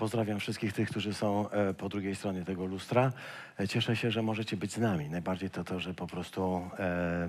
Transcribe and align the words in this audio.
Pozdrawiam 0.00 0.40
wszystkich 0.40 0.72
tych, 0.72 0.90
którzy 0.90 1.14
są 1.14 1.50
e, 1.50 1.74
po 1.74 1.88
drugiej 1.88 2.14
stronie 2.16 2.44
tego 2.44 2.66
lustra. 2.66 3.12
E, 3.60 3.68
Cieszę 3.68 3.96
się, 3.96 4.10
że 4.10 4.22
możecie 4.22 4.56
być 4.56 4.72
z 4.72 4.78
nami. 4.78 5.10
Najbardziej 5.10 5.50
to 5.50 5.64
to, 5.64 5.80
że 5.80 5.94
po 5.94 6.06
prostu 6.06 6.70
e, 6.78 7.28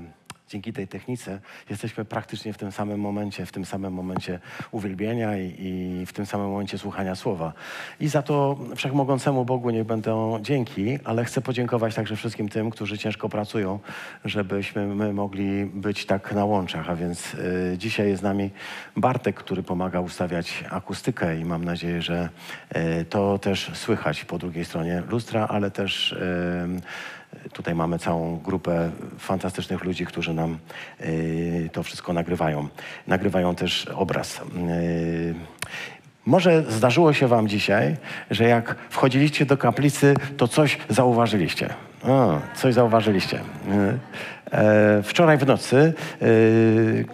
dzięki 0.51 0.73
tej 0.73 0.87
technice 0.87 1.39
jesteśmy 1.69 2.05
praktycznie 2.05 2.53
w 2.53 2.57
tym 2.57 2.71
samym 2.71 2.99
momencie, 2.99 3.45
w 3.45 3.51
tym 3.51 3.65
samym 3.65 3.93
momencie 3.93 4.39
uwielbienia 4.71 5.37
i, 5.37 5.55
i 5.59 6.05
w 6.05 6.13
tym 6.13 6.25
samym 6.25 6.47
momencie 6.47 6.77
słuchania 6.77 7.15
słowa. 7.15 7.53
I 7.99 8.07
za 8.07 8.21
to 8.21 8.57
wszechmogącemu 8.75 9.45
Bogu 9.45 9.69
niech 9.69 9.83
będą 9.83 10.39
dzięki, 10.41 10.99
ale 11.03 11.25
chcę 11.25 11.41
podziękować 11.41 11.95
także 11.95 12.15
wszystkim 12.15 12.49
tym, 12.49 12.69
którzy 12.69 12.97
ciężko 12.97 13.29
pracują, 13.29 13.79
żebyśmy 14.25 14.87
my 14.87 15.13
mogli 15.13 15.65
być 15.65 16.05
tak 16.05 16.33
na 16.33 16.45
łączach. 16.45 16.89
A 16.89 16.95
więc 16.95 17.35
e, 17.73 17.77
dzisiaj 17.77 18.07
jest 18.07 18.19
z 18.19 18.23
nami 18.23 18.49
Bartek, 18.97 19.35
który 19.35 19.63
pomaga 19.63 19.99
ustawiać 19.99 20.63
akustykę 20.69 21.39
i 21.39 21.45
mam 21.45 21.65
nadzieję, 21.65 22.01
że 22.01 22.29
e, 22.69 23.05
to 23.05 23.39
też 23.39 23.71
słychać 23.73 24.25
po 24.25 24.37
drugiej 24.37 24.65
stronie 24.65 25.03
lustra, 25.09 25.47
ale 25.47 25.71
też 25.71 26.13
e, 26.13 26.67
Tutaj 27.53 27.75
mamy 27.75 27.99
całą 27.99 28.37
grupę 28.37 28.91
fantastycznych 29.17 29.83
ludzi, 29.83 30.05
którzy 30.05 30.33
nam 30.33 30.57
y, 31.01 31.69
to 31.73 31.83
wszystko 31.83 32.13
nagrywają. 32.13 32.67
Nagrywają 33.07 33.55
też 33.55 33.87
obraz. 33.87 34.41
Y, 34.69 35.35
może 36.25 36.63
zdarzyło 36.71 37.13
się 37.13 37.27
Wam 37.27 37.47
dzisiaj, 37.47 37.97
że 38.31 38.43
jak 38.43 38.75
wchodziliście 38.89 39.45
do 39.45 39.57
kaplicy, 39.57 40.13
to 40.37 40.47
coś 40.47 40.77
zauważyliście. 40.89 41.73
Coś 42.55 42.73
zauważyliście. 42.73 43.37
Y, 43.37 43.41
e, 44.51 45.03
wczoraj 45.03 45.37
w 45.37 45.47
nocy 45.47 45.93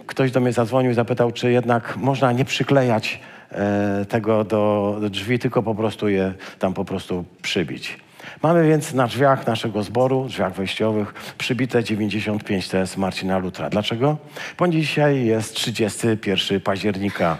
ktoś 0.06 0.30
do 0.30 0.40
mnie 0.40 0.52
zadzwonił 0.52 0.90
i 0.90 0.94
zapytał, 0.94 1.32
czy 1.32 1.52
jednak 1.52 1.96
można 1.96 2.32
nie 2.32 2.44
przyklejać 2.44 3.20
e, 3.50 4.04
tego 4.08 4.44
do, 4.44 4.96
do 5.00 5.10
drzwi, 5.10 5.38
tylko 5.38 5.62
po 5.62 5.74
prostu 5.74 6.08
je 6.08 6.34
tam 6.58 6.74
po 6.74 6.84
prostu 6.84 7.24
przybić. 7.42 8.07
Mamy 8.42 8.68
więc 8.68 8.94
na 8.94 9.06
drzwiach 9.06 9.46
naszego 9.46 9.82
zboru, 9.82 10.24
drzwiach 10.24 10.54
wejściowych, 10.54 11.34
przybite 11.38 11.84
95 11.84 12.68
TS 12.68 12.96
Marcina 12.96 13.38
Lutra. 13.38 13.70
Dlaczego? 13.70 14.16
Bo 14.58 14.68
dzisiaj 14.68 15.24
jest 15.24 15.54
31 15.54 16.60
października. 16.60 17.36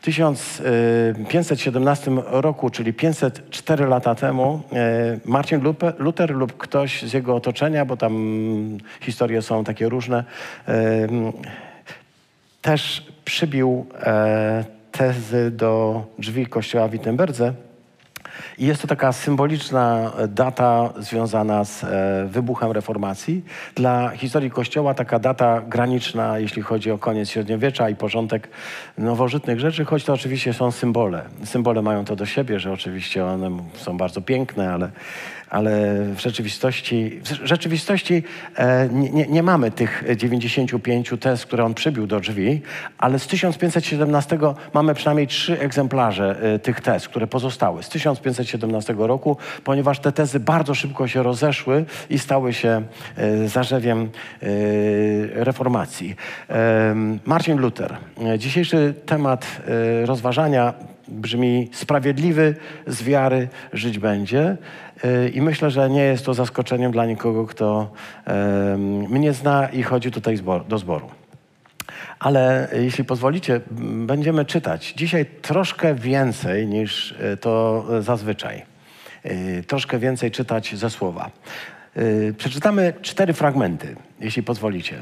W 0.00 0.04
1517 0.04 2.10
roku, 2.26 2.70
czyli 2.70 2.92
504 2.92 3.86
lata 3.86 4.14
temu, 4.14 4.62
e, 4.72 5.18
Marcin 5.24 5.60
Luther 5.98 6.30
lub 6.30 6.56
ktoś 6.56 7.02
z 7.02 7.12
jego 7.12 7.36
otoczenia, 7.36 7.84
bo 7.84 7.96
tam 7.96 8.14
historie 9.00 9.42
są 9.42 9.64
takie 9.64 9.88
różne, 9.88 10.24
e, 10.68 11.08
też 12.62 13.06
przybił 13.24 13.86
e, 14.02 14.64
tezy 14.92 15.50
do 15.50 16.02
drzwi 16.18 16.46
kościoła 16.46 16.88
w 16.88 16.90
Wittenberdze 16.90 17.54
i 18.58 18.66
jest 18.66 18.82
to 18.82 18.88
taka 18.88 19.12
symboliczna 19.12 20.12
data 20.28 20.92
związana 20.98 21.64
z 21.64 21.84
e, 21.84 21.88
wybuchem 22.28 22.72
reformacji. 22.72 23.44
Dla 23.74 24.08
historii 24.08 24.50
Kościoła 24.50 24.94
taka 24.94 25.18
data 25.18 25.62
graniczna, 25.68 26.38
jeśli 26.38 26.62
chodzi 26.62 26.90
o 26.90 26.98
koniec 26.98 27.30
średniowiecza 27.30 27.88
i 27.88 27.96
porządek 27.96 28.48
nowożytnych 28.98 29.60
rzeczy, 29.60 29.84
choć 29.84 30.04
to 30.04 30.12
oczywiście 30.12 30.52
są 30.52 30.70
symbole. 30.70 31.22
Symbole 31.44 31.82
mają 31.82 32.04
to 32.04 32.16
do 32.16 32.26
siebie, 32.26 32.60
że 32.60 32.72
oczywiście 32.72 33.24
one 33.24 33.50
są 33.74 33.96
bardzo 33.96 34.20
piękne, 34.20 34.72
ale 34.72 34.90
ale 35.54 36.04
w 36.14 36.20
rzeczywistości, 36.20 37.20
w 37.24 37.46
rzeczywistości 37.46 38.22
e, 38.56 38.88
nie, 38.92 39.26
nie, 39.26 39.42
mamy 39.42 39.70
tych 39.70 40.04
95 40.16 41.10
tez, 41.20 41.46
które 41.46 41.64
on 41.64 41.74
przybił 41.74 42.06
do 42.06 42.20
drzwi, 42.20 42.62
ale 42.98 43.18
z 43.18 43.26
1517 43.26 44.38
mamy 44.74 44.94
przynajmniej 44.94 45.26
trzy 45.26 45.60
egzemplarze 45.60 46.36
e, 46.42 46.58
tych 46.58 46.80
tez, 46.80 47.08
które 47.08 47.26
pozostały 47.26 47.82
z 47.82 47.88
1517 47.88 48.43
roku, 49.06 49.36
ponieważ 49.64 50.00
te 50.00 50.12
tezy 50.12 50.40
bardzo 50.40 50.74
szybko 50.74 51.08
się 51.08 51.22
rozeszły 51.22 51.84
i 52.10 52.18
stały 52.18 52.52
się 52.52 52.82
e, 53.16 53.48
zarzewiem 53.48 54.00
e, 54.00 54.46
reformacji. 55.44 56.16
E, 56.50 56.94
Marcin 57.24 57.58
Luther. 57.58 57.96
Dzisiejszy 58.38 58.94
temat 59.06 59.46
rozważania 60.04 60.74
brzmi 61.08 61.70
sprawiedliwy 61.72 62.54
z 62.86 63.02
wiary 63.02 63.48
żyć 63.72 63.98
będzie. 63.98 64.56
I 65.34 65.40
myślę, 65.40 65.70
że 65.70 65.90
nie 65.90 66.02
jest 66.02 66.24
to 66.24 66.34
zaskoczeniem 66.34 66.92
dla 66.92 67.06
nikogo, 67.06 67.46
kto 67.46 67.90
mnie 69.08 69.32
zna 69.32 69.68
i 69.68 69.82
chodzi 69.82 70.10
tutaj 70.10 70.38
do 70.68 70.78
zboru. 70.78 71.23
Ale 72.18 72.68
jeśli 72.72 73.04
pozwolicie, 73.04 73.60
będziemy 74.06 74.44
czytać 74.44 74.94
dzisiaj 74.96 75.26
troszkę 75.42 75.94
więcej 75.94 76.66
niż 76.66 77.10
y, 77.10 77.36
to 77.36 77.84
zazwyczaj. 78.00 78.62
Y, 79.26 79.64
troszkę 79.66 79.98
więcej 79.98 80.30
czytać 80.30 80.76
ze 80.76 80.90
słowa. 80.90 81.30
Przeczytamy 82.36 82.92
cztery 83.02 83.32
fragmenty, 83.32 83.96
jeśli 84.20 84.42
pozwolicie. 84.42 84.96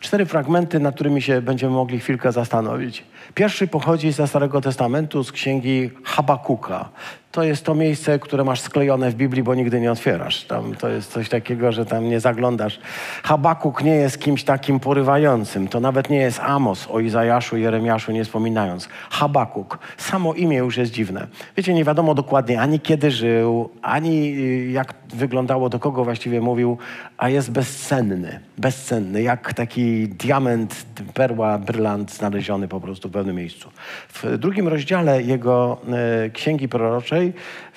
Cztery 0.00 0.26
fragmenty, 0.26 0.80
nad 0.80 0.94
którymi 0.94 1.22
się 1.22 1.42
będziemy 1.42 1.72
mogli 1.72 2.00
chwilkę 2.00 2.32
zastanowić. 2.32 3.04
Pierwszy 3.34 3.66
pochodzi 3.66 4.12
ze 4.12 4.28
Starego 4.28 4.60
Testamentu, 4.60 5.24
z 5.24 5.32
księgi 5.32 5.90
Habakuka 6.04 6.88
to 7.32 7.42
jest 7.42 7.64
to 7.64 7.74
miejsce, 7.74 8.18
które 8.18 8.44
masz 8.44 8.60
sklejone 8.60 9.10
w 9.10 9.14
Biblii, 9.14 9.42
bo 9.42 9.54
nigdy 9.54 9.80
nie 9.80 9.92
otwierasz. 9.92 10.44
Tam 10.44 10.74
to 10.74 10.88
jest 10.88 11.12
coś 11.12 11.28
takiego, 11.28 11.72
że 11.72 11.86
tam 11.86 12.08
nie 12.08 12.20
zaglądasz. 12.20 12.80
Habakuk 13.22 13.82
nie 13.82 13.94
jest 13.94 14.20
kimś 14.20 14.44
takim 14.44 14.80
porywającym. 14.80 15.68
To 15.68 15.80
nawet 15.80 16.10
nie 16.10 16.16
jest 16.16 16.40
Amos 16.40 16.88
o 16.90 17.00
Izajaszu 17.00 17.56
Jeremiaszu 17.56 18.12
nie 18.12 18.24
wspominając. 18.24 18.88
Habakuk. 19.10 19.78
Samo 19.96 20.34
imię 20.34 20.56
już 20.56 20.76
jest 20.76 20.92
dziwne. 20.92 21.26
Wiecie, 21.56 21.74
nie 21.74 21.84
wiadomo 21.84 22.14
dokładnie 22.14 22.60
ani 22.60 22.80
kiedy 22.80 23.10
żył, 23.10 23.70
ani 23.82 24.36
y, 24.38 24.70
jak 24.70 24.94
wyglądało, 25.14 25.68
do 25.68 25.78
kogo 25.78 26.04
właściwie 26.04 26.40
mówił, 26.40 26.78
a 27.18 27.28
jest 27.28 27.50
bezcenny. 27.50 28.40
Bezcenny, 28.58 29.22
jak 29.22 29.54
taki 29.54 30.08
diament, 30.08 30.86
perła, 31.14 31.58
brylant 31.58 32.12
znaleziony 32.12 32.68
po 32.68 32.80
prostu 32.80 33.08
w 33.08 33.12
pewnym 33.12 33.36
miejscu. 33.36 33.70
W 34.08 34.38
drugim 34.38 34.68
rozdziale 34.68 35.22
jego 35.22 35.78
y, 36.26 36.30
księgi 36.30 36.68
proroczej 36.68 37.17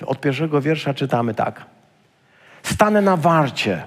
od 0.06 0.20
pierwszego 0.20 0.60
wiersza 0.60 0.94
czytamy 0.94 1.34
tak. 1.34 1.64
Stanę 2.62 3.02
na 3.02 3.16
warcie, 3.16 3.82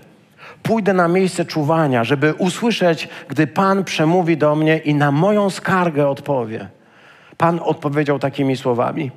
pójdę 0.63 0.93
na 0.93 1.07
miejsce 1.07 1.45
czuwania, 1.45 2.03
żeby 2.03 2.33
usłyszeć, 2.33 3.09
gdy 3.27 3.47
Pan 3.47 3.83
przemówi 3.83 4.37
do 4.37 4.55
mnie 4.55 4.77
i 4.77 4.95
na 4.95 5.11
moją 5.11 5.49
skargę 5.49 6.07
odpowie. 6.07 6.67
Pan 7.37 7.59
odpowiedział 7.63 8.19
takimi 8.19 8.57
słowami. 8.57 9.11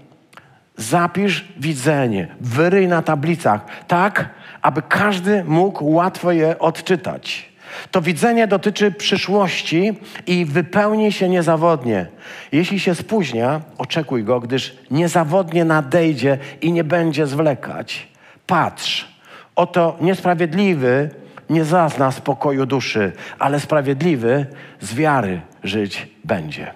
Zapisz 0.76 1.44
widzenie, 1.56 2.28
wyryj 2.40 2.88
na 2.88 3.02
tablicach, 3.02 3.66
tak, 3.86 4.28
aby 4.62 4.82
każdy 4.82 5.44
mógł 5.44 5.92
łatwo 5.92 6.32
je 6.32 6.58
odczytać. 6.58 7.47
To 7.90 8.00
widzenie 8.00 8.46
dotyczy 8.46 8.90
przyszłości 8.90 9.98
i 10.26 10.44
wypełni 10.44 11.12
się 11.12 11.28
niezawodnie. 11.28 12.06
Jeśli 12.52 12.80
się 12.80 12.94
spóźnia, 12.94 13.60
oczekuj 13.78 14.24
go, 14.24 14.40
gdyż 14.40 14.76
niezawodnie 14.90 15.64
nadejdzie 15.64 16.38
i 16.60 16.72
nie 16.72 16.84
będzie 16.84 17.26
zwlekać. 17.26 18.08
Patrz, 18.46 19.08
oto 19.56 19.96
niesprawiedliwy 20.00 21.10
nie 21.50 21.64
zazna 21.64 22.12
spokoju 22.12 22.66
duszy, 22.66 23.12
ale 23.38 23.60
sprawiedliwy 23.60 24.46
z 24.80 24.94
wiary 24.94 25.40
żyć 25.64 26.08
będzie. 26.24 26.74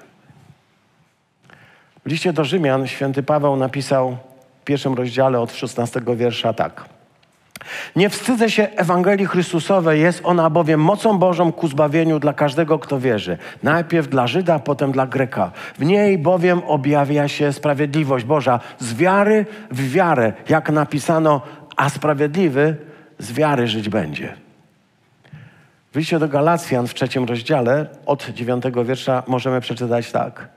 W 2.06 2.10
liście 2.10 2.32
do 2.32 2.44
Rzymian 2.44 2.86
święty 2.86 3.22
Paweł 3.22 3.56
napisał 3.56 4.16
w 4.60 4.64
pierwszym 4.64 4.94
rozdziale 4.94 5.40
od 5.40 5.52
16 5.52 6.00
wiersza 6.16 6.52
tak. 6.52 6.91
Nie 7.96 8.10
wstydzę 8.10 8.50
się 8.50 8.68
Ewangelii 8.76 9.26
Chrystusowej, 9.26 10.00
jest 10.00 10.20
ona 10.24 10.50
bowiem 10.50 10.80
mocą 10.80 11.18
Bożą 11.18 11.52
ku 11.52 11.68
zbawieniu 11.68 12.18
dla 12.18 12.32
każdego, 12.32 12.78
kto 12.78 13.00
wierzy. 13.00 13.38
Najpierw 13.62 14.08
dla 14.08 14.26
Żyda, 14.26 14.58
potem 14.58 14.92
dla 14.92 15.06
Greka. 15.06 15.50
W 15.78 15.84
niej 15.84 16.18
bowiem 16.18 16.62
objawia 16.66 17.28
się 17.28 17.52
sprawiedliwość 17.52 18.24
Boża 18.24 18.60
z 18.78 18.94
wiary 18.94 19.46
w 19.70 19.92
wiarę, 19.92 20.32
jak 20.48 20.70
napisano, 20.70 21.40
a 21.76 21.88
sprawiedliwy 21.88 22.76
z 23.18 23.32
wiary 23.32 23.66
żyć 23.66 23.88
będzie. 23.88 24.34
W 25.94 26.18
do 26.18 26.28
Galacjan 26.28 26.86
w 26.86 26.94
trzecim 26.94 27.24
rozdziale 27.24 27.86
od 28.06 28.28
dziewiątego 28.28 28.84
wiersza 28.84 29.22
możemy 29.26 29.60
przeczytać 29.60 30.12
tak. 30.12 30.48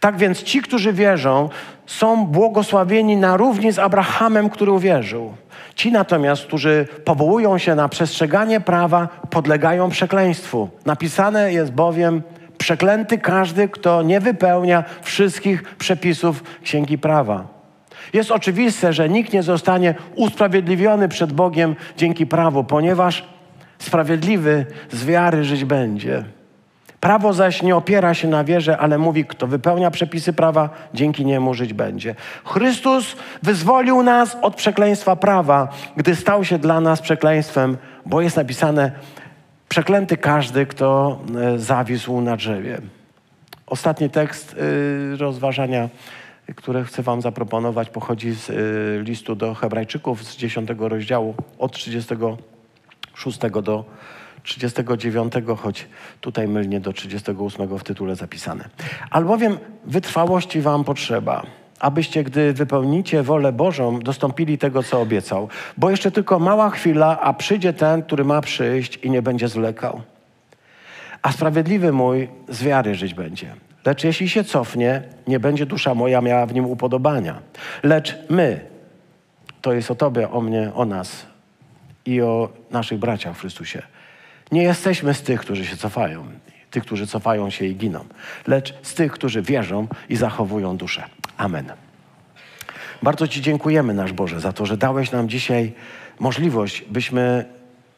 Tak 0.00 0.16
więc 0.16 0.42
ci, 0.42 0.62
którzy 0.62 0.92
wierzą, 0.92 1.48
są 1.86 2.26
błogosławieni 2.26 3.16
na 3.16 3.36
równi 3.36 3.72
z 3.72 3.78
Abrahamem, 3.78 4.50
który 4.50 4.72
uwierzył. 4.72 5.34
Ci 5.74 5.92
natomiast, 5.92 6.46
którzy 6.46 6.88
powołują 7.04 7.58
się 7.58 7.74
na 7.74 7.88
przestrzeganie 7.88 8.60
prawa, 8.60 9.08
podlegają 9.30 9.90
przekleństwu. 9.90 10.68
Napisane 10.86 11.52
jest 11.52 11.72
bowiem, 11.72 12.22
przeklęty 12.58 13.18
każdy, 13.18 13.68
kto 13.68 14.02
nie 14.02 14.20
wypełnia 14.20 14.84
wszystkich 15.02 15.62
przepisów 15.76 16.44
Księgi 16.62 16.98
Prawa. 16.98 17.44
Jest 18.12 18.30
oczywiste, 18.30 18.92
że 18.92 19.08
nikt 19.08 19.32
nie 19.32 19.42
zostanie 19.42 19.94
usprawiedliwiony 20.14 21.08
przed 21.08 21.32
Bogiem 21.32 21.76
dzięki 21.96 22.26
prawu, 22.26 22.64
ponieważ 22.64 23.24
sprawiedliwy 23.78 24.66
z 24.92 25.04
wiary 25.04 25.44
żyć 25.44 25.64
będzie. 25.64 26.24
Prawo 27.02 27.32
zaś 27.32 27.62
nie 27.62 27.76
opiera 27.76 28.14
się 28.14 28.28
na 28.28 28.44
wierze, 28.44 28.78
ale 28.78 28.98
mówi, 28.98 29.24
kto 29.24 29.46
wypełnia 29.46 29.90
przepisy 29.90 30.32
prawa, 30.32 30.70
dzięki 30.94 31.24
niemu 31.24 31.54
żyć 31.54 31.72
będzie. 31.72 32.14
Chrystus 32.44 33.16
wyzwolił 33.42 34.02
nas 34.02 34.36
od 34.42 34.56
przekleństwa 34.56 35.16
prawa, 35.16 35.68
gdy 35.96 36.16
stał 36.16 36.44
się 36.44 36.58
dla 36.58 36.80
nas 36.80 37.00
przekleństwem, 37.00 37.76
bo 38.06 38.20
jest 38.20 38.36
napisane, 38.36 38.92
przeklęty 39.68 40.16
każdy, 40.16 40.66
kto 40.66 41.18
e, 41.54 41.58
zawisł 41.58 42.20
na 42.20 42.36
drzewie. 42.36 42.78
Ostatni 43.66 44.10
tekst 44.10 44.56
y, 45.14 45.16
rozważania, 45.16 45.88
które 46.56 46.84
chcę 46.84 47.02
Wam 47.02 47.22
zaproponować, 47.22 47.90
pochodzi 47.90 48.30
z 48.30 48.50
y, 48.50 49.02
listu 49.04 49.34
do 49.34 49.54
Hebrajczyków 49.54 50.24
z 50.24 50.36
10 50.36 50.68
rozdziału, 50.78 51.34
od 51.58 51.72
36 51.72 53.38
do 53.62 53.84
39, 54.42 55.32
choć 55.58 55.88
tutaj 56.20 56.48
mylnie 56.48 56.80
do 56.80 56.92
38 56.92 57.78
w 57.78 57.84
tytule 57.84 58.16
zapisane. 58.16 58.68
Albowiem 59.10 59.58
wytrwałości 59.84 60.60
Wam 60.60 60.84
potrzeba, 60.84 61.46
abyście, 61.80 62.24
gdy 62.24 62.52
wypełnicie 62.52 63.22
wolę 63.22 63.52
Bożą, 63.52 64.00
dostąpili 64.00 64.58
tego, 64.58 64.82
co 64.82 65.00
obiecał. 65.00 65.48
Bo 65.76 65.90
jeszcze 65.90 66.10
tylko 66.10 66.38
mała 66.38 66.70
chwila, 66.70 67.20
a 67.20 67.32
przyjdzie 67.32 67.72
ten, 67.72 68.02
który 68.02 68.24
ma 68.24 68.40
przyjść 68.40 68.96
i 68.96 69.10
nie 69.10 69.22
będzie 69.22 69.48
zwlekał. 69.48 70.02
A 71.22 71.32
sprawiedliwy 71.32 71.92
mój 71.92 72.28
z 72.48 72.62
wiary 72.62 72.94
żyć 72.94 73.14
będzie. 73.14 73.54
Lecz 73.84 74.04
jeśli 74.04 74.28
się 74.28 74.44
cofnie, 74.44 75.02
nie 75.26 75.40
będzie 75.40 75.66
dusza 75.66 75.94
moja 75.94 76.20
miała 76.20 76.46
w 76.46 76.54
nim 76.54 76.64
upodobania. 76.64 77.42
Lecz 77.82 78.16
my, 78.30 78.60
to 79.62 79.72
jest 79.72 79.90
o 79.90 79.94
Tobie, 79.94 80.30
o 80.30 80.40
mnie, 80.40 80.70
o 80.74 80.84
nas 80.84 81.26
i 82.06 82.22
o 82.22 82.48
naszych 82.70 82.98
braciach 82.98 83.36
w 83.36 83.40
Chrystusie. 83.40 83.82
Nie 84.52 84.62
jesteśmy 84.62 85.14
z 85.14 85.22
tych, 85.22 85.40
którzy 85.40 85.66
się 85.66 85.76
cofają, 85.76 86.26
tych, 86.70 86.82
którzy 86.82 87.06
cofają 87.06 87.50
się 87.50 87.66
i 87.66 87.76
giną, 87.76 88.04
lecz 88.46 88.74
z 88.82 88.94
tych, 88.94 89.12
którzy 89.12 89.42
wierzą 89.42 89.88
i 90.08 90.16
zachowują 90.16 90.76
duszę. 90.76 91.04
Amen. 91.36 91.72
Bardzo 93.02 93.28
Ci 93.28 93.42
dziękujemy, 93.42 93.94
nasz 93.94 94.12
Boże, 94.12 94.40
za 94.40 94.52
to, 94.52 94.66
że 94.66 94.76
dałeś 94.76 95.12
nam 95.12 95.28
dzisiaj 95.28 95.72
możliwość, 96.18 96.82
byśmy 96.82 97.44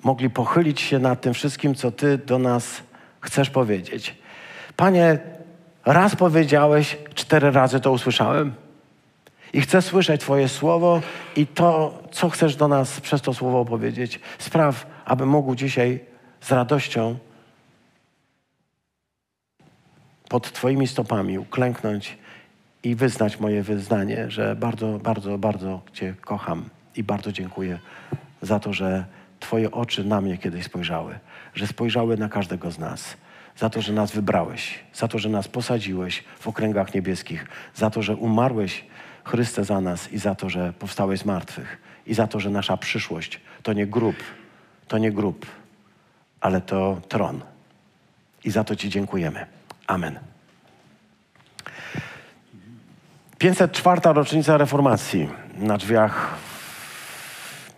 mogli 0.02 0.30
pochylić 0.30 0.80
się 0.80 0.98
nad 0.98 1.20
tym 1.20 1.34
wszystkim, 1.34 1.74
co 1.74 1.90
Ty 1.90 2.18
do 2.18 2.38
nas 2.38 2.82
chcesz 3.20 3.50
powiedzieć. 3.50 4.14
Panie, 4.76 5.18
raz 5.84 6.16
powiedziałeś, 6.16 6.98
cztery 7.14 7.50
razy 7.50 7.80
to 7.80 7.92
usłyszałem. 7.92 8.54
I 9.52 9.60
chcę 9.60 9.82
słyszeć 9.82 10.20
Twoje 10.20 10.48
słowo 10.48 11.02
i 11.36 11.46
to, 11.46 11.98
co 12.10 12.30
chcesz 12.30 12.56
do 12.56 12.68
nas 12.68 13.00
przez 13.00 13.22
to 13.22 13.34
słowo 13.34 13.60
opowiedzieć. 13.60 14.20
Spraw, 14.38 14.86
aby 15.04 15.26
mógł 15.26 15.54
dzisiaj 15.54 16.13
radością 16.50 17.18
pod 20.28 20.52
Twoimi 20.52 20.86
stopami 20.86 21.38
uklęknąć 21.38 22.18
i 22.82 22.94
wyznać 22.94 23.40
moje 23.40 23.62
wyznanie, 23.62 24.30
że 24.30 24.56
bardzo, 24.56 24.98
bardzo, 24.98 25.38
bardzo 25.38 25.82
Cię 25.92 26.14
kocham 26.20 26.68
i 26.96 27.02
bardzo 27.02 27.32
dziękuję 27.32 27.78
za 28.42 28.60
to, 28.60 28.72
że 28.72 29.04
Twoje 29.40 29.70
oczy 29.70 30.04
na 30.04 30.20
mnie 30.20 30.38
kiedyś 30.38 30.64
spojrzały, 30.64 31.18
że 31.54 31.66
spojrzały 31.66 32.16
na 32.16 32.28
każdego 32.28 32.70
z 32.70 32.78
nas. 32.78 33.16
Za 33.56 33.70
to, 33.70 33.82
że 33.82 33.92
nas 33.92 34.12
wybrałeś, 34.12 34.78
za 34.94 35.08
to, 35.08 35.18
że 35.18 35.28
nas 35.28 35.48
posadziłeś 35.48 36.24
w 36.40 36.48
okręgach 36.48 36.94
niebieskich, 36.94 37.46
za 37.74 37.90
to, 37.90 38.02
że 38.02 38.16
umarłeś 38.16 38.84
Chryste 39.24 39.64
za 39.64 39.80
nas 39.80 40.12
i 40.12 40.18
za 40.18 40.34
to, 40.34 40.50
że 40.50 40.72
powstałeś 40.72 41.20
z 41.20 41.24
martwych 41.24 41.78
i 42.06 42.14
za 42.14 42.26
to, 42.26 42.40
że 42.40 42.50
nasza 42.50 42.76
przyszłość 42.76 43.40
to 43.62 43.72
nie 43.72 43.86
grób, 43.86 44.16
to 44.88 44.98
nie 44.98 45.12
grób, 45.12 45.46
ale 46.44 46.60
to 46.60 47.00
tron. 47.08 47.42
I 48.44 48.50
za 48.50 48.64
to 48.64 48.76
Ci 48.76 48.88
dziękujemy. 48.88 49.46
Amen. 49.86 50.18
504. 53.38 54.00
rocznica 54.04 54.56
reformacji 54.56 55.28
na 55.58 55.76
drzwiach 55.76 56.36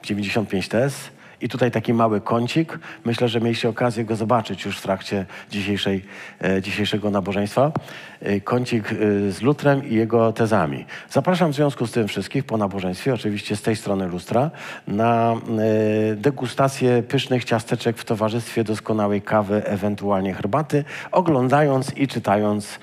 95 0.02 0.68
TS. 0.68 1.10
I 1.40 1.48
tutaj 1.48 1.70
taki 1.70 1.94
mały 1.94 2.20
kącik. 2.20 2.78
Myślę, 3.04 3.28
że 3.28 3.40
mieliście 3.40 3.68
okazję 3.68 4.04
go 4.04 4.16
zobaczyć 4.16 4.64
już 4.64 4.78
w 4.78 4.82
trakcie 4.82 5.26
dzisiejszej, 5.50 6.04
e, 6.44 6.62
dzisiejszego 6.62 7.10
nabożeństwa. 7.10 7.72
E, 8.20 8.40
kącik 8.40 8.92
e, 8.92 8.96
z 9.30 9.42
lutrem 9.42 9.88
i 9.88 9.94
jego 9.94 10.32
tezami. 10.32 10.84
Zapraszam 11.10 11.52
w 11.52 11.54
związku 11.54 11.86
z 11.86 11.92
tym 11.92 12.08
wszystkich 12.08 12.44
po 12.44 12.56
nabożeństwie, 12.56 13.14
oczywiście 13.14 13.56
z 13.56 13.62
tej 13.62 13.76
strony 13.76 14.06
lustra, 14.06 14.50
na 14.88 15.36
degustację 16.16 17.02
pysznych 17.02 17.44
ciasteczek 17.44 17.98
w 17.98 18.04
towarzystwie 18.04 18.64
doskonałej 18.64 19.22
kawy, 19.22 19.64
ewentualnie 19.64 20.34
herbaty, 20.34 20.84
oglądając 21.12 21.96
i 21.96 22.08
czytając 22.08 22.78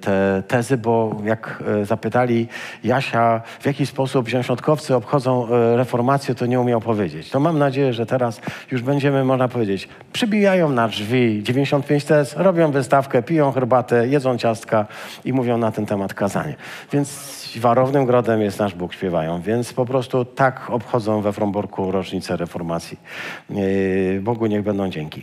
te 0.00 0.42
tezy, 0.48 0.76
bo 0.76 1.16
jak 1.24 1.62
zapytali 1.82 2.48
Jasia, 2.84 3.42
w 3.60 3.66
jaki 3.66 3.86
sposób 3.86 4.28
zielonoświątkowcy 4.28 4.94
obchodzą 4.94 5.46
reformację, 5.76 6.34
to 6.34 6.46
nie 6.46 6.60
umiał 6.60 6.80
powiedzieć. 6.80 7.30
To 7.30 7.40
mam 7.40 7.57
nadzieję, 7.58 7.92
że 7.92 8.06
teraz 8.06 8.40
już 8.72 8.82
będziemy, 8.82 9.24
można 9.24 9.48
powiedzieć, 9.48 9.88
przybijają 10.12 10.68
na 10.68 10.88
drzwi 10.88 11.42
95 11.42 12.04
tez, 12.04 12.36
robią 12.36 12.70
wystawkę, 12.70 13.22
piją 13.22 13.52
herbatę, 13.52 14.08
jedzą 14.08 14.38
ciastka 14.38 14.86
i 15.24 15.32
mówią 15.32 15.58
na 15.58 15.72
ten 15.72 15.86
temat 15.86 16.14
kazanie. 16.14 16.54
Więc 16.92 17.38
warownym 17.56 18.06
grodem 18.06 18.42
jest 18.42 18.58
nasz 18.58 18.74
Bóg, 18.74 18.92
śpiewają. 18.92 19.40
Więc 19.40 19.72
po 19.72 19.86
prostu 19.86 20.24
tak 20.24 20.70
obchodzą 20.70 21.20
we 21.20 21.32
Fromborku 21.32 21.92
rocznicę 21.92 22.36
reformacji. 22.36 22.98
Yy, 23.50 24.20
Bogu 24.22 24.46
niech 24.46 24.62
będą 24.62 24.88
dzięki. 24.88 25.20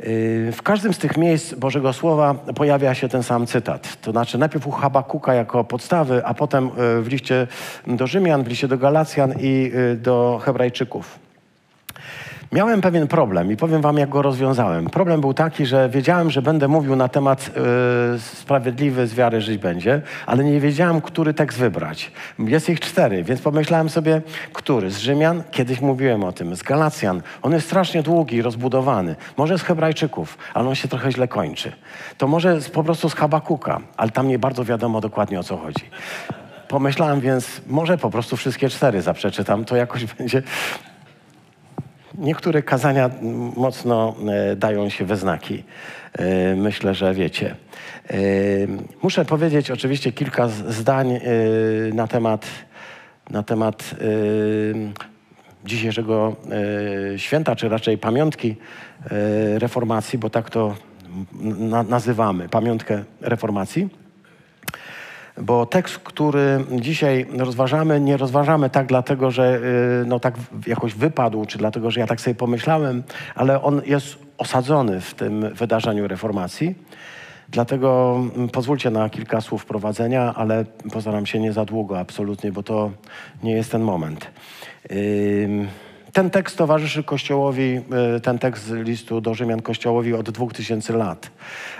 Yy, 0.00 0.52
W 0.52 0.62
każdym 0.62 0.94
z 0.94 0.98
tych 0.98 1.16
miejsc 1.16 1.54
Bożego 1.54 1.92
Słowa 1.92 2.34
pojawia 2.34 2.94
się 2.94 3.08
ten 3.08 3.22
sam 3.22 3.46
cytat. 3.46 4.00
To 4.00 4.10
znaczy 4.10 4.38
najpierw 4.38 4.66
u 4.66 4.70
Habakuka 4.70 5.34
jako 5.34 5.64
podstawy, 5.64 6.24
a 6.24 6.34
potem 6.34 6.70
yy, 6.76 7.02
w 7.02 7.08
liście 7.08 7.46
do 7.86 8.06
Rzymian, 8.06 8.44
w 8.44 8.48
liście 8.48 8.68
do 8.68 8.78
Galacjan 8.78 9.34
i 9.40 9.72
do 9.96 10.40
Hebrajczyków. 10.44 11.25
Miałem 12.52 12.80
pewien 12.80 13.06
problem 13.06 13.52
i 13.52 13.56
powiem 13.56 13.82
wam, 13.82 13.98
jak 13.98 14.08
go 14.08 14.22
rozwiązałem. 14.22 14.86
Problem 14.86 15.20
był 15.20 15.34
taki, 15.34 15.66
że 15.66 15.88
wiedziałem, 15.88 16.30
że 16.30 16.42
będę 16.42 16.68
mówił 16.68 16.96
na 16.96 17.08
temat 17.08 17.50
y, 18.14 18.18
sprawiedliwy 18.18 19.06
z 19.06 19.14
wiary 19.14 19.40
żyć 19.40 19.58
będzie, 19.58 20.02
ale 20.26 20.44
nie 20.44 20.60
wiedziałem, 20.60 21.00
który 21.00 21.34
tekst 21.34 21.58
wybrać. 21.58 22.12
Jest 22.38 22.68
ich 22.68 22.80
cztery, 22.80 23.24
więc 23.24 23.40
pomyślałem 23.40 23.88
sobie, 23.88 24.22
który? 24.52 24.90
Z 24.90 24.98
Rzymian? 24.98 25.42
Kiedyś 25.50 25.80
mówiłem 25.80 26.24
o 26.24 26.32
tym. 26.32 26.56
Z 26.56 26.62
Galacjan? 26.62 27.22
On 27.42 27.52
jest 27.52 27.66
strasznie 27.66 28.02
długi, 28.02 28.42
rozbudowany. 28.42 29.16
Może 29.36 29.58
z 29.58 29.62
Hebrajczyków, 29.62 30.38
ale 30.54 30.68
on 30.68 30.74
się 30.74 30.88
trochę 30.88 31.12
źle 31.12 31.28
kończy. 31.28 31.72
To 32.18 32.26
może 32.26 32.58
po 32.72 32.84
prostu 32.84 33.10
z 33.10 33.14
Habakuka, 33.14 33.80
ale 33.96 34.10
tam 34.10 34.28
nie 34.28 34.38
bardzo 34.38 34.64
wiadomo 34.64 35.00
dokładnie 35.00 35.40
o 35.40 35.42
co 35.42 35.56
chodzi. 35.56 35.84
Pomyślałem 36.68 37.20
więc, 37.20 37.60
może 37.66 37.98
po 37.98 38.10
prostu 38.10 38.36
wszystkie 38.36 38.68
cztery 38.68 39.02
zaprzeczytam, 39.02 39.64
to 39.64 39.76
jakoś 39.76 40.04
będzie 40.18 40.42
Niektóre 42.18 42.62
kazania 42.62 43.10
mocno 43.56 44.14
e, 44.28 44.56
dają 44.56 44.88
się 44.88 45.04
we 45.04 45.16
znaki. 45.16 45.64
E, 46.12 46.56
Myślę, 46.56 46.94
że 46.94 47.14
wiecie. 47.14 47.54
E, 48.10 48.16
Muszę 49.02 49.24
powiedzieć 49.24 49.70
oczywiście 49.70 50.12
kilka 50.12 50.48
zdań 50.48 51.20
na 51.94 52.06
temat, 52.06 52.46
na 53.30 53.42
temat 53.42 53.94
dzisiejszego 55.64 56.36
święta, 57.16 57.56
czy 57.56 57.68
raczej 57.68 57.98
pamiątki 57.98 58.56
reformacji, 59.58 60.18
bo 60.18 60.30
tak 60.30 60.50
to 60.50 60.74
na, 61.42 61.82
nazywamy, 61.82 62.48
pamiątkę 62.48 63.04
reformacji. 63.20 63.88
Bo 65.38 65.66
tekst, 65.66 65.98
który 65.98 66.64
dzisiaj 66.80 67.26
rozważamy, 67.38 68.00
nie 68.00 68.16
rozważamy 68.16 68.70
tak 68.70 68.86
dlatego, 68.86 69.30
że 69.30 69.60
y, 70.02 70.06
no, 70.06 70.20
tak 70.20 70.34
jakoś 70.66 70.94
wypadł, 70.94 71.46
czy 71.46 71.58
dlatego, 71.58 71.90
że 71.90 72.00
ja 72.00 72.06
tak 72.06 72.20
sobie 72.20 72.34
pomyślałem, 72.34 73.02
ale 73.34 73.62
on 73.62 73.82
jest 73.86 74.18
osadzony 74.38 75.00
w 75.00 75.14
tym 75.14 75.54
wydarzeniu 75.54 76.08
reformacji. 76.08 76.74
Dlatego 77.48 78.20
mm, 78.36 78.48
pozwólcie 78.48 78.90
na 78.90 79.10
kilka 79.10 79.40
słów 79.40 79.62
wprowadzenia, 79.62 80.34
ale 80.34 80.64
postaram 80.92 81.26
się 81.26 81.38
nie 81.38 81.52
za 81.52 81.64
długo, 81.64 81.98
absolutnie, 81.98 82.52
bo 82.52 82.62
to 82.62 82.90
nie 83.42 83.52
jest 83.52 83.72
ten 83.72 83.82
moment. 83.82 84.26
Ym, 84.90 85.68
Ten 86.16 86.30
tekst 86.30 86.58
towarzyszy 86.58 87.02
Kościołowi, 87.02 87.80
y, 88.16 88.20
ten 88.20 88.38
tekst 88.38 88.70
listu 88.70 89.20
do 89.20 89.34
Rzymian 89.34 89.62
Kościołowi 89.62 90.14
od 90.14 90.30
2000 90.30 90.96
lat, 90.96 91.30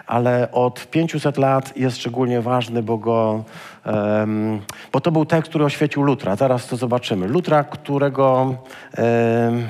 ale 0.07 0.52
od 0.52 0.90
500 0.90 1.38
lat 1.38 1.76
jest 1.76 1.97
szczególnie 1.97 2.40
ważny, 2.40 2.83
bo, 2.83 2.99
go, 2.99 3.45
em, 3.85 4.61
bo 4.93 5.00
to 5.00 5.12
był 5.12 5.25
tekst, 5.25 5.49
który 5.49 5.64
oświecił 5.64 6.02
Lutra. 6.02 6.37
Zaraz 6.37 6.66
to 6.66 6.76
zobaczymy. 6.76 7.26
Lutra, 7.26 7.64
którego 7.64 8.55
em, 8.93 9.69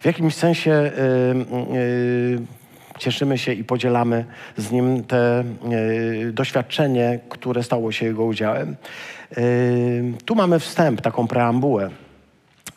w 0.00 0.04
jakimś 0.04 0.34
sensie 0.34 0.72
y, 0.72 1.76
y, 1.76 2.38
cieszymy 2.98 3.38
się 3.38 3.52
i 3.52 3.64
podzielamy 3.64 4.24
z 4.56 4.70
nim 4.70 5.04
te 5.04 5.44
doświadczenie, 6.32 7.18
które 7.28 7.62
stało 7.62 7.92
się 7.92 8.06
jego 8.06 8.24
udziałem. 8.24 8.76
Tu 10.24 10.34
mamy 10.34 10.58
wstęp, 10.58 11.00
taką 11.00 11.26
preambułę. 11.26 11.90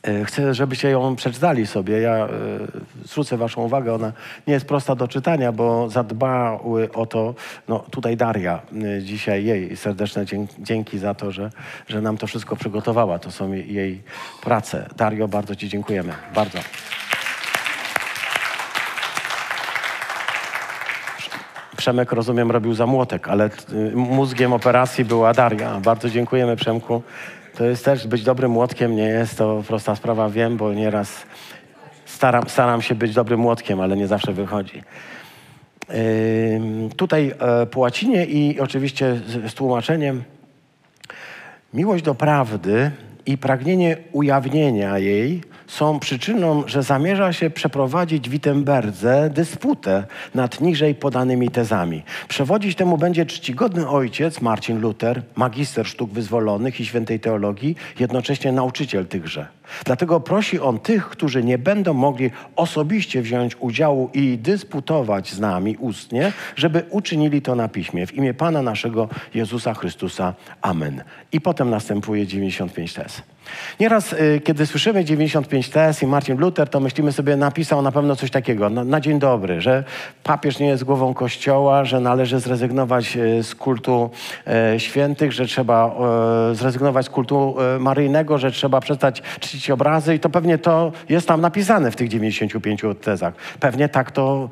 E, 0.08 0.26
chcę, 0.26 0.54
żebyście 0.54 0.90
ją 0.90 1.16
przeczytali 1.16 1.68
sobie. 1.68 2.00
Ja 2.00 2.16
e, 2.16 2.30
zwrócę 3.06 3.38
waszą 3.38 3.62
uwagę, 3.62 3.94
ona 3.94 4.12
nie 4.48 4.54
jest 4.54 4.66
prosta 4.66 4.96
do 4.96 5.08
czytania, 5.08 5.52
bo 5.52 5.90
zadbały 5.90 6.92
o 6.92 7.06
to, 7.06 7.36
no 7.68 7.80
tutaj 7.80 8.18
Daria, 8.18 8.62
e, 8.98 9.02
dzisiaj 9.02 9.46
jej 9.46 9.78
serdeczne 9.78 10.26
dzięki 10.60 10.98
za 10.98 11.14
to, 11.14 11.32
że, 11.32 11.50
że 11.88 12.02
nam 12.02 12.18
to 12.18 12.28
wszystko 12.28 12.56
przygotowała. 12.56 13.20
To 13.20 13.32
są 13.32 13.54
jej 13.54 14.02
prace. 14.42 14.90
Dario, 14.98 15.28
bardzo 15.28 15.56
ci 15.56 15.70
dziękujemy. 15.70 16.14
Bardzo. 16.36 16.60
Przemek, 21.78 22.12
rozumiem, 22.12 22.52
robił 22.52 22.74
za 22.74 22.86
młotek, 22.86 23.28
ale 23.28 23.50
mózgiem 23.94 24.54
operacji 24.54 25.06
była 25.06 25.34
Daria. 25.34 25.80
Bardzo 25.80 26.10
dziękujemy, 26.10 26.56
Przemku. 26.56 27.04
To 27.58 27.66
jest 27.66 27.86
też, 27.86 28.08
być 28.08 28.24
dobrym 28.24 28.52
młotkiem 28.52 28.96
nie 28.96 29.08
jest 29.08 29.38
to 29.38 29.64
prosta 29.68 29.96
sprawa, 29.96 30.30
wiem, 30.30 30.58
bo 30.58 30.74
nieraz 30.74 31.24
staram, 32.06 32.50
staram 32.50 32.82
się 32.82 32.96
być 32.96 33.14
dobrym 33.14 33.40
młotkiem, 33.40 33.82
ale 33.82 33.98
nie 33.98 34.08
zawsze 34.08 34.34
wychodzi. 34.34 34.84
Yy, 35.90 35.96
tutaj 36.98 37.34
e, 37.40 37.66
po 37.66 37.80
łacinie 37.80 38.26
i 38.26 38.60
oczywiście 38.60 39.16
z, 39.16 39.52
z 39.52 39.54
tłumaczeniem 39.54 40.24
miłość 41.74 42.04
do 42.04 42.16
prawdy 42.16 42.92
i 43.26 43.38
pragnienie 43.38 43.98
ujawnienia 44.12 45.00
jej 45.00 45.42
są 45.74 46.00
przyczyną, 46.00 46.64
że 46.68 46.84
zamierza 46.84 47.34
się 47.34 47.50
przeprowadzić 47.50 48.30
w 48.30 48.32
Wittenberdze 48.32 49.30
dysputę 49.30 50.04
nad 50.36 50.62
niżej 50.62 50.96
podanymi 50.96 51.50
tezami. 51.50 52.04
Przewodzić 52.28 52.76
temu 52.76 52.98
będzie 52.98 53.26
czcigodny 53.26 53.90
ojciec 53.90 54.42
Marcin 54.42 54.82
Luther, 54.82 55.22
magister 55.36 55.88
sztuk 55.88 56.12
wyzwolonych 56.12 56.80
i 56.80 56.86
świętej 56.86 57.20
teologii, 57.20 57.76
jednocześnie 58.00 58.52
nauczyciel 58.52 59.06
tychże. 59.06 59.48
Dlatego 59.86 60.20
prosi 60.20 60.60
on 60.60 60.80
tych, 60.80 61.10
którzy 61.10 61.44
nie 61.44 61.58
będą 61.58 61.94
mogli 61.94 62.32
osobiście 62.56 63.22
wziąć 63.22 63.56
udziału 63.60 64.10
i 64.14 64.38
dysputować 64.38 65.32
z 65.32 65.40
nami 65.40 65.78
ustnie, 65.78 66.32
żeby 66.56 66.84
uczynili 66.90 67.42
to 67.42 67.56
na 67.56 67.68
piśmie. 67.68 68.08
W 68.08 68.14
imię 68.14 68.34
Pana 68.34 68.62
naszego 68.62 69.10
Jezusa 69.34 69.74
Chrystusa. 69.74 70.34
Amen. 70.62 71.04
I 71.32 71.42
potem 71.42 71.70
następuje 71.70 72.28
95 72.28 72.94
tez. 72.94 73.33
Nieraz, 73.80 74.14
y, 74.14 74.42
kiedy 74.44 74.66
słyszymy 74.66 75.06
95 75.06 75.70
tez 75.70 76.04
i 76.04 76.08
Martin 76.08 76.38
Luther, 76.38 76.70
to 76.70 76.80
myślimy 76.80 77.12
sobie, 77.12 77.36
napisał 77.36 77.82
na 77.82 77.92
pewno 77.92 78.16
coś 78.16 78.32
takiego, 78.32 78.70
na, 78.70 78.84
na, 78.84 79.02
dzień 79.02 79.20
dobry, 79.20 79.62
że 79.62 79.84
papież 80.24 80.60
nie 80.60 80.68
jest 80.68 80.84
głową 80.84 81.14
kościoła, 81.14 81.86
że 81.86 82.00
należy 82.00 82.40
zrezygnować 82.40 83.18
y, 83.18 83.44
z 83.44 83.56
kultu 83.56 84.10
e, 84.48 84.80
świętych, 84.80 85.32
że 85.32 85.46
trzeba 85.46 85.96
e, 86.52 86.56
zrezygnować 86.56 87.06
z 87.06 87.10
kultu 87.10 87.56
e, 87.76 87.80
maryjnego, 87.80 88.38
że 88.38 88.52
trzeba 88.52 88.82
przestać 88.82 89.22
czcić 89.40 89.72
obrazy 89.72 90.16
i 90.16 90.20
to 90.20 90.30
pewnie 90.30 90.58
to 90.58 90.92
jest 91.10 91.28
tam 91.28 91.42
napisane 91.42 91.92
w 91.92 91.96
tych 91.96 92.08
95 92.08 92.82
tezach. 93.02 93.34
Pewnie 93.60 93.90
tak 93.90 94.12
to 94.12 94.50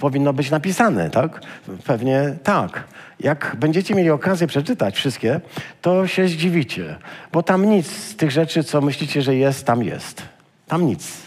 powinno 0.00 0.32
być 0.32 0.50
napisane, 0.50 1.10
tak? 1.10 1.40
Pewnie 1.86 2.36
tak. 2.42 2.84
Jak 3.20 3.56
będziecie 3.58 3.94
mieli 3.94 4.10
okazję 4.10 4.46
przeczytać 4.46 4.96
wszystkie, 4.96 5.40
to 5.82 6.06
się 6.06 6.28
zdziwicie, 6.28 6.96
bo 7.32 7.42
tam 7.42 7.64
nic 7.70 7.86
z 7.86 8.16
tych 8.16 8.30
rzeczy, 8.30 8.64
co 8.64 8.80
myślicie, 8.80 9.22
że 9.22 9.36
jest, 9.36 9.66
tam 9.66 9.82
jest. 9.82 10.22
Tam 10.66 10.86
nic 10.86 11.22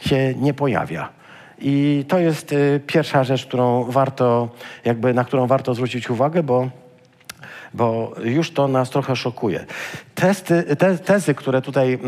się 0.00 0.34
nie 0.34 0.54
pojawia. 0.54 1.08
I 1.58 2.04
to 2.08 2.18
jest 2.18 2.52
y, 2.52 2.80
pierwsza 2.86 3.24
rzecz, 3.24 3.46
którą 3.46 3.84
warto, 3.84 4.48
jakby, 4.84 5.14
na 5.14 5.24
którą 5.24 5.46
warto 5.46 5.74
zwrócić 5.74 6.10
uwagę, 6.10 6.42
bo, 6.42 6.70
bo 7.74 8.14
już 8.24 8.50
to 8.50 8.68
nas 8.68 8.90
trochę 8.90 9.16
szokuje. 9.16 9.64
Testy, 10.14 10.76
te, 10.76 10.98
tezy, 10.98 11.34
które 11.34 11.62
tutaj 11.62 11.98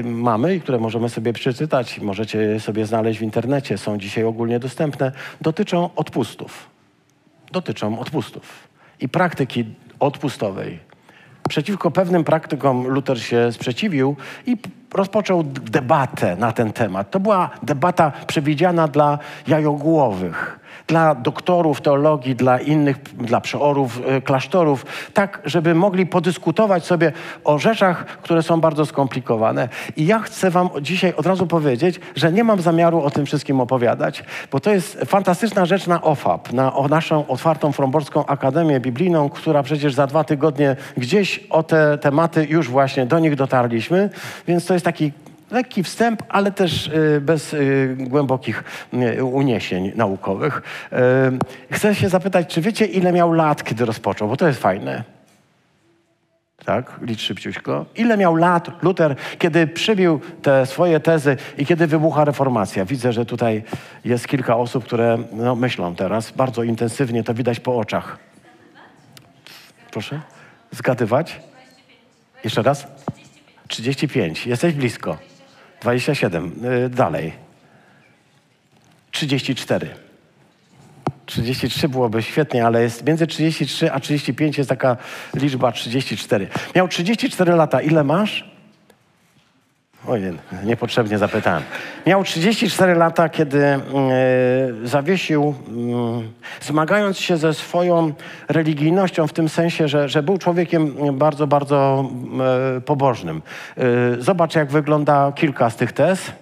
y, 0.00 0.04
mamy 0.04 0.54
i 0.54 0.60
które 0.60 0.78
możemy 0.78 1.08
sobie 1.08 1.32
przeczytać, 1.32 2.00
możecie 2.00 2.60
sobie 2.60 2.86
znaleźć 2.86 3.18
w 3.18 3.22
internecie, 3.22 3.78
są 3.78 3.98
dzisiaj 3.98 4.24
ogólnie 4.24 4.58
dostępne, 4.58 5.12
dotyczą 5.40 5.90
odpustów 5.96 6.79
dotyczą 7.52 7.98
odpustów 7.98 8.68
i 9.00 9.08
praktyki 9.08 9.64
odpustowej. 10.00 10.78
Przeciwko 11.48 11.90
pewnym 11.90 12.24
praktykom 12.24 12.86
Luther 12.86 13.22
się 13.22 13.52
sprzeciwił 13.52 14.16
i 14.46 14.56
rozpoczął 14.94 15.42
debatę 15.44 16.36
na 16.36 16.52
ten 16.52 16.72
temat. 16.72 17.10
To 17.10 17.20
była 17.20 17.50
debata 17.62 18.12
przewidziana 18.26 18.88
dla 18.88 19.18
jajogłowych 19.46 20.59
dla 20.90 21.14
doktorów 21.14 21.80
teologii, 21.80 22.34
dla 22.34 22.58
innych, 22.58 22.96
dla 23.02 23.40
przeorów 23.40 24.00
e, 24.06 24.20
klasztorów, 24.20 24.86
tak, 25.14 25.42
żeby 25.44 25.74
mogli 25.74 26.06
podyskutować 26.06 26.84
sobie 26.84 27.12
o 27.44 27.58
rzeczach, 27.58 28.04
które 28.06 28.42
są 28.42 28.60
bardzo 28.60 28.86
skomplikowane. 28.86 29.68
I 29.96 30.06
ja 30.06 30.18
chcę 30.18 30.50
Wam 30.50 30.68
dzisiaj 30.82 31.14
od 31.16 31.26
razu 31.26 31.46
powiedzieć, 31.46 32.00
że 32.16 32.32
nie 32.32 32.44
mam 32.44 32.60
zamiaru 32.60 33.02
o 33.02 33.10
tym 33.10 33.26
wszystkim 33.26 33.60
opowiadać, 33.60 34.24
bo 34.52 34.60
to 34.60 34.70
jest 34.70 35.00
fantastyczna 35.06 35.66
rzecz 35.66 35.86
na 35.86 36.02
OFAP, 36.02 36.52
na 36.52 36.74
o 36.74 36.88
naszą 36.88 37.26
otwartą 37.26 37.72
Fromborską 37.72 38.26
Akademię 38.26 38.80
Biblijną, 38.80 39.28
która 39.28 39.62
przecież 39.62 39.94
za 39.94 40.06
dwa 40.06 40.24
tygodnie 40.24 40.76
gdzieś 40.96 41.40
o 41.50 41.62
te 41.62 41.98
tematy 41.98 42.46
już 42.50 42.68
właśnie 42.68 43.06
do 43.06 43.18
nich 43.18 43.36
dotarliśmy, 43.36 44.10
więc 44.46 44.66
to 44.66 44.74
jest 44.74 44.84
taki 44.84 45.12
lekki 45.50 45.82
wstęp, 45.82 46.22
ale 46.28 46.52
też 46.52 46.86
y, 46.86 47.20
bez 47.20 47.54
y, 47.54 47.96
głębokich 47.98 48.64
y, 48.94 49.24
uniesień 49.24 49.92
naukowych. 49.96 50.62
Chcę 51.70 51.94
się 51.94 52.08
zapytać, 52.08 52.54
czy 52.54 52.60
wiecie, 52.60 52.84
ile 52.84 53.12
miał 53.12 53.32
lat, 53.32 53.64
kiedy 53.64 53.84
rozpoczął? 53.84 54.28
Bo 54.28 54.36
to 54.36 54.46
jest 54.46 54.60
fajne. 54.60 55.04
Tak, 56.64 57.00
licz 57.02 57.20
szybciuśko. 57.20 57.86
Ile 57.96 58.16
miał 58.16 58.36
lat 58.36 58.82
Luther, 58.82 59.16
kiedy 59.38 59.66
przybił 59.66 60.20
te 60.42 60.66
swoje 60.66 61.00
tezy 61.00 61.36
i 61.58 61.66
kiedy 61.66 61.86
wybucha 61.86 62.24
reformacja? 62.24 62.84
Widzę, 62.84 63.12
że 63.12 63.26
tutaj 63.26 63.62
jest 64.04 64.28
kilka 64.28 64.56
osób, 64.56 64.84
które 64.84 65.18
no, 65.32 65.56
myślą 65.56 65.94
teraz 65.94 66.30
bardzo 66.30 66.62
intensywnie, 66.62 67.24
to 67.24 67.34
widać 67.34 67.60
po 67.60 67.78
oczach. 67.78 68.18
Proszę? 69.90 70.20
Zgadywać? 70.70 71.40
Jeszcze 72.44 72.62
raz? 72.62 72.86
35. 73.68 74.46
Jesteś 74.46 74.74
blisko. 74.74 75.29
27. 75.80 76.52
Y, 76.64 76.88
dalej. 76.88 77.32
34. 79.10 79.88
33 81.26 81.88
byłoby 81.88 82.22
świetnie, 82.22 82.66
ale 82.66 82.82
jest 82.82 83.06
między 83.06 83.26
33 83.26 83.92
a 83.92 84.00
35 84.00 84.58
jest 84.58 84.70
taka 84.70 84.96
liczba 85.34 85.72
34. 85.72 86.48
Miał 86.74 86.88
34 86.88 87.52
lata. 87.52 87.80
Ile 87.80 88.04
masz? 88.04 88.50
Ojej, 90.08 90.38
niepotrzebnie 90.64 91.18
zapytałem. 91.18 91.62
Miał 92.06 92.24
34 92.24 92.94
lata, 92.94 93.28
kiedy 93.28 93.58
yy, 93.58 94.88
zawiesił, 94.88 95.54
yy, 95.68 96.64
zmagając 96.66 97.18
się 97.18 97.36
ze 97.36 97.54
swoją 97.54 98.12
religijnością, 98.48 99.26
w 99.26 99.32
tym 99.32 99.48
sensie, 99.48 99.88
że, 99.88 100.08
że 100.08 100.22
był 100.22 100.38
człowiekiem 100.38 100.94
bardzo, 101.18 101.46
bardzo 101.46 102.10
yy, 102.74 102.80
pobożnym. 102.80 103.42
zobacz, 104.18 104.54
jak 104.54 104.70
wygląda 104.70 105.32
kilka 105.32 105.70
z 105.70 105.76
tych 105.76 105.92
tez. 105.92 106.32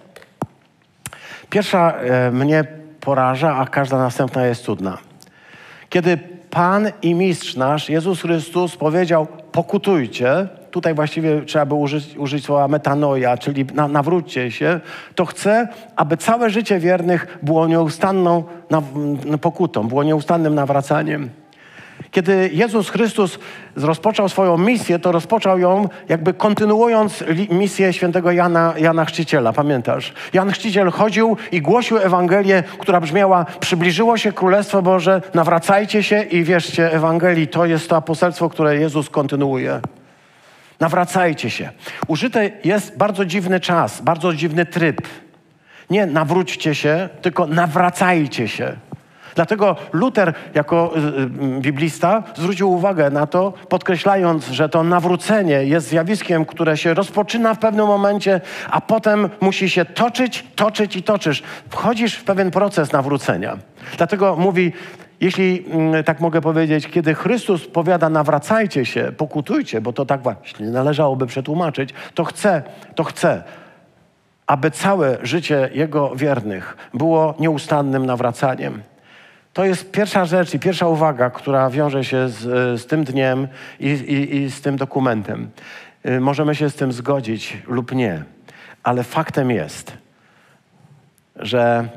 Pierwsza 1.49 1.93
mnie 2.31 2.63
poraża, 2.99 3.55
a 3.55 3.65
każda 3.67 3.97
następna 3.97 4.45
jest 4.45 4.63
cudna. 4.63 4.97
Kiedy 5.89 6.17
Pan 6.49 6.91
i 7.01 7.15
Mistrz 7.15 7.55
nasz, 7.55 7.89
Jezus 7.89 8.21
Chrystus, 8.21 8.77
powiedział: 8.77 9.27
Pokutujcie, 9.51 10.47
tutaj 10.71 10.93
właściwie 10.93 11.41
trzeba 11.41 11.65
by 11.65 11.75
użyć, 11.75 12.17
użyć 12.17 12.45
słowa 12.45 12.67
metanoja, 12.67 13.37
czyli 13.37 13.65
na, 13.73 13.87
nawróćcie 13.87 14.51
się, 14.51 14.79
to 15.15 15.25
chcę, 15.25 15.67
aby 15.95 16.17
całe 16.17 16.49
życie 16.49 16.79
wiernych 16.79 17.39
było 17.43 17.67
nieustanną 17.67 18.43
pokutą, 19.41 19.87
było 19.87 20.03
nieustannym 20.03 20.55
nawracaniem. 20.55 21.29
Kiedy 22.11 22.49
Jezus 22.53 22.89
Chrystus 22.89 23.39
rozpoczął 23.75 24.29
swoją 24.29 24.57
misję, 24.57 24.99
to 24.99 25.11
rozpoczął 25.11 25.59
ją 25.59 25.89
jakby 26.09 26.33
kontynuując 26.33 27.23
misję 27.51 27.93
świętego 27.93 28.31
Jana, 28.31 28.73
Jana 28.77 29.05
Chrzciciela. 29.05 29.53
Pamiętasz? 29.53 30.13
Jan 30.33 30.51
Chrzciciel 30.51 30.91
chodził 30.91 31.37
i 31.51 31.61
głosił 31.61 31.97
Ewangelię, 31.97 32.63
która 32.79 33.01
brzmiała 33.01 33.45
przybliżyło 33.59 34.17
się 34.17 34.31
Królestwo 34.31 34.81
Boże, 34.81 35.21
nawracajcie 35.33 36.03
się 36.03 36.23
i 36.23 36.43
wierzcie 36.43 36.93
Ewangelii. 36.93 37.47
To 37.47 37.65
jest 37.65 37.89
to 37.89 38.01
poselstwo, 38.01 38.49
które 38.49 38.77
Jezus 38.77 39.09
kontynuuje. 39.09 39.81
Nawracajcie 40.79 41.49
się. 41.49 41.69
Użyty 42.07 42.51
jest 42.63 42.97
bardzo 42.97 43.25
dziwny 43.25 43.59
czas, 43.59 44.01
bardzo 44.01 44.33
dziwny 44.33 44.65
tryb. 44.65 45.01
Nie 45.89 46.05
nawróćcie 46.05 46.75
się, 46.75 47.09
tylko 47.21 47.47
nawracajcie 47.47 48.47
się. 48.47 48.75
Dlatego 49.35 49.75
Luther, 49.93 50.33
jako 50.53 50.93
y, 50.97 51.57
y, 51.57 51.61
biblista, 51.61 52.23
zwrócił 52.35 52.71
uwagę 52.71 53.09
na 53.09 53.27
to, 53.27 53.53
podkreślając, 53.69 54.47
że 54.47 54.69
to 54.69 54.83
nawrócenie 54.83 55.63
jest 55.63 55.87
zjawiskiem, 55.87 56.45
które 56.45 56.77
się 56.77 56.93
rozpoczyna 56.93 57.53
w 57.53 57.59
pewnym 57.59 57.87
momencie, 57.87 58.41
a 58.71 58.81
potem 58.81 59.29
musi 59.41 59.69
się 59.69 59.85
toczyć, 59.85 60.45
toczyć 60.55 60.95
i 60.95 61.03
toczysz. 61.03 61.43
Wchodzisz 61.69 62.15
w 62.15 62.23
pewien 62.23 62.51
proces 62.51 62.91
nawrócenia. 62.91 63.57
Dlatego 63.97 64.35
mówi, 64.35 64.73
jeśli 65.21 65.65
mm, 65.71 66.03
tak 66.03 66.19
mogę 66.19 66.41
powiedzieć, 66.41 66.87
kiedy 66.87 67.15
Chrystus 67.15 67.67
powiada 67.67 68.09
nawracajcie 68.09 68.85
się, 68.85 69.11
pokutujcie, 69.17 69.81
bo 69.81 69.93
to 69.93 70.05
tak 70.05 70.21
właśnie 70.21 70.65
należałoby 70.65 71.27
przetłumaczyć, 71.27 71.93
to 72.13 72.23
chce, 72.23 72.63
to 72.95 73.03
chce 73.03 73.43
aby 74.49 74.71
całe 74.71 75.17
życie 75.23 75.69
Jego 75.73 76.15
wiernych 76.15 76.77
było 76.93 77.35
nieustannym 77.39 78.05
nawracaniem. 78.05 78.81
To 79.53 79.65
jest 79.65 79.91
pierwsza 79.91 80.25
rzecz 80.25 80.53
i 80.53 80.59
pierwsza 80.59 80.87
uwaga, 80.87 81.29
która 81.29 81.69
wiąże 81.69 82.03
się 82.03 82.29
z, 82.29 82.41
z 82.81 82.85
tym 82.85 83.03
dniem 83.03 83.47
i, 83.79 83.87
i, 83.87 84.35
i 84.35 84.51
z 84.51 84.61
tym 84.61 84.77
dokumentem. 84.77 85.49
Y, 86.05 86.19
możemy 86.19 86.55
się 86.55 86.69
z 86.69 86.75
tym 86.75 86.91
zgodzić 86.91 87.57
lub 87.67 87.91
nie, 87.91 88.23
ale 88.83 89.03
faktem 89.03 89.51
jest, 89.51 89.97
że 91.35 91.87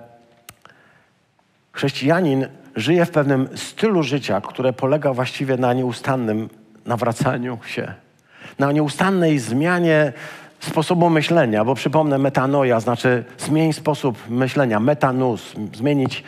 chrześcijanin 1.73 2.47
żyje 2.77 3.07
w 3.07 3.11
pewnym 3.11 3.49
stylu 3.55 4.03
życia, 4.03 4.41
które 4.41 4.73
polega 4.73 5.13
właściwie 5.13 5.57
na 5.57 5.73
nieustannym 5.73 6.49
nawracaniu 6.87 7.59
się, 7.67 7.95
na 8.59 8.73
nieustannej 8.73 9.39
zmianie 9.39 10.13
sposobu 10.63 11.11
myślenia, 11.11 11.65
bo 11.65 11.75
przypomnę, 11.75 12.19
metanoja 12.19 12.81
znaczy 12.81 13.25
zmień 13.39 13.73
sposób 13.73 14.19
myślenia, 14.29 14.81
metanus, 14.81 15.55
zmienić 15.75 16.25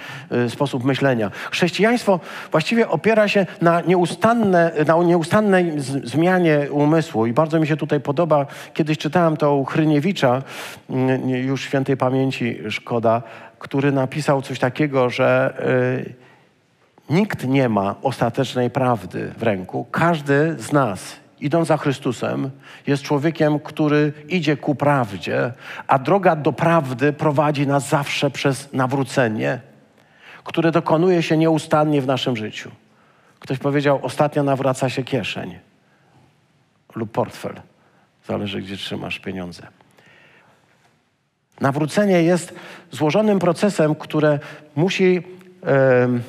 y, 0.47 0.51
sposób 0.51 0.85
myślenia. 0.85 1.31
Chrześcijaństwo 1.51 2.21
właściwie 2.51 2.89
opiera 2.89 3.29
się 3.29 3.47
na, 3.61 3.81
nieustanne, 3.81 4.73
na 4.87 5.03
nieustannej 5.03 5.81
z, 5.81 6.05
zmianie 6.05 6.67
umysłu 6.71 7.27
i 7.27 7.33
bardzo 7.33 7.61
mi 7.61 7.67
się 7.67 7.77
tutaj 7.77 8.01
podoba, 8.01 8.47
kiedyś 8.75 8.99
czytałem 8.99 9.37
to 9.37 9.57
u 9.57 9.65
Chryniewicza, 9.65 10.43
y, 10.91 11.39
już 11.39 11.63
świętej 11.63 11.97
pamięci 11.97 12.59
szkoda, 12.71 13.23
który 13.59 13.93
napisał 13.93 14.43
coś 14.43 14.59
takiego, 14.59 15.11
że 15.11 15.55
y, 16.11 16.24
nikt 17.11 17.47
nie 17.47 17.69
ma 17.69 17.95
ostatecznej 18.03 18.71
prawdy 18.71 19.33
w 19.37 19.43
ręku. 19.43 19.87
Każdy 19.91 20.57
z 20.59 20.73
nas 20.73 21.25
idąc 21.45 21.69
za 21.69 21.77
Chrystusem, 21.77 22.51
jest 22.87 23.03
człowiekiem, 23.03 23.61
który 23.61 24.13
idzie 24.29 24.57
ku 24.57 24.75
prawdzie, 24.75 25.53
a 25.87 25.99
droga 25.99 26.37
do 26.37 26.53
prawdy 26.53 27.13
prowadzi 27.13 27.67
nas 27.67 27.89
zawsze 27.89 28.31
przez 28.31 28.73
nawrócenie, 28.73 29.61
które 30.45 30.71
dokonuje 30.71 31.23
się 31.23 31.37
nieustannie 31.37 32.03
w 32.03 32.07
naszym 32.07 32.37
życiu. 32.37 32.71
Ktoś 33.41 33.59
powiedział, 33.59 33.99
ostatnio 34.03 34.43
nawraca 34.43 34.91
się 34.91 35.03
kieszeń 35.03 35.59
lub 36.95 37.13
portfel. 37.13 37.61
Zależy, 38.29 38.63
gdzie 38.63 38.77
trzymasz 38.77 39.19
pieniądze. 39.19 39.67
Nawrócenie 41.61 42.23
jest 42.23 42.55
złożonym 42.91 43.39
procesem, 43.39 43.95
które 43.95 44.39
musi. 44.77 45.15
Yy, 45.15 46.21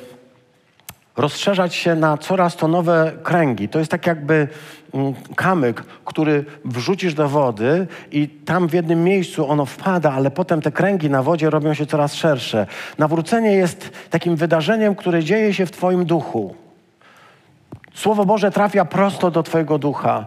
rozszerzać 1.16 1.74
się 1.74 1.94
na 1.94 2.18
coraz 2.18 2.56
to 2.56 2.68
nowe 2.68 3.12
kręgi. 3.22 3.68
To 3.68 3.78
jest 3.78 3.90
tak 3.90 4.06
jakby 4.06 4.48
mm, 4.94 5.14
kamyk, 5.36 5.82
który 6.04 6.44
wrzucisz 6.64 7.14
do 7.14 7.28
wody 7.28 7.86
i 8.12 8.28
tam 8.28 8.68
w 8.68 8.72
jednym 8.72 9.04
miejscu 9.04 9.50
ono 9.50 9.66
wpada, 9.66 10.12
ale 10.12 10.30
potem 10.30 10.62
te 10.62 10.72
kręgi 10.72 11.10
na 11.10 11.22
wodzie 11.22 11.50
robią 11.50 11.74
się 11.74 11.86
coraz 11.86 12.14
szersze. 12.14 12.66
Nawrócenie 12.98 13.52
jest 13.52 13.90
takim 14.10 14.36
wydarzeniem, 14.36 14.94
które 14.94 15.24
dzieje 15.24 15.54
się 15.54 15.66
w 15.66 15.70
Twoim 15.70 16.04
duchu. 16.04 16.54
Słowo 17.94 18.24
Boże 18.24 18.50
trafia 18.50 18.84
prosto 18.84 19.30
do 19.30 19.42
Twojego 19.42 19.78
ducha 19.78 20.26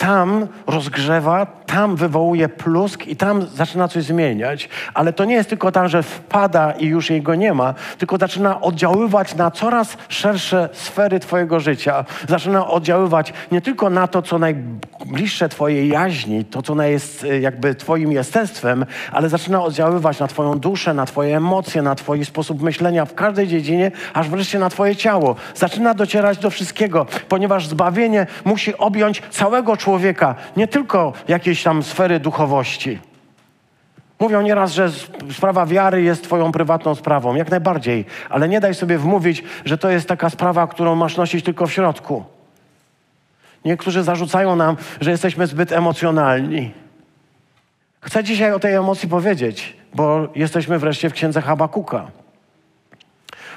tam 0.00 0.46
rozgrzewa, 0.66 1.46
tam 1.46 1.96
wywołuje 1.96 2.48
plusk 2.48 3.06
i 3.06 3.16
tam 3.16 3.46
zaczyna 3.46 3.88
coś 3.88 4.04
zmieniać. 4.04 4.68
Ale 4.94 5.12
to 5.12 5.24
nie 5.24 5.34
jest 5.34 5.48
tylko 5.48 5.72
tak, 5.72 5.88
że 5.88 6.02
wpada 6.02 6.72
i 6.72 6.86
już 6.86 7.10
jego 7.10 7.34
nie 7.34 7.54
ma, 7.54 7.74
tylko 7.98 8.16
zaczyna 8.18 8.60
oddziaływać 8.60 9.34
na 9.34 9.50
coraz 9.50 9.96
szersze 10.08 10.68
sfery 10.72 11.20
Twojego 11.20 11.60
życia. 11.60 12.04
Zaczyna 12.28 12.66
oddziaływać 12.66 13.32
nie 13.52 13.60
tylko 13.60 13.90
na 13.90 14.06
to, 14.06 14.22
co 14.22 14.38
najbliższe 14.38 15.48
Twojej 15.48 15.88
jaźni, 15.88 16.44
to, 16.44 16.62
co 16.62 16.82
jest 16.82 17.24
e, 17.24 17.40
jakby 17.40 17.74
Twoim 17.74 18.12
jestestwem, 18.12 18.86
ale 19.12 19.28
zaczyna 19.28 19.62
oddziaływać 19.62 20.18
na 20.18 20.26
Twoją 20.26 20.58
duszę, 20.58 20.94
na 20.94 21.06
Twoje 21.06 21.36
emocje, 21.36 21.82
na 21.82 21.94
Twój 21.94 22.24
sposób 22.24 22.62
myślenia 22.62 23.04
w 23.04 23.14
każdej 23.14 23.48
dziedzinie, 23.48 23.90
aż 24.14 24.28
wreszcie 24.28 24.58
na 24.58 24.70
Twoje 24.70 24.96
ciało. 24.96 25.36
Zaczyna 25.54 25.94
docierać 25.94 26.38
do 26.38 26.50
wszystkiego, 26.50 27.06
ponieważ 27.28 27.66
zbawienie 27.66 28.26
musi 28.44 28.76
objąć 28.76 29.22
całego 29.30 29.76
człowieka 29.76 29.89
człowieka, 29.90 30.34
nie 30.56 30.68
tylko 30.68 31.12
jakiejś 31.28 31.62
tam 31.62 31.82
sfery 31.82 32.20
duchowości. 32.20 32.98
Mówią 34.20 34.42
nieraz, 34.42 34.72
że 34.72 34.90
sprawa 35.32 35.66
wiary 35.66 36.02
jest 36.02 36.24
Twoją 36.24 36.52
prywatną 36.52 36.94
sprawą. 36.94 37.34
Jak 37.34 37.50
najbardziej, 37.50 38.04
ale 38.28 38.48
nie 38.48 38.60
daj 38.60 38.74
sobie 38.74 38.98
wmówić, 38.98 39.42
że 39.64 39.78
to 39.78 39.90
jest 39.90 40.08
taka 40.08 40.30
sprawa, 40.30 40.66
którą 40.66 40.94
masz 40.94 41.16
nosić 41.16 41.44
tylko 41.44 41.66
w 41.66 41.72
środku. 41.72 42.24
Niektórzy 43.64 44.02
zarzucają 44.02 44.56
nam, 44.56 44.76
że 45.00 45.10
jesteśmy 45.10 45.46
zbyt 45.46 45.72
emocjonalni. 45.72 46.70
Chcę 48.00 48.24
dzisiaj 48.24 48.52
o 48.52 48.58
tej 48.58 48.74
emocji 48.74 49.08
powiedzieć, 49.08 49.76
bo 49.94 50.28
jesteśmy 50.34 50.78
wreszcie 50.78 51.10
w 51.10 51.12
księdze 51.12 51.40
Habakuka. 51.40 52.10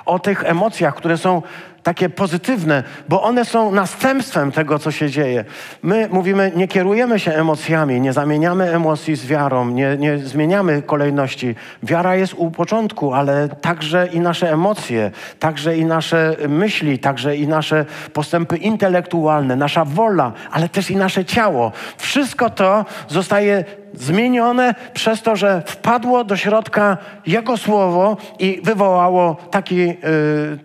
O 0.05 0.19
tych 0.19 0.43
emocjach, 0.43 0.95
które 0.95 1.17
są 1.17 1.41
takie 1.83 2.09
pozytywne, 2.09 2.83
bo 3.09 3.23
one 3.23 3.45
są 3.45 3.71
następstwem 3.71 4.51
tego, 4.51 4.79
co 4.79 4.91
się 4.91 5.09
dzieje. 5.09 5.45
My 5.83 6.07
mówimy, 6.11 6.51
nie 6.55 6.67
kierujemy 6.67 7.19
się 7.19 7.31
emocjami, 7.31 8.01
nie 8.01 8.13
zamieniamy 8.13 8.75
emocji 8.75 9.15
z 9.15 9.25
wiarą, 9.25 9.69
nie, 9.69 9.97
nie 9.97 10.17
zmieniamy 10.17 10.81
kolejności. 10.81 11.55
Wiara 11.83 12.15
jest 12.15 12.33
u 12.33 12.51
początku, 12.51 13.13
ale 13.13 13.49
także 13.49 14.07
i 14.07 14.19
nasze 14.19 14.51
emocje, 14.51 15.11
także 15.39 15.77
i 15.77 15.85
nasze 15.85 16.35
myśli, 16.49 16.99
także 16.99 17.35
i 17.35 17.47
nasze 17.47 17.85
postępy 18.13 18.57
intelektualne, 18.57 19.55
nasza 19.55 19.85
wola, 19.85 20.31
ale 20.51 20.69
też 20.69 20.91
i 20.91 20.95
nasze 20.95 21.25
ciało. 21.25 21.71
Wszystko 21.97 22.49
to 22.49 22.85
zostaje 23.07 23.65
zmienione 23.93 24.75
przez 24.93 25.21
to, 25.21 25.35
że 25.35 25.63
wpadło 25.65 26.23
do 26.23 26.37
środka 26.37 26.97
Jego 27.27 27.57
słowo 27.57 28.17
i 28.39 28.61
wywołało 28.63 29.35
taki, 29.51 29.77
yy, 29.77 29.95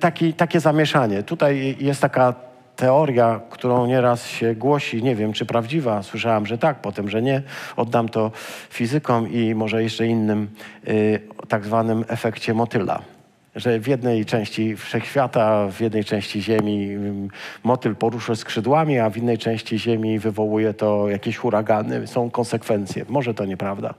taki, 0.00 0.34
takie 0.34 0.60
zamieszanie. 0.60 1.22
Tutaj 1.22 1.76
jest 1.80 2.00
taka 2.00 2.34
teoria, 2.76 3.40
którą 3.50 3.86
nieraz 3.86 4.26
się 4.26 4.54
głosi, 4.54 5.02
nie 5.02 5.16
wiem 5.16 5.32
czy 5.32 5.46
prawdziwa, 5.46 6.02
słyszałam, 6.02 6.46
że 6.46 6.58
tak, 6.58 6.80
potem, 6.80 7.08
że 7.08 7.22
nie. 7.22 7.42
Oddam 7.76 8.08
to 8.08 8.30
fizykom 8.70 9.32
i 9.32 9.54
może 9.54 9.82
jeszcze 9.82 10.06
innym 10.06 10.48
yy, 10.86 11.20
tak 11.48 11.64
zwanym 11.64 12.04
efekcie 12.08 12.54
motyla 12.54 13.17
że 13.59 13.81
w 13.81 13.88
jednej 13.88 14.25
części 14.25 14.77
wszechświata, 14.77 15.68
w 15.68 15.81
jednej 15.81 16.05
części 16.05 16.42
Ziemi 16.42 16.92
mm, 16.92 17.29
motyl 17.64 17.97
porusza 17.97 18.35
skrzydłami, 18.35 18.99
a 18.99 19.11
w 19.11 19.16
innej 19.16 19.38
części 19.38 19.79
Ziemi 19.79 20.18
wywołuje 20.18 20.75
to 20.75 21.09
jakieś 21.09 21.37
huragany. 21.37 22.07
Są 22.07 22.31
konsekwencje. 22.31 23.05
Może 23.09 23.35
to 23.35 23.44
nieprawda. 23.44 23.94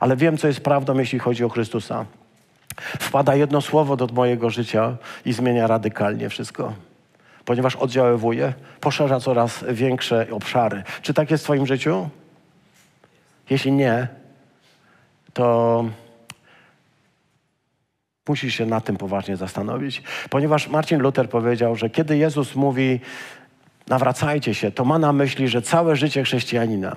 Ale 0.00 0.16
wiem, 0.16 0.38
co 0.38 0.46
jest 0.46 0.60
prawdą, 0.60 0.98
jeśli 0.98 1.18
chodzi 1.18 1.44
o 1.44 1.48
Chrystusa. 1.48 2.04
Wpada 2.80 3.34
jedno 3.34 3.60
słowo 3.60 3.96
do 3.96 4.06
mojego 4.06 4.50
życia 4.50 4.96
i 5.24 5.32
zmienia 5.32 5.66
radykalnie 5.66 6.28
wszystko. 6.28 6.72
Ponieważ 7.44 7.76
oddziaływuje, 7.76 8.52
poszerza 8.80 9.20
coraz 9.20 9.64
większe 9.68 10.26
obszary. 10.30 10.82
Czy 11.02 11.14
tak 11.14 11.30
jest 11.30 11.44
w 11.44 11.46
Twoim 11.46 11.66
życiu? 11.66 12.08
Jeśli 13.50 13.72
nie, 13.72 14.08
to 15.32 15.84
Musisz 18.28 18.54
się 18.54 18.66
nad 18.66 18.84
tym 18.84 18.96
poważnie 18.96 19.36
zastanowić, 19.36 20.02
ponieważ 20.30 20.68
Marcin 20.68 21.00
Luther 21.00 21.28
powiedział, 21.28 21.76
że 21.76 21.90
kiedy 21.90 22.16
Jezus 22.16 22.54
mówi 22.54 23.00
nawracajcie 23.88 24.54
się, 24.54 24.70
to 24.70 24.84
ma 24.84 24.98
na 24.98 25.12
myśli, 25.12 25.48
że 25.48 25.62
całe 25.62 25.96
życie 25.96 26.24
chrześcijanina 26.24 26.96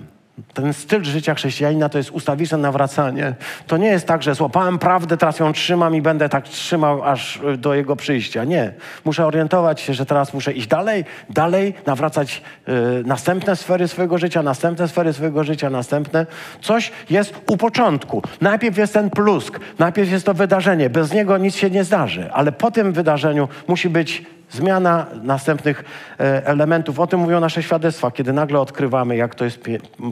ten 0.53 0.73
styl 0.73 1.03
życia 1.03 1.35
chrześcijanina 1.35 1.89
to 1.89 1.97
jest 1.97 2.11
ustawiczne 2.11 2.57
nawracanie. 2.57 3.33
To 3.67 3.77
nie 3.77 3.87
jest 3.87 4.07
tak, 4.07 4.23
że 4.23 4.35
złapałem 4.35 4.79
prawdę, 4.79 5.17
teraz 5.17 5.39
ją 5.39 5.53
trzymam 5.53 5.95
i 5.95 6.01
będę 6.01 6.29
tak 6.29 6.47
trzymał 6.47 7.03
aż 7.03 7.39
do 7.57 7.73
jego 7.73 7.95
przyjścia. 7.95 8.43
Nie. 8.43 8.73
Muszę 9.05 9.25
orientować 9.25 9.81
się, 9.81 9.93
że 9.93 10.05
teraz 10.05 10.33
muszę 10.33 10.53
iść 10.53 10.67
dalej, 10.67 11.05
dalej, 11.29 11.73
nawracać 11.85 12.41
y, 12.69 12.71
następne 13.05 13.55
sfery 13.55 13.87
swojego 13.87 14.17
życia, 14.17 14.43
następne 14.43 14.87
sfery 14.87 15.13
swojego 15.13 15.43
życia, 15.43 15.69
następne. 15.69 16.25
Coś 16.61 16.91
jest 17.09 17.33
u 17.47 17.57
początku. 17.57 18.21
Najpierw 18.41 18.77
jest 18.77 18.93
ten 18.93 19.09
plusk, 19.09 19.59
najpierw 19.79 20.11
jest 20.11 20.25
to 20.25 20.33
wydarzenie. 20.33 20.89
Bez 20.89 21.13
niego 21.13 21.37
nic 21.37 21.55
się 21.55 21.69
nie 21.69 21.83
zdarzy, 21.83 22.29
ale 22.33 22.51
po 22.51 22.71
tym 22.71 22.93
wydarzeniu 22.93 23.47
musi 23.67 23.89
być 23.89 24.23
Zmiana 24.51 25.05
następnych 25.23 25.83
e, 26.19 26.45
elementów. 26.45 26.99
O 26.99 27.07
tym 27.07 27.19
mówią 27.19 27.39
nasze 27.39 27.63
świadectwa, 27.63 28.11
kiedy 28.11 28.33
nagle 28.33 28.59
odkrywamy, 28.59 29.15
jak 29.15 29.35
to 29.35 29.45
jest 29.45 29.59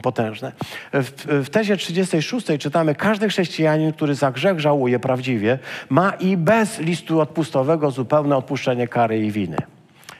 potężne. 0.01 0.51
W, 0.93 1.11
w 1.45 1.49
tezie 1.49 1.77
36 1.77 2.47
czytamy, 2.59 2.95
każdy 2.95 3.29
chrześcijanin, 3.29 3.93
który 3.93 4.15
za 4.15 4.31
grzech 4.31 4.59
żałuje 4.59 4.99
prawdziwie, 4.99 5.59
ma 5.89 6.11
i 6.11 6.37
bez 6.37 6.79
listu 6.79 7.21
odpustowego 7.21 7.91
zupełne 7.91 8.37
odpuszczenie 8.37 8.87
kary 8.87 9.19
i 9.19 9.31
winy. 9.31 9.57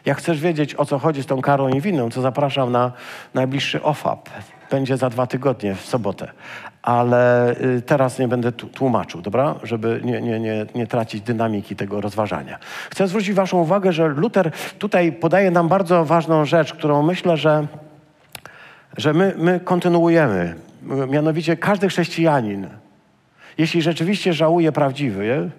Jak 0.06 0.18
chcesz 0.18 0.40
wiedzieć, 0.40 0.76
o 0.76 0.86
co 0.86 1.00
chodzi 1.00 1.24
z 1.24 1.26
tą 1.26 1.42
karą 1.42 1.70
i 1.70 1.82
winą, 1.82 2.10
to 2.10 2.22
zapraszam 2.22 2.72
na 2.72 2.92
najbliższy 3.34 3.84
OFAP. 3.84 4.30
Będzie 4.72 4.98
za 4.98 5.10
dwa 5.10 5.28
tygodnie, 5.28 5.76
w 5.76 5.86
sobotę 5.86 6.32
ale 6.90 7.56
y, 7.62 7.82
teraz 7.82 8.20
nie 8.20 8.28
będę 8.28 8.52
tłumaczył, 8.52 9.22
dobra? 9.22 9.56
Żeby 9.64 10.02
nie, 10.04 10.22
nie, 10.22 10.40
nie, 10.40 10.66
nie 10.76 10.88
tracić 10.88 11.22
dynamiki 11.22 11.76
tego 11.76 12.02
rozważania. 12.02 12.60
Chcę 12.90 13.08
zwrócić 13.08 13.34
Waszą 13.34 13.58
uwagę, 13.58 13.94
że 13.94 14.08
Luther 14.08 14.52
tutaj 14.80 15.12
podaje 15.12 15.52
nam 15.52 15.68
bardzo 15.68 16.06
ważną 16.06 16.46
rzecz, 16.46 16.74
którą 16.74 17.04
myślę, 17.04 17.38
że, 17.38 17.68
że 18.98 19.14
my, 19.14 19.34
my 19.38 19.60
kontynuujemy. 19.60 20.56
Mianowicie 21.08 21.58
każdy 21.58 21.90
chrześcijanin 21.90 22.68
jeśli 23.60 23.82
rzeczywiście 23.82 24.34
żałuje 24.34 24.72
prawdziwy, 24.72 25.50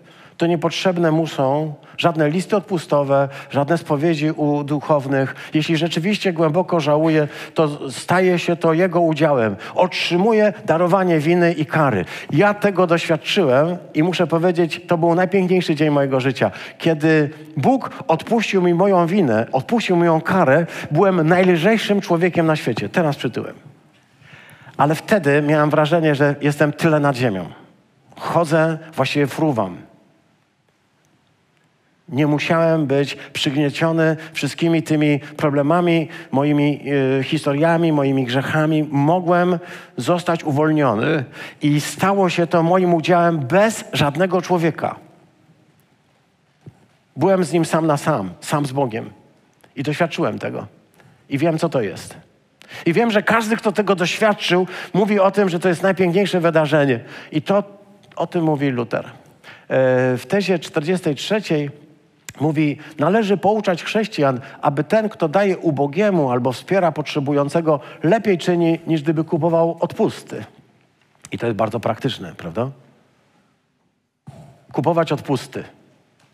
to 0.40 0.46
niepotrzebne 0.46 1.10
mu 1.10 1.26
są 1.26 1.74
żadne 1.98 2.30
listy 2.30 2.56
odpustowe, 2.56 3.28
żadne 3.50 3.78
spowiedzi 3.78 4.30
u 4.30 4.64
duchownych. 4.64 5.34
Jeśli 5.54 5.76
rzeczywiście 5.76 6.32
głęboko 6.32 6.80
żałuje, 6.80 7.28
to 7.54 7.90
staje 7.90 8.38
się 8.38 8.56
to 8.56 8.72
jego 8.72 9.00
udziałem. 9.00 9.56
Otrzymuje 9.74 10.52
darowanie 10.64 11.18
winy 11.18 11.52
i 11.52 11.66
kary. 11.66 12.04
Ja 12.32 12.54
tego 12.54 12.86
doświadczyłem 12.86 13.76
i 13.94 14.02
muszę 14.02 14.26
powiedzieć, 14.26 14.80
to 14.86 14.98
był 14.98 15.14
najpiękniejszy 15.14 15.74
dzień 15.74 15.90
mojego 15.90 16.20
życia. 16.20 16.50
Kiedy 16.78 17.30
Bóg 17.56 17.90
odpuścił 18.08 18.62
mi 18.62 18.74
moją 18.74 19.06
winę, 19.06 19.46
odpuścił 19.52 19.96
mi 19.96 20.00
moją 20.00 20.20
karę, 20.20 20.66
byłem 20.90 21.28
najlżejszym 21.28 22.00
człowiekiem 22.00 22.46
na 22.46 22.56
świecie. 22.56 22.88
Teraz 22.88 23.16
przytyłem. 23.16 23.54
Ale 24.76 24.94
wtedy 24.94 25.42
miałem 25.42 25.70
wrażenie, 25.70 26.14
że 26.14 26.34
jestem 26.40 26.72
tyle 26.72 27.00
nad 27.00 27.16
ziemią. 27.16 27.44
Chodzę, 28.16 28.78
właściwie 28.94 29.26
fruwam. 29.26 29.89
Nie 32.10 32.26
musiałem 32.26 32.86
być 32.86 33.16
przygnieciony 33.32 34.16
wszystkimi 34.32 34.82
tymi 34.82 35.20
problemami, 35.36 36.08
moimi 36.30 36.80
y, 37.20 37.22
historiami, 37.22 37.92
moimi 37.92 38.24
grzechami. 38.24 38.88
Mogłem 38.90 39.58
zostać 39.96 40.44
uwolniony 40.44 41.24
i 41.62 41.80
stało 41.80 42.28
się 42.28 42.46
to 42.46 42.62
moim 42.62 42.94
udziałem 42.94 43.38
bez 43.38 43.84
żadnego 43.92 44.42
człowieka. 44.42 44.96
Byłem 47.16 47.44
z 47.44 47.52
nim 47.52 47.64
sam 47.64 47.86
na 47.86 47.96
sam, 47.96 48.30
sam 48.40 48.66
z 48.66 48.72
Bogiem. 48.72 49.10
I 49.76 49.82
doświadczyłem 49.82 50.38
tego. 50.38 50.66
I 51.28 51.38
wiem, 51.38 51.58
co 51.58 51.68
to 51.68 51.80
jest. 51.80 52.16
I 52.86 52.92
wiem, 52.92 53.10
że 53.10 53.22
każdy, 53.22 53.56
kto 53.56 53.72
tego 53.72 53.94
doświadczył, 53.94 54.66
mówi 54.94 55.20
o 55.20 55.30
tym, 55.30 55.48
że 55.48 55.58
to 55.58 55.68
jest 55.68 55.82
najpiękniejsze 55.82 56.40
wydarzenie. 56.40 57.00
I 57.32 57.42
to 57.42 57.64
o 58.16 58.26
tym 58.26 58.44
mówi 58.44 58.68
Luther. 58.68 59.04
E, 59.04 59.10
w 60.16 60.24
tezie 60.28 60.58
43 60.58 61.40
Mówi, 62.40 62.76
należy 62.98 63.36
pouczać 63.36 63.84
chrześcijan, 63.84 64.40
aby 64.60 64.84
ten, 64.84 65.08
kto 65.08 65.28
daje 65.28 65.58
ubogiemu 65.58 66.30
albo 66.30 66.52
wspiera 66.52 66.92
potrzebującego, 66.92 67.80
lepiej 68.02 68.38
czyni, 68.38 68.78
niż 68.86 69.02
gdyby 69.02 69.24
kupował 69.24 69.76
odpusty. 69.80 70.44
I 71.32 71.38
to 71.38 71.46
jest 71.46 71.56
bardzo 71.56 71.80
praktyczne, 71.80 72.34
prawda? 72.36 72.70
Kupować 74.72 75.12
odpusty. 75.12 75.64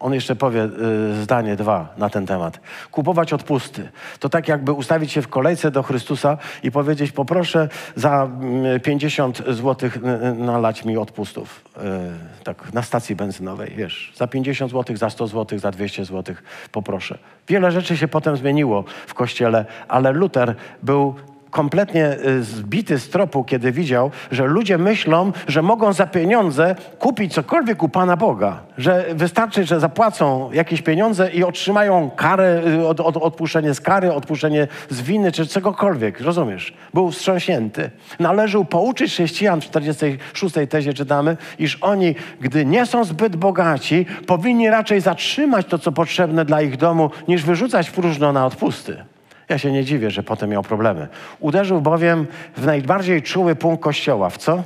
On 0.01 0.15
jeszcze 0.15 0.37
powie 0.37 0.65
y, 0.65 1.23
zdanie 1.23 1.57
dwa 1.57 1.95
na 1.99 2.11
ten 2.11 2.27
temat. 2.27 2.61
Kupować 2.91 3.33
odpusty. 3.33 3.89
To 4.21 4.29
tak 4.29 4.49
jakby 4.49 4.73
ustawić 4.73 5.13
się 5.13 5.23
w 5.23 5.29
kolejce 5.29 5.71
do 5.71 5.83
Chrystusa 5.83 6.39
i 6.63 6.71
powiedzieć, 6.71 7.13
poproszę 7.13 7.69
za 7.95 8.29
y, 8.77 8.81
50 8.81 9.39
zł 9.49 9.91
y, 9.97 10.35
nalać 10.35 10.85
mi 10.85 10.97
odpustów. 10.97 11.65
Y, 11.77 12.45
tak, 12.45 12.73
na 12.73 12.83
stacji 12.83 13.17
benzynowej, 13.17 13.73
wiesz. 13.77 14.13
Za 14.17 14.27
50 14.27 14.73
zł, 14.73 14.97
za 14.97 15.11
100 15.11 15.27
zł, 15.27 15.59
za 15.59 15.71
200 15.71 16.05
zł 16.05 16.35
poproszę. 16.73 17.19
Wiele 17.49 17.71
rzeczy 17.71 17.97
się 17.97 18.09
potem 18.09 18.37
zmieniło 18.37 18.85
w 19.07 19.15
Kościele, 19.15 19.65
ale 19.89 20.13
Luther 20.13 20.55
był 20.83 21.15
kompletnie 21.57 22.17
y, 22.27 22.43
zbity 22.43 22.99
z 22.99 23.09
tropu, 23.09 23.45
kiedy 23.45 23.73
widział, 23.73 24.11
że 24.31 24.45
ludzie 24.45 24.79
myślą, 24.79 25.33
że 25.49 25.63
mogą 25.63 25.93
za 25.93 26.07
pieniądze 26.07 26.75
kupić 26.99 27.35
cokolwiek 27.35 27.83
u 27.83 27.89
Pana 27.89 28.17
Boga. 28.17 28.61
Że 28.79 29.05
wystarczy, 29.15 29.65
że 29.65 29.81
zapłacą 29.81 30.53
jakieś 30.53 30.83
pieniądze 30.83 31.31
i 31.31 31.45
otrzymają 31.45 32.11
karę, 32.17 32.63
y, 32.67 32.87
od, 32.87 33.01
od, 33.01 33.17
odpuszczenie 33.17 33.75
z 33.75 33.81
kary, 33.81 34.13
odpuszczenie 34.13 34.69
z 34.91 35.03
winy, 35.03 35.33
czy 35.33 35.47
czegokolwiek. 35.47 36.21
Rozumiesz? 36.21 36.75
Był 36.95 37.11
wstrząśnięty. 37.11 37.91
Należył 38.19 38.65
pouczyć 38.65 39.13
chrześcijan 39.13 39.61
w 39.61 39.65
46 39.65 40.55
tezie 40.69 40.95
czytamy, 40.95 41.37
iż 41.59 41.79
oni, 41.81 42.15
gdy 42.41 42.67
nie 42.67 42.87
są 42.87 43.05
zbyt 43.05 43.37
bogaci, 43.37 44.07
powinni 44.27 44.71
raczej 44.71 45.01
zatrzymać 45.01 45.67
to, 45.67 45.79
co 45.79 45.93
potrzebne 45.93 46.45
dla 46.45 46.63
ich 46.63 46.77
domu, 46.77 47.11
niż 47.29 47.43
wyrzucać 47.43 47.89
w 47.89 47.93
próżno 47.93 48.33
na 48.33 48.47
odpusty. 48.47 49.16
Ja 49.49 49.59
się 49.59 49.73
nie 49.73 49.85
dziwię, 49.85 50.11
że 50.11 50.23
potem 50.23 50.51
miał 50.51 50.63
problemy. 50.63 51.09
Uderzył 51.41 51.81
bowiem 51.81 52.27
w 52.57 52.67
najbardziej 52.67 53.23
czuły 53.23 53.57
punkt 53.57 53.83
kościoła. 53.83 54.31
W 54.31 54.39
co? 54.39 54.63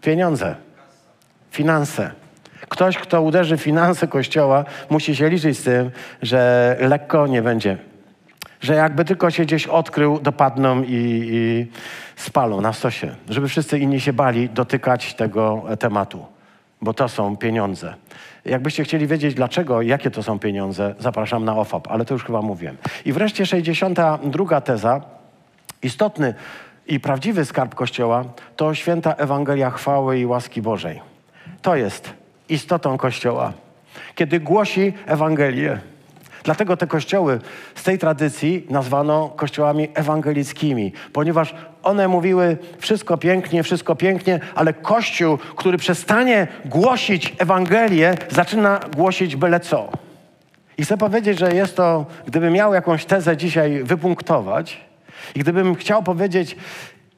Pieniądze. 0.00 0.56
Finanse. 1.50 2.10
Ktoś, 2.68 2.98
kto 2.98 3.22
uderzy 3.22 3.56
w 3.56 3.62
finanse 3.62 4.08
kościoła, 4.08 4.64
musi 4.90 5.16
się 5.16 5.28
liczyć 5.28 5.58
z 5.58 5.62
tym, 5.62 5.90
że 6.22 6.76
lekko 6.80 7.26
nie 7.26 7.42
będzie. 7.42 7.78
Że 8.60 8.74
jakby 8.74 9.04
tylko 9.04 9.30
się 9.30 9.44
gdzieś 9.44 9.66
odkrył, 9.66 10.20
dopadną 10.20 10.82
i, 10.82 10.88
i 11.32 11.66
spalą 12.16 12.60
na 12.60 12.72
stosie. 12.72 13.14
Żeby 13.28 13.48
wszyscy 13.48 13.78
inni 13.78 14.00
się 14.00 14.12
bali 14.12 14.48
dotykać 14.48 15.14
tego 15.14 15.64
tematu, 15.78 16.26
bo 16.82 16.94
to 16.94 17.08
są 17.08 17.36
pieniądze. 17.36 17.94
Jakbyście 18.48 18.84
chcieli 18.84 19.06
wiedzieć 19.06 19.34
dlaczego, 19.34 19.82
jakie 19.82 20.10
to 20.10 20.22
są 20.22 20.38
pieniądze, 20.38 20.94
zapraszam 20.98 21.44
na 21.44 21.56
OFAP, 21.56 21.88
ale 21.90 22.04
to 22.04 22.14
już 22.14 22.24
chyba 22.24 22.42
mówiłem. 22.42 22.76
I 23.04 23.12
wreszcie 23.12 23.46
62 23.46 24.60
teza. 24.60 25.00
Istotny 25.82 26.34
i 26.86 27.00
prawdziwy 27.00 27.44
skarb 27.44 27.74
Kościoła 27.74 28.24
to 28.56 28.74
święta 28.74 29.12
Ewangelia 29.14 29.70
chwały 29.70 30.18
i 30.18 30.26
łaski 30.26 30.62
Bożej. 30.62 31.00
To 31.62 31.76
jest 31.76 32.12
istotą 32.48 32.98
Kościoła. 32.98 33.52
Kiedy 34.14 34.40
głosi 34.40 34.92
Ewangelię, 35.06 35.78
Dlatego 36.42 36.76
te 36.76 36.86
kościoły 36.86 37.40
z 37.74 37.82
tej 37.82 37.98
tradycji 37.98 38.66
nazwano 38.70 39.28
kościołami 39.28 39.88
ewangelickimi, 39.94 40.92
ponieważ 41.12 41.54
one 41.82 42.08
mówiły 42.08 42.56
wszystko 42.78 43.16
pięknie, 43.16 43.62
wszystko 43.62 43.96
pięknie, 43.96 44.40
ale 44.54 44.72
kościół, 44.72 45.38
który 45.56 45.78
przestanie 45.78 46.46
głosić 46.64 47.34
Ewangelię, 47.38 48.14
zaczyna 48.30 48.80
głosić 48.96 49.36
byle 49.36 49.60
co. 49.60 49.88
I 50.78 50.84
chcę 50.84 50.96
powiedzieć, 50.96 51.38
że 51.38 51.54
jest 51.54 51.76
to, 51.76 52.06
gdybym 52.26 52.52
miał 52.52 52.74
jakąś 52.74 53.04
tezę 53.04 53.36
dzisiaj 53.36 53.84
wypunktować 53.84 54.80
i 55.34 55.40
gdybym 55.40 55.74
chciał 55.74 56.02
powiedzieć, 56.02 56.56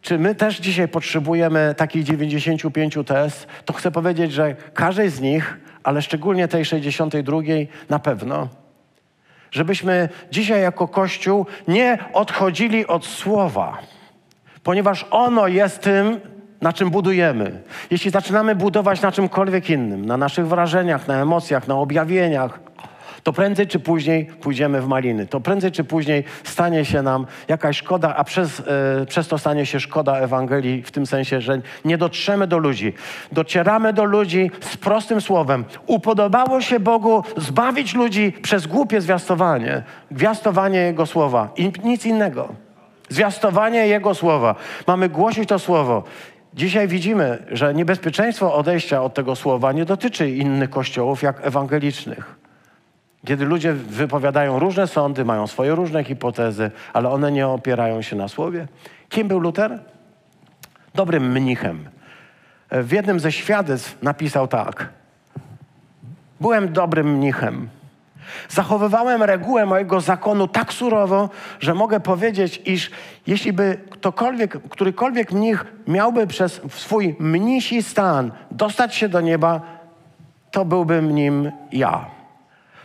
czy 0.03 0.18
my 0.18 0.35
też 0.35 0.59
dzisiaj 0.59 0.88
potrzebujemy 0.88 1.75
takich 1.77 2.05
95 2.05 2.99
tez, 3.07 3.46
to 3.64 3.73
chcę 3.73 3.90
powiedzieć, 3.90 4.33
że 4.33 4.57
każdej 4.75 5.11
z 5.11 5.20
nich, 5.20 5.57
ale 5.83 6.03
szczególnie 6.03 6.49
tej 6.49 6.64
62 6.64 7.38
na 7.88 7.99
pewno, 7.99 8.49
żebyśmy 9.51 10.09
dzisiaj 10.31 10.62
jako 10.62 10.88
Kościół 10.88 11.46
nie 11.68 11.99
odchodzili 12.12 12.87
od 12.87 13.07
słowa, 13.07 13.79
ponieważ 14.62 15.07
ono 15.11 15.49
jest 15.49 15.81
tym, 15.81 16.20
na 16.61 16.73
czym 16.73 16.90
budujemy. 16.90 17.62
Jeśli 17.90 18.11
zaczynamy 18.11 18.55
budować 18.55 19.03
na 19.03 19.12
czymkolwiek 19.12 19.70
innym, 19.70 20.07
na 20.07 20.16
naszych 20.16 20.46
wrażeniach, 20.46 21.09
na 21.09 21.23
emocjach, 21.23 21.68
na 21.68 21.75
objawieniach, 21.75 22.61
to 23.23 23.33
prędzej 23.33 23.66
czy 23.66 23.79
później 23.79 24.25
pójdziemy 24.25 24.81
w 24.81 24.88
maliny. 24.88 25.27
To 25.27 25.40
prędzej 25.40 25.73
czy 25.73 25.85
później 25.85 26.25
stanie 26.44 26.85
się 26.85 27.03
nam 27.03 27.27
jakaś 27.49 27.77
szkoda, 27.77 28.16
a 28.16 28.25
przez, 28.25 28.62
e, 29.01 29.07
przez 29.07 29.29
to 29.29 29.38
stanie 29.38 29.66
się 29.66 29.81
szkoda 29.81 30.16
Ewangelii 30.16 30.83
w 30.83 30.90
tym 30.90 31.07
sensie, 31.07 31.40
że 31.40 31.61
nie 31.85 31.99
dotrzemy 31.99 32.46
do 32.46 32.59
ludzi. 32.59 32.92
Docieramy 33.33 33.92
do 33.92 34.05
ludzi 34.05 34.51
z 34.61 34.77
prostym 34.77 35.20
słowem. 35.20 35.64
Upodobało 35.87 36.61
się 36.61 36.81
Bogu 36.81 37.25
zbawić 37.37 37.94
ludzi 37.94 38.33
przez 38.42 38.66
głupie 38.66 39.01
zwiastowanie. 39.01 39.83
Zwiastowanie 40.11 40.79
Jego 40.79 41.07
słowa 41.07 41.49
i 41.57 41.73
nic 41.85 42.07
innego. 42.07 42.69
Zwiastowanie 43.11 43.87
Jego 43.87 44.14
słowa. 44.14 44.55
Mamy 44.87 45.09
głosić 45.09 45.49
to 45.49 45.59
słowo. 45.59 46.05
Dzisiaj 46.55 46.88
widzimy, 46.88 47.46
że 47.51 47.75
niebezpieczeństwo 47.75 48.55
odejścia 48.55 49.03
od 49.03 49.14
tego 49.14 49.37
słowa 49.37 49.73
nie 49.73 49.85
dotyczy 49.85 50.31
innych 50.31 50.70
kościołów 50.70 51.23
jak 51.23 51.46
ewangelicznych. 51.46 52.37
Kiedy 53.27 53.44
ludzie 53.44 53.73
wypowiadają 53.73 54.59
różne 54.59 54.87
sądy, 54.87 55.25
mają 55.25 55.46
swoje 55.46 55.75
różne 55.75 56.05
hipotezy, 56.05 56.70
ale 56.92 57.09
one 57.09 57.33
nie 57.33 57.49
opierają 57.49 58.03
się 58.03 58.16
na 58.16 58.29
słowie. 58.29 58.66
Kim 59.09 59.29
był 59.29 59.40
Luter? 59.40 59.79
Dobrym 60.94 61.33
mnichem. 61.33 61.88
W 62.70 62.92
jednym 62.92 63.20
ze 63.20 63.33
świadectw 63.33 64.03
napisał 64.03 64.49
tak. 64.49 64.88
Byłem 66.40 66.73
dobrym 66.73 67.16
mnichem. 67.16 67.68
Zachowywałem 68.49 69.23
regułę 69.23 69.66
mojego 69.66 70.01
zakonu 70.01 70.49
tak 70.49 70.73
surowo, 70.73 71.29
że 71.61 71.75
mogę 71.75 72.01
powiedzieć, 72.01 72.62
iż 72.64 72.90
jeśli 73.27 73.53
by 73.53 73.79
ktokolwiek, 73.90 74.69
którykolwiek 74.69 75.33
mnich 75.33 75.64
miałby 75.87 76.27
przez 76.27 76.61
swój 76.71 77.16
mnisi 77.19 77.83
stan 77.83 78.33
dostać 78.51 78.95
się 78.95 79.09
do 79.09 79.21
nieba, 79.21 79.61
to 80.51 80.64
byłbym 80.64 81.14
nim 81.14 81.53
ja. 81.73 82.05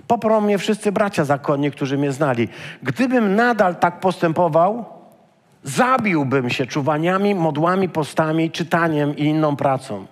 Poprą 0.08 0.42
mnie 0.42 0.58
wszyscy 0.58 0.92
bracia 0.92 1.26
zakonni, 1.26 1.72
którzy 1.72 1.98
mnie 1.98 2.12
znali. 2.12 2.48
Gdybym 2.84 3.36
nadal 3.36 3.76
tak 3.76 4.00
postępował, 4.00 4.86
zabiłbym 5.64 6.50
się 6.50 6.66
czuwaniami, 6.66 7.36
modłami, 7.36 7.90
postami, 7.90 8.52
czytaniem 8.52 9.16
i 9.18 9.24
inną 9.24 9.56
pracą. 9.56 10.06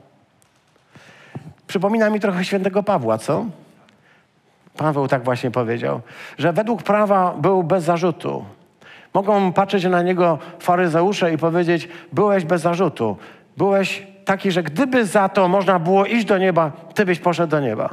Przypomina 1.68 2.10
mi 2.10 2.20
trochę 2.20 2.46
świętego 2.46 2.84
Pawła, 2.84 3.18
co? 3.18 3.46
Paweł 4.78 5.08
tak 5.08 5.24
właśnie 5.24 5.52
powiedział, 5.52 6.02
że 6.38 6.54
według 6.54 6.84
prawa 6.84 7.34
był 7.38 7.64
bez 7.64 7.84
zarzutu. 7.84 8.46
Mogą 9.14 9.54
patrzeć 9.54 9.86
na 9.86 10.02
niego 10.02 10.40
faryzeusze 10.60 11.34
i 11.34 11.38
powiedzieć: 11.38 11.90
Byłeś 12.14 12.46
bez 12.46 12.62
zarzutu, 12.62 13.18
byłeś 13.58 14.08
taki, 14.26 14.52
że 14.52 14.64
gdyby 14.64 15.06
za 15.06 15.30
to 15.30 15.48
można 15.48 15.80
było 15.80 16.06
iść 16.06 16.26
do 16.26 16.38
nieba, 16.38 16.72
ty 16.94 17.06
byś 17.06 17.20
poszedł 17.20 17.52
do 17.52 17.60
nieba. 17.60 17.90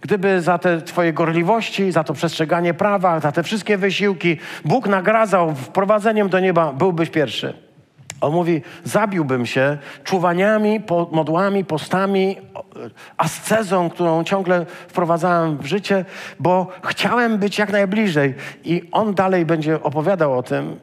Gdyby 0.00 0.40
za 0.40 0.58
te 0.58 0.82
twoje 0.82 1.12
gorliwości, 1.12 1.92
za 1.92 2.04
to 2.04 2.14
przestrzeganie 2.14 2.74
prawa, 2.74 3.20
za 3.20 3.32
te 3.32 3.42
wszystkie 3.42 3.78
wysiłki 3.78 4.36
Bóg 4.64 4.88
nagradzał 4.88 5.54
wprowadzeniem 5.54 6.28
do 6.28 6.40
nieba, 6.40 6.72
byłbyś 6.72 7.10
pierwszy. 7.10 7.67
On 8.20 8.32
mówi, 8.32 8.62
zabiłbym 8.84 9.46
się 9.46 9.78
czuwaniami, 10.04 10.80
modłami, 11.10 11.64
postami, 11.64 12.36
ascezą, 13.16 13.90
którą 13.90 14.24
ciągle 14.24 14.66
wprowadzałem 14.88 15.58
w 15.58 15.66
życie, 15.66 16.04
bo 16.40 16.66
chciałem 16.84 17.38
być 17.38 17.58
jak 17.58 17.72
najbliżej. 17.72 18.34
I 18.64 18.88
on 18.92 19.14
dalej 19.14 19.46
będzie 19.46 19.82
opowiadał 19.82 20.38
o 20.38 20.42
tym, 20.42 20.80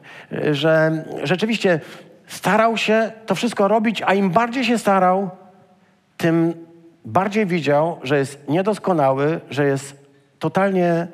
że 0.50 1.04
rzeczywiście 1.22 1.80
starał 2.26 2.76
się 2.76 3.12
to 3.26 3.34
wszystko 3.34 3.68
robić, 3.68 4.02
a 4.02 4.14
im 4.14 4.30
bardziej 4.30 4.64
się 4.64 4.78
starał, 4.78 5.30
tym 6.16 6.66
bardziej 7.04 7.46
widział, 7.46 7.98
że 8.02 8.18
jest 8.18 8.48
niedoskonały, 8.48 9.40
że 9.50 9.64
jest 9.64 10.06
totalnie 10.38 10.88
e, 10.88 11.06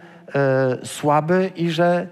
słaby 0.85 1.51
i 1.57 1.71
że 1.71 2.07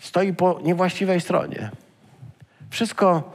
stoi 0.00 0.32
po 0.32 0.60
niewłaściwej 0.64 1.20
stronie. 1.20 1.70
Wszystko 2.72 3.32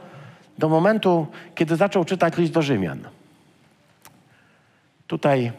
do 0.58 0.68
momentu, 0.68 1.26
kiedy 1.54 1.76
zaczął 1.76 2.04
czytać 2.04 2.36
list 2.36 2.52
do 2.52 2.62
Rzymian. 2.62 2.98
Tutaj 5.06 5.52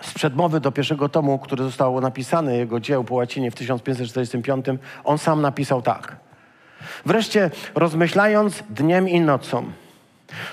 z 0.00 0.14
przedmowy 0.14 0.60
do 0.60 0.72
pierwszego 0.72 1.08
tomu, 1.08 1.38
który 1.38 1.64
został 1.64 2.00
napisany, 2.00 2.56
jego 2.56 2.80
dzieł 2.80 3.04
po 3.04 3.14
łacinie 3.14 3.50
w 3.50 3.54
1545, 3.54 4.66
on 5.04 5.18
sam 5.18 5.42
napisał 5.42 5.82
tak. 5.82 6.16
Wreszcie 7.06 7.50
rozmyślając 7.74 8.62
dniem 8.70 9.08
i 9.08 9.20
nocą, 9.20 9.64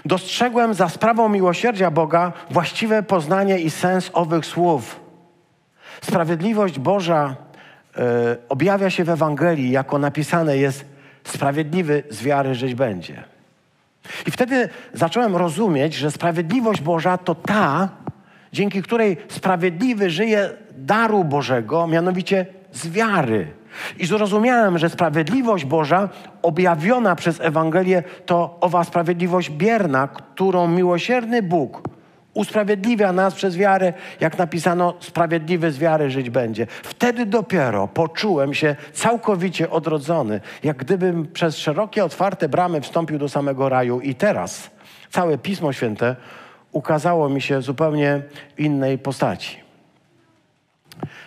dostrzegłem 0.06 0.74
za 0.74 0.89
sprawą 0.89 1.30
miłosierdzia 1.30 1.91
Boga 1.91 2.34
właściwe 2.50 3.04
poznanie 3.04 3.60
i 3.60 3.70
sens 3.70 4.10
owych 4.13 4.46
słów. 4.46 5.00
Sprawiedliwość 6.02 6.80
Boża 6.80 7.36
e, 7.98 8.38
objawia 8.50 8.89
się 8.89 9.04
w 9.04 9.10
Ewangelii, 9.10 9.72
jako 9.72 10.00
napisane 10.00 10.58
jest 10.58 10.90
sprawiedliwy 11.24 12.04
z 12.10 12.24
wiary 12.24 12.56
żyć 12.56 12.76
będzie. 12.76 13.24
I 14.28 14.32
wtedy 14.32 14.70
zacząłem 14.94 15.36
rozumieć, 15.36 15.94
że 15.94 16.12
sprawiedliwość 16.12 16.82
Boża 16.82 17.18
to 17.18 17.36
ta, 17.36 17.90
dzięki 18.54 18.82
której 18.82 19.18
sprawiedliwy 19.30 20.10
żyje 20.10 20.50
daru 20.78 21.24
Bożego, 21.24 21.88
mianowicie 21.88 22.46
z 22.72 22.88
wiary. 22.88 23.48
I 24.00 24.06
zrozumiałem, 24.06 24.78
że 24.78 24.90
sprawiedliwość 24.90 25.66
Boża 25.66 26.10
objawiona 26.42 27.16
przez 27.16 27.42
Ewangelię 27.42 28.04
to 28.26 28.58
owa 28.62 28.84
sprawiedliwość 28.84 29.50
bierna, 29.50 30.08
którą 30.08 30.68
miłosierny 30.68 31.44
Bóg 31.44 31.82
usprawiedliwia 32.34 33.13
nas 33.13 33.34
przez 33.34 33.58
wiarę, 33.58 33.94
jak 34.20 34.38
napisano, 34.38 34.94
sprawiedliwy 35.00 35.72
z 35.72 35.78
wiary 35.78 36.10
żyć 36.10 36.30
będzie. 36.30 36.67
Wtedy 36.84 37.26
dopiero 37.26 37.88
poczułem 37.88 38.54
się 38.54 38.76
całkowicie 38.94 39.70
odrodzony, 39.70 40.41
jak 40.63 40.78
gdybym 40.78 41.28
przez 41.28 41.58
szerokie, 41.58 42.06
otwarte 42.06 42.50
bramy 42.50 42.82
wstąpił 42.82 43.17
do 43.17 43.30
samego 43.30 43.70
raju. 43.70 44.00
I 44.00 44.15
teraz 44.15 44.70
całe 45.10 45.38
Pismo 45.38 45.74
Święte 45.74 46.15
ukazało 46.72 47.30
mi 47.30 47.41
się 47.41 47.62
zupełnie 47.62 48.22
innej 48.58 48.98
postaci. 48.98 49.61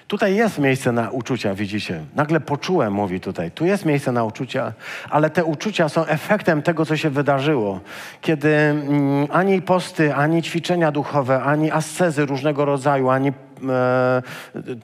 Tutaj 0.08 0.36
jest 0.36 0.58
miejsce 0.58 0.92
na 0.92 1.10
uczucia, 1.10 1.54
widzicie. 1.54 2.00
Nagle 2.14 2.40
poczułem, 2.40 2.92
mówi 2.92 3.20
tutaj. 3.20 3.50
Tu 3.50 3.64
jest 3.64 3.84
miejsce 3.84 4.12
na 4.12 4.24
uczucia, 4.24 4.72
ale 5.10 5.30
te 5.30 5.44
uczucia 5.44 5.88
są 5.88 6.06
efektem 6.06 6.62
tego, 6.62 6.86
co 6.86 6.96
się 6.96 7.10
wydarzyło. 7.10 7.80
Kiedy 8.20 8.54
mm, 8.54 9.26
ani 9.30 9.62
posty, 9.62 10.14
ani 10.14 10.42
ćwiczenia 10.42 10.92
duchowe, 10.92 11.42
ani 11.42 11.70
ascezy 11.70 12.26
różnego 12.26 12.64
rodzaju, 12.64 13.08
ani 13.08 13.28
e, 13.28 13.32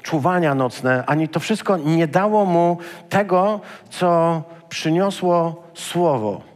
czuwania 0.02 0.54
nocne, 0.54 1.04
ani 1.06 1.28
to 1.28 1.40
wszystko 1.40 1.76
nie 1.76 2.06
dało 2.06 2.44
mu 2.44 2.78
tego, 3.08 3.60
co 3.90 4.42
przyniosło 4.68 5.62
słowo. 5.74 6.49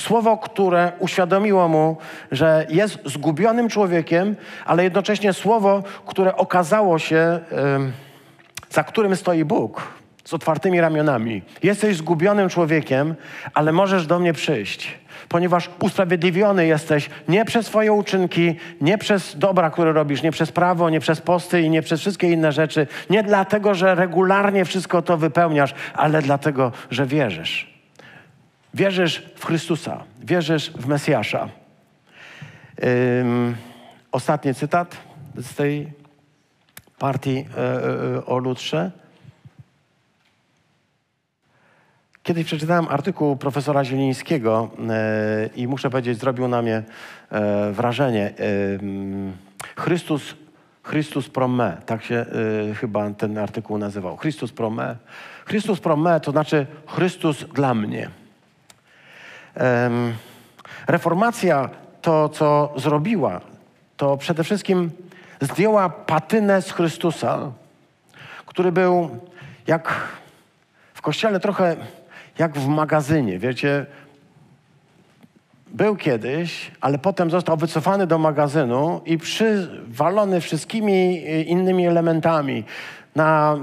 Słowo, 0.00 0.38
które 0.38 0.92
uświadomiło 0.98 1.68
mu, 1.68 1.96
że 2.32 2.66
jest 2.68 2.98
zgubionym 3.04 3.68
człowiekiem, 3.68 4.36
ale 4.64 4.84
jednocześnie 4.84 5.32
słowo, 5.32 5.82
które 6.06 6.36
okazało 6.36 6.98
się, 6.98 7.40
za 8.70 8.84
którym 8.84 9.16
stoi 9.16 9.44
Bóg, 9.44 9.82
z 10.24 10.34
otwartymi 10.34 10.80
ramionami. 10.80 11.42
Jesteś 11.62 11.96
zgubionym 11.96 12.48
człowiekiem, 12.48 13.14
ale 13.54 13.72
możesz 13.72 14.06
do 14.06 14.18
mnie 14.18 14.32
przyjść, 14.32 14.98
ponieważ 15.28 15.70
usprawiedliwiony 15.82 16.66
jesteś 16.66 17.10
nie 17.28 17.44
przez 17.44 17.66
Twoje 17.66 17.92
uczynki, 17.92 18.56
nie 18.80 18.98
przez 18.98 19.38
dobra, 19.38 19.70
które 19.70 19.92
robisz, 19.92 20.22
nie 20.22 20.32
przez 20.32 20.52
prawo, 20.52 20.90
nie 20.90 21.00
przez 21.00 21.20
posty 21.20 21.62
i 21.62 21.70
nie 21.70 21.82
przez 21.82 22.00
wszystkie 22.00 22.30
inne 22.30 22.52
rzeczy. 22.52 22.86
Nie 23.10 23.22
dlatego, 23.22 23.74
że 23.74 23.94
regularnie 23.94 24.64
wszystko 24.64 25.02
to 25.02 25.16
wypełniasz, 25.16 25.74
ale 25.94 26.22
dlatego, 26.22 26.72
że 26.90 27.06
wierzysz. 27.06 27.69
Wierzysz 28.74 29.22
w 29.36 29.46
Chrystusa, 29.46 30.04
wierzysz 30.22 30.70
w 30.70 30.86
Mesjasza. 30.86 31.48
Um, 33.18 33.56
ostatni 34.12 34.54
cytat 34.54 34.96
z 35.36 35.54
tej 35.54 35.92
partii 36.98 37.46
e, 37.56 38.16
e, 38.16 38.26
o 38.26 38.38
Lutrze. 38.38 38.90
Kiedyś 42.22 42.44
przeczytałem 42.44 42.88
artykuł 42.88 43.36
profesora 43.36 43.84
Zielińskiego 43.84 44.70
e, 44.88 45.50
i 45.56 45.68
muszę 45.68 45.90
powiedzieć, 45.90 46.18
zrobił 46.18 46.48
na 46.48 46.62
mnie 46.62 46.82
e, 47.30 47.72
wrażenie. 47.72 48.34
Chrystus, 49.76 50.34
Chrystus 50.82 51.28
pro 51.28 51.48
me, 51.48 51.76
tak 51.86 52.04
się 52.04 52.26
e, 52.70 52.74
chyba 52.74 53.10
ten 53.10 53.38
artykuł 53.38 53.78
nazywał. 53.78 54.16
Chrystus 54.16 54.52
pro 54.52 54.70
me. 54.70 54.96
Chrystus 55.44 55.80
pro 55.80 55.96
me 55.96 56.20
to 56.20 56.30
znaczy 56.30 56.66
Chrystus 56.86 57.44
dla 57.44 57.74
mnie. 57.74 58.19
Reformacja 60.86 61.68
to, 62.02 62.28
co 62.28 62.72
zrobiła, 62.76 63.40
to 63.96 64.16
przede 64.16 64.44
wszystkim 64.44 64.90
zdjęła 65.40 65.88
patynę 65.88 66.62
z 66.62 66.72
Chrystusa, 66.72 67.52
który 68.46 68.72
był 68.72 69.18
jak 69.66 69.94
w 70.94 71.02
kościele 71.02 71.40
trochę 71.40 71.76
jak 72.38 72.58
w 72.58 72.68
magazynie. 72.68 73.38
Wiecie, 73.38 73.86
był 75.66 75.96
kiedyś, 75.96 76.70
ale 76.80 76.98
potem 76.98 77.30
został 77.30 77.56
wycofany 77.56 78.06
do 78.06 78.18
magazynu 78.18 79.00
i 79.04 79.18
przywalony 79.18 80.40
wszystkimi 80.40 81.24
innymi 81.46 81.86
elementami. 81.86 82.64
Na 83.16 83.56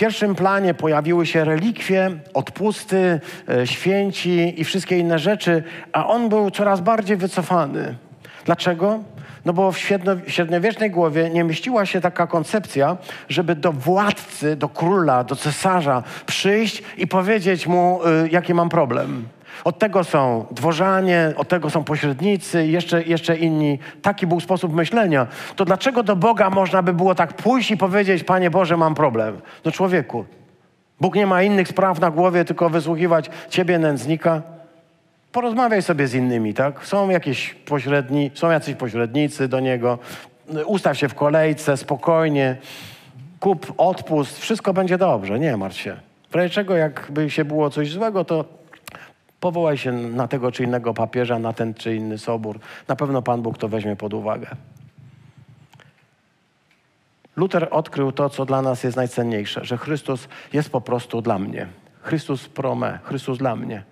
pierwszym 0.00 0.34
planie 0.34 0.74
pojawiły 0.74 1.26
się 1.26 1.44
relikwie, 1.44 2.10
odpusty, 2.34 3.20
e, 3.48 3.66
święci 3.66 4.60
i 4.60 4.64
wszystkie 4.64 4.98
inne 4.98 5.18
rzeczy, 5.18 5.62
a 5.92 6.06
on 6.06 6.28
był 6.28 6.50
coraz 6.50 6.80
bardziej 6.80 7.16
wycofany. 7.16 7.94
Dlaczego? 8.44 8.98
No 9.44 9.52
bo 9.52 9.72
w 9.72 9.78
średniowiecznej 10.26 10.90
głowie 10.90 11.30
nie 11.30 11.44
mieściła 11.44 11.86
się 11.86 12.00
taka 12.00 12.26
koncepcja, 12.26 12.96
żeby 13.28 13.54
do 13.54 13.72
władcy, 13.72 14.56
do 14.56 14.68
króla, 14.68 15.24
do 15.24 15.36
cesarza 15.36 16.02
przyjść 16.26 16.82
i 16.96 17.06
powiedzieć 17.06 17.66
mu, 17.66 18.00
y, 18.24 18.28
jaki 18.28 18.54
mam 18.54 18.68
problem. 18.68 19.24
Od 19.64 19.78
tego 19.78 20.04
są 20.04 20.46
dworzanie, 20.50 21.32
od 21.36 21.48
tego 21.48 21.70
są 21.70 21.84
pośrednicy, 21.84 22.66
jeszcze, 22.66 23.02
jeszcze 23.02 23.36
inni. 23.36 23.78
Taki 24.02 24.26
był 24.26 24.40
sposób 24.40 24.74
myślenia. 24.74 25.26
To 25.56 25.64
dlaczego 25.64 26.02
do 26.02 26.16
Boga 26.16 26.50
można 26.50 26.82
by 26.82 26.92
było 26.92 27.14
tak 27.14 27.32
pójść 27.32 27.70
i 27.70 27.76
powiedzieć, 27.76 28.24
Panie 28.24 28.50
Boże, 28.50 28.76
mam 28.76 28.94
problem? 28.94 29.40
No 29.64 29.72
człowieku, 29.72 30.24
Bóg 31.00 31.14
nie 31.14 31.26
ma 31.26 31.42
innych 31.42 31.68
spraw 31.68 32.00
na 32.00 32.10
głowie, 32.10 32.44
tylko 32.44 32.70
wysłuchiwać 32.70 33.30
Ciebie, 33.48 33.78
nędznika. 33.78 34.42
Porozmawiaj 35.32 35.82
sobie 35.82 36.06
z 36.06 36.14
innymi, 36.14 36.54
tak? 36.54 36.86
Są 36.86 37.10
jakieś 37.10 37.54
pośredni, 37.54 38.30
są 38.34 38.50
jacyś 38.50 38.74
pośrednicy 38.74 39.48
do 39.48 39.60
Niego. 39.60 39.98
Ustaw 40.66 40.98
się 40.98 41.08
w 41.08 41.14
kolejce, 41.14 41.76
spokojnie. 41.76 42.56
Kup 43.40 43.72
odpust, 43.76 44.38
wszystko 44.38 44.72
będzie 44.72 44.98
dobrze, 44.98 45.38
nie 45.38 45.56
martw 45.56 45.80
się. 45.80 45.96
W 46.30 46.34
razie 46.34 46.50
czego, 46.50 46.76
jakby 46.76 47.30
się 47.30 47.44
było 47.44 47.70
coś 47.70 47.90
złego, 47.90 48.24
to 48.24 48.44
Powołaj 49.40 49.78
się 49.78 49.92
na 49.92 50.28
tego 50.28 50.52
czy 50.52 50.64
innego 50.64 50.94
papieża, 50.94 51.38
na 51.38 51.52
ten 51.52 51.74
czy 51.74 51.96
inny 51.96 52.18
sobór. 52.18 52.58
Na 52.88 52.96
pewno 52.96 53.22
Pan 53.22 53.42
Bóg 53.42 53.58
to 53.58 53.68
weźmie 53.68 53.96
pod 53.96 54.14
uwagę. 54.14 54.46
Luther 57.36 57.68
odkrył 57.70 58.12
to, 58.12 58.30
co 58.30 58.44
dla 58.46 58.62
nas 58.62 58.84
jest 58.84 58.96
najcenniejsze, 58.96 59.64
że 59.64 59.76
Chrystus 59.76 60.28
jest 60.52 60.70
po 60.70 60.80
prostu 60.80 61.22
dla 61.22 61.38
mnie. 61.38 61.66
Chrystus 62.02 62.48
pro 62.48 62.74
me, 62.74 62.98
Chrystus 63.02 63.38
dla 63.38 63.56
mnie. 63.56 63.82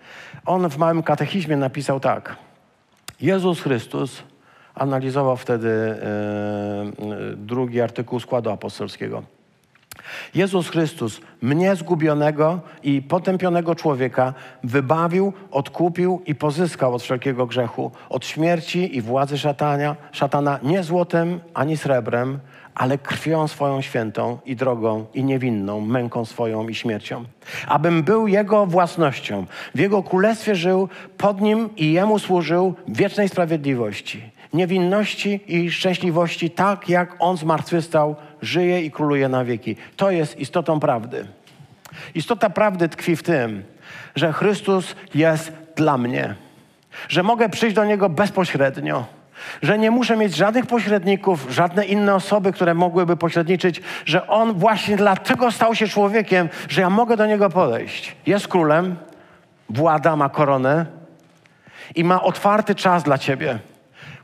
On 0.47 0.71
w 0.71 0.79
małym 0.79 1.03
katechizmie 1.03 1.57
napisał 1.57 2.01
tak. 2.01 2.37
Jezus 3.21 3.61
Chrystus 3.61 4.23
analizował 4.75 5.37
wtedy 5.37 5.69
e, 5.69 5.97
drugi 7.37 7.81
artykuł 7.81 8.21
składu 8.21 8.51
apostolskiego. 8.51 9.23
Jezus 10.35 10.69
Chrystus 10.69 11.21
mnie 11.43 11.77
zgubionego 11.77 12.61
i 12.83 13.03
potępionego 13.03 13.75
człowieka 13.75 14.35
wybawił, 14.65 15.33
odkupił 15.51 16.23
i 16.27 16.35
pozyskał 16.35 16.95
od 16.95 17.03
wszelkiego 17.03 17.47
grzechu, 17.47 17.91
od 18.09 18.27
śmierci 18.27 18.97
i 18.97 19.03
władzy 19.03 19.39
szatania, 19.39 19.97
szatana 20.13 20.59
nie 20.63 20.83
złotem 20.83 21.41
ani 21.55 21.77
srebrem, 21.77 22.39
ale 22.75 22.99
krwią 22.99 23.49
swoją 23.49 23.81
świętą 23.81 24.39
i 24.47 24.57
drogą 24.57 25.07
i 25.15 25.25
niewinną, 25.25 25.81
męką 25.81 26.25
swoją 26.25 26.69
i 26.69 26.75
śmiercią. 26.75 27.25
Abym 27.67 28.03
był 28.03 28.27
Jego 28.27 28.67
własnością, 28.67 29.47
w 29.75 29.79
Jego 29.79 30.03
królestwie 30.03 30.55
żył, 30.55 30.89
pod 31.17 31.41
Nim 31.41 31.77
i 31.77 31.93
Jemu 31.93 32.19
służył 32.19 32.75
wiecznej 32.89 33.29
sprawiedliwości, 33.29 34.31
niewinności 34.53 35.41
i 35.47 35.71
szczęśliwości, 35.71 36.51
tak 36.51 36.89
jak 36.89 37.17
On 37.19 37.37
zmartwychwstał, 37.37 38.17
żyje 38.43 38.83
i 38.83 38.91
króluje 38.91 39.29
na 39.29 39.45
wieki. 39.45 39.77
To 39.97 40.11
jest 40.11 40.39
istotą 40.39 40.81
prawdy. 40.81 41.27
Istota 42.15 42.51
prawdy 42.51 42.89
tkwi 42.89 43.17
w 43.17 43.23
tym, 43.23 43.63
że 44.15 44.33
Chrystus 44.33 44.95
jest 45.15 45.53
dla 45.77 45.99
mnie, 45.99 46.35
że 47.09 47.23
mogę 47.23 47.49
przyjść 47.49 47.77
do 47.77 47.85
Niego 47.85 48.09
bezpośrednio 48.09 49.19
że 49.63 49.79
nie 49.79 49.91
muszę 49.91 50.17
mieć 50.17 50.37
żadnych 50.37 50.67
pośredników, 50.67 51.47
żadne 51.51 51.85
inne 51.85 52.15
osoby, 52.15 52.53
które 52.53 52.75
mogłyby 52.75 53.17
pośredniczyć, 53.17 53.81
że 54.05 54.27
On 54.27 54.53
właśnie 54.55 54.97
dlatego 54.97 55.53
stał 55.53 55.75
się 55.75 55.89
człowiekiem, 55.89 56.49
że 56.69 56.81
ja 56.81 56.91
mogę 56.91 57.17
do 57.17 57.27
Niego 57.27 57.51
podejść. 57.51 58.17
Jest 58.27 58.49
królem, 58.49 58.97
włada, 59.71 60.17
ma 60.17 60.29
koronę 60.29 60.87
i 61.95 62.05
ma 62.05 62.23
otwarty 62.23 62.75
czas 62.75 63.03
dla 63.03 63.19
Ciebie. 63.19 63.59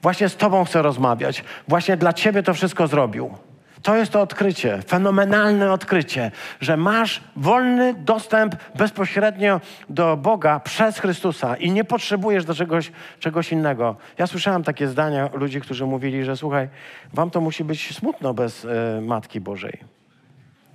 Właśnie 0.04 0.28
z 0.28 0.36
Tobą 0.36 0.64
chcę 0.64 0.82
rozmawiać. 0.82 1.44
Właśnie 1.68 1.96
dla 1.96 2.12
Ciebie 2.12 2.42
to 2.42 2.54
wszystko 2.54 2.86
zrobił. 2.86 3.34
To 3.82 3.96
jest 3.96 4.12
to 4.12 4.20
odkrycie, 4.20 4.82
fenomenalne 4.82 5.72
odkrycie, 5.72 6.30
że 6.60 6.76
masz 6.76 7.22
wolny 7.36 7.94
dostęp 7.94 8.56
bezpośrednio 8.74 9.60
do 9.90 10.16
Boga 10.16 10.60
przez 10.60 10.98
Chrystusa 10.98 11.56
i 11.56 11.70
nie 11.70 11.84
potrzebujesz 11.84 12.44
do 12.44 12.54
czegoś, 12.54 12.92
czegoś 13.20 13.52
innego. 13.52 13.96
Ja 14.18 14.26
słyszałem 14.26 14.64
takie 14.64 14.88
zdania 14.88 15.30
ludzi, 15.32 15.60
którzy 15.60 15.86
mówili, 15.86 16.24
że 16.24 16.36
słuchaj, 16.36 16.68
wam 17.12 17.30
to 17.30 17.40
musi 17.40 17.64
być 17.64 17.96
smutno 17.96 18.34
bez 18.34 18.64
y, 18.64 18.68
Matki 19.02 19.40
Bożej. 19.40 19.78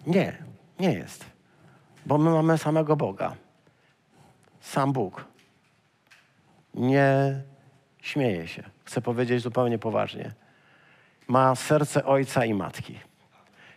Nie, 0.07 0.37
nie 0.79 0.93
jest. 0.93 1.25
Bo 2.05 2.17
my 2.17 2.29
mamy 2.29 2.57
samego 2.57 2.95
Boga. 2.95 3.35
Sam 4.61 4.93
Bóg. 4.93 5.25
Nie 6.73 7.41
śmieje 8.01 8.47
się. 8.47 8.78
Chcę 8.89 9.01
powiedzieć 9.01 9.41
zupełnie 9.41 9.79
poważnie 9.79 10.31
ma 11.27 11.55
serce 11.55 12.05
ojca 12.05 12.45
i 12.45 12.53
matki. 12.53 12.99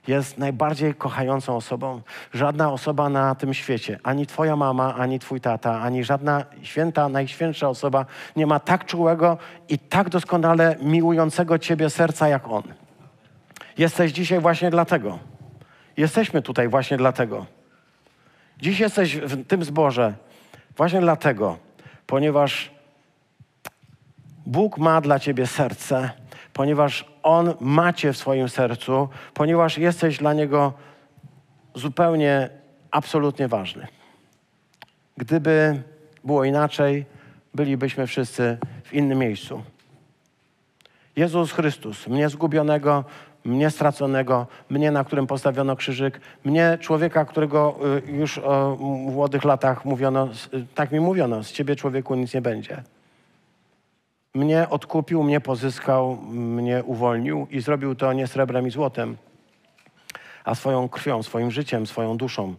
Jest 0.08 0.38
najbardziej 0.38 0.94
kochającą 0.94 1.56
osobą. 1.56 2.02
Żadna 2.34 2.72
osoba 2.72 3.08
na 3.08 3.34
tym 3.34 3.54
świecie, 3.54 3.98
ani 4.02 4.26
twoja 4.26 4.56
mama, 4.56 4.94
ani 4.94 5.18
twój 5.18 5.40
tata, 5.40 5.80
ani 5.80 6.04
żadna 6.04 6.44
święta, 6.62 7.08
najświętsza 7.08 7.68
osoba 7.68 8.06
nie 8.36 8.46
ma 8.46 8.60
tak 8.60 8.84
czułego 8.84 9.38
i 9.68 9.78
tak 9.78 10.08
doskonale 10.08 10.76
miłującego 10.80 11.58
ciebie 11.58 11.90
serca 11.90 12.28
jak 12.28 12.48
on. 12.48 12.62
Jesteś 13.78 14.12
dzisiaj 14.12 14.40
właśnie 14.40 14.70
dlatego. 14.70 15.18
Jesteśmy 15.96 16.42
tutaj 16.42 16.68
właśnie 16.68 16.96
dlatego. 16.96 17.46
Dziś 18.58 18.80
jesteś 18.80 19.16
w 19.16 19.46
tym 19.46 19.64
zborze 19.64 20.14
właśnie 20.76 21.00
dlatego, 21.00 21.58
ponieważ 22.06 22.71
Bóg 24.46 24.78
ma 24.78 25.00
dla 25.00 25.18
ciebie 25.18 25.46
serce 25.46 26.10
ponieważ 26.52 27.04
On 27.22 27.54
macie 27.60 28.12
w 28.12 28.16
swoim 28.16 28.48
sercu, 28.48 29.08
ponieważ 29.34 29.78
jesteś 29.78 30.18
dla 30.18 30.32
Niego 30.32 30.72
zupełnie, 31.74 32.50
absolutnie 32.90 33.48
ważny. 33.48 33.86
Gdyby 35.16 35.82
było 36.24 36.44
inaczej, 36.44 37.06
bylibyśmy 37.54 38.06
wszyscy 38.06 38.58
w 38.84 38.94
innym 38.94 39.18
miejscu. 39.18 39.62
Jezus 41.16 41.52
Chrystus, 41.52 42.06
mnie 42.06 42.28
zgubionego, 42.28 43.04
mnie 43.44 43.70
straconego, 43.70 44.46
mnie, 44.70 44.90
na 44.90 45.04
którym 45.04 45.26
postawiono 45.26 45.76
krzyżyk, 45.76 46.20
mnie, 46.44 46.78
człowieka, 46.80 47.24
którego 47.24 47.76
y, 48.08 48.12
już 48.12 48.38
o 48.38 48.76
młodych 48.80 49.44
latach 49.44 49.84
mówiono, 49.84 50.28
tak 50.74 50.92
mi 50.92 51.00
mówiono, 51.00 51.42
z 51.42 51.52
ciebie 51.52 51.76
człowieku 51.76 52.14
nic 52.14 52.34
nie 52.34 52.40
będzie. 52.40 52.82
Mnie 54.34 54.68
odkupił, 54.68 55.22
mnie 55.22 55.40
pozyskał, 55.40 56.16
mnie 56.32 56.84
uwolnił 56.84 57.46
i 57.50 57.60
zrobił 57.60 57.94
to 57.94 58.12
nie 58.12 58.26
srebrem 58.26 58.66
i 58.66 58.70
złotem, 58.70 59.16
a 60.44 60.54
swoją 60.54 60.88
krwią, 60.88 61.22
swoim 61.22 61.50
życiem, 61.50 61.86
swoją 61.86 62.16
duszą, 62.16 62.54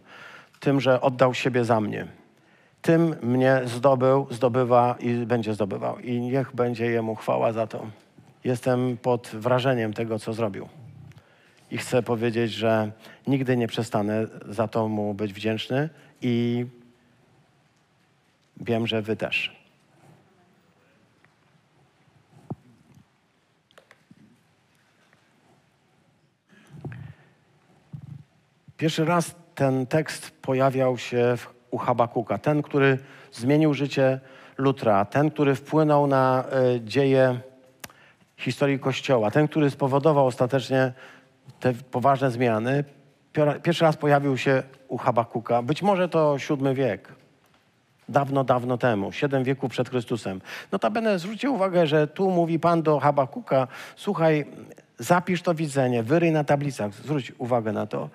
tym, 0.60 0.80
że 0.80 1.00
oddał 1.00 1.34
siebie 1.34 1.64
za 1.64 1.80
mnie. 1.80 2.06
Tym 2.82 3.16
mnie 3.22 3.60
zdobył, 3.64 4.26
zdobywa 4.30 4.96
i 5.00 5.26
będzie 5.26 5.54
zdobywał. 5.54 5.98
I 5.98 6.20
niech 6.20 6.54
będzie 6.54 6.86
Jemu 6.86 7.14
chwała 7.14 7.52
za 7.52 7.66
to. 7.66 7.86
Jestem 8.44 8.96
pod 8.96 9.28
wrażeniem 9.28 9.92
tego, 9.92 10.18
co 10.18 10.32
zrobił. 10.32 10.68
I 11.70 11.78
chcę 11.78 12.02
powiedzieć, 12.02 12.52
że 12.52 12.90
nigdy 13.26 13.56
nie 13.56 13.68
przestanę 13.68 14.26
za 14.48 14.68
to 14.68 14.88
Mu 14.88 15.14
być 15.14 15.32
wdzięczny 15.32 15.88
i 16.22 16.66
wiem, 18.56 18.86
że 18.86 19.02
Wy 19.02 19.16
też. 19.16 19.63
Pierwszy 28.76 29.04
raz 29.04 29.34
ten 29.54 29.86
tekst 29.86 30.30
pojawiał 30.42 30.98
się 30.98 31.36
u 31.70 31.78
Habakuka. 31.78 32.38
Ten, 32.38 32.62
który 32.62 32.98
zmienił 33.32 33.74
życie 33.74 34.20
Lutra, 34.58 35.04
ten, 35.04 35.30
który 35.30 35.54
wpłynął 35.54 36.06
na 36.06 36.44
y, 36.76 36.80
dzieje 36.80 37.40
historii 38.36 38.78
Kościoła, 38.78 39.30
ten, 39.30 39.48
który 39.48 39.70
spowodował 39.70 40.26
ostatecznie 40.26 40.92
te 41.60 41.74
poważne 41.74 42.30
zmiany. 42.30 42.84
Pierwszy 43.62 43.84
raz 43.84 43.96
pojawił 43.96 44.36
się 44.36 44.62
u 44.88 44.96
Habakuka. 44.96 45.62
Być 45.62 45.82
może 45.82 46.08
to 46.08 46.36
VII 46.50 46.74
wiek. 46.74 47.08
Dawno, 48.08 48.44
dawno 48.44 48.78
temu, 48.78 49.12
siedem 49.12 49.44
wieków 49.44 49.70
przed 49.70 49.88
Chrystusem. 49.88 50.40
Notabene 50.72 51.18
zwróćcie 51.18 51.50
uwagę, 51.50 51.86
że 51.86 52.06
tu 52.06 52.30
mówi 52.30 52.58
Pan 52.58 52.82
do 52.82 53.00
Habakuka, 53.00 53.66
słuchaj, 53.96 54.44
zapisz 54.98 55.42
to 55.42 55.54
widzenie, 55.54 56.02
wyryj 56.02 56.32
na 56.32 56.44
tablicach, 56.44 56.94
zwróć 56.94 57.32
uwagę 57.38 57.72
na 57.72 57.86
to 57.86 58.08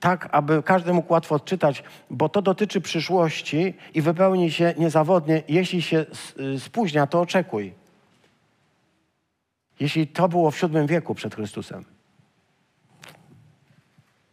tak, 0.00 0.28
aby 0.32 0.62
każdy 0.62 0.92
mógł 0.92 1.12
łatwo 1.12 1.34
odczytać, 1.34 1.82
bo 2.10 2.28
to 2.28 2.42
dotyczy 2.42 2.80
przyszłości 2.80 3.74
i 3.94 4.02
wypełni 4.02 4.50
się 4.50 4.74
niezawodnie. 4.78 5.42
Jeśli 5.48 5.82
się 5.82 6.06
y, 6.40 6.60
spóźnia, 6.60 7.06
to 7.06 7.20
oczekuj. 7.20 7.72
Jeśli 9.80 10.06
to 10.06 10.28
było 10.28 10.50
w 10.50 10.60
VII 10.60 10.86
wieku 10.86 11.14
przed 11.14 11.34
Chrystusem, 11.34 11.84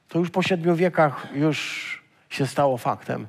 to 0.08 0.20
już 0.20 0.30
po 0.30 0.42
siedmiu 0.42 0.76
wiekach 0.76 1.28
już 1.34 2.04
się 2.30 2.48
stało 2.48 2.78
faktem. 2.78 3.28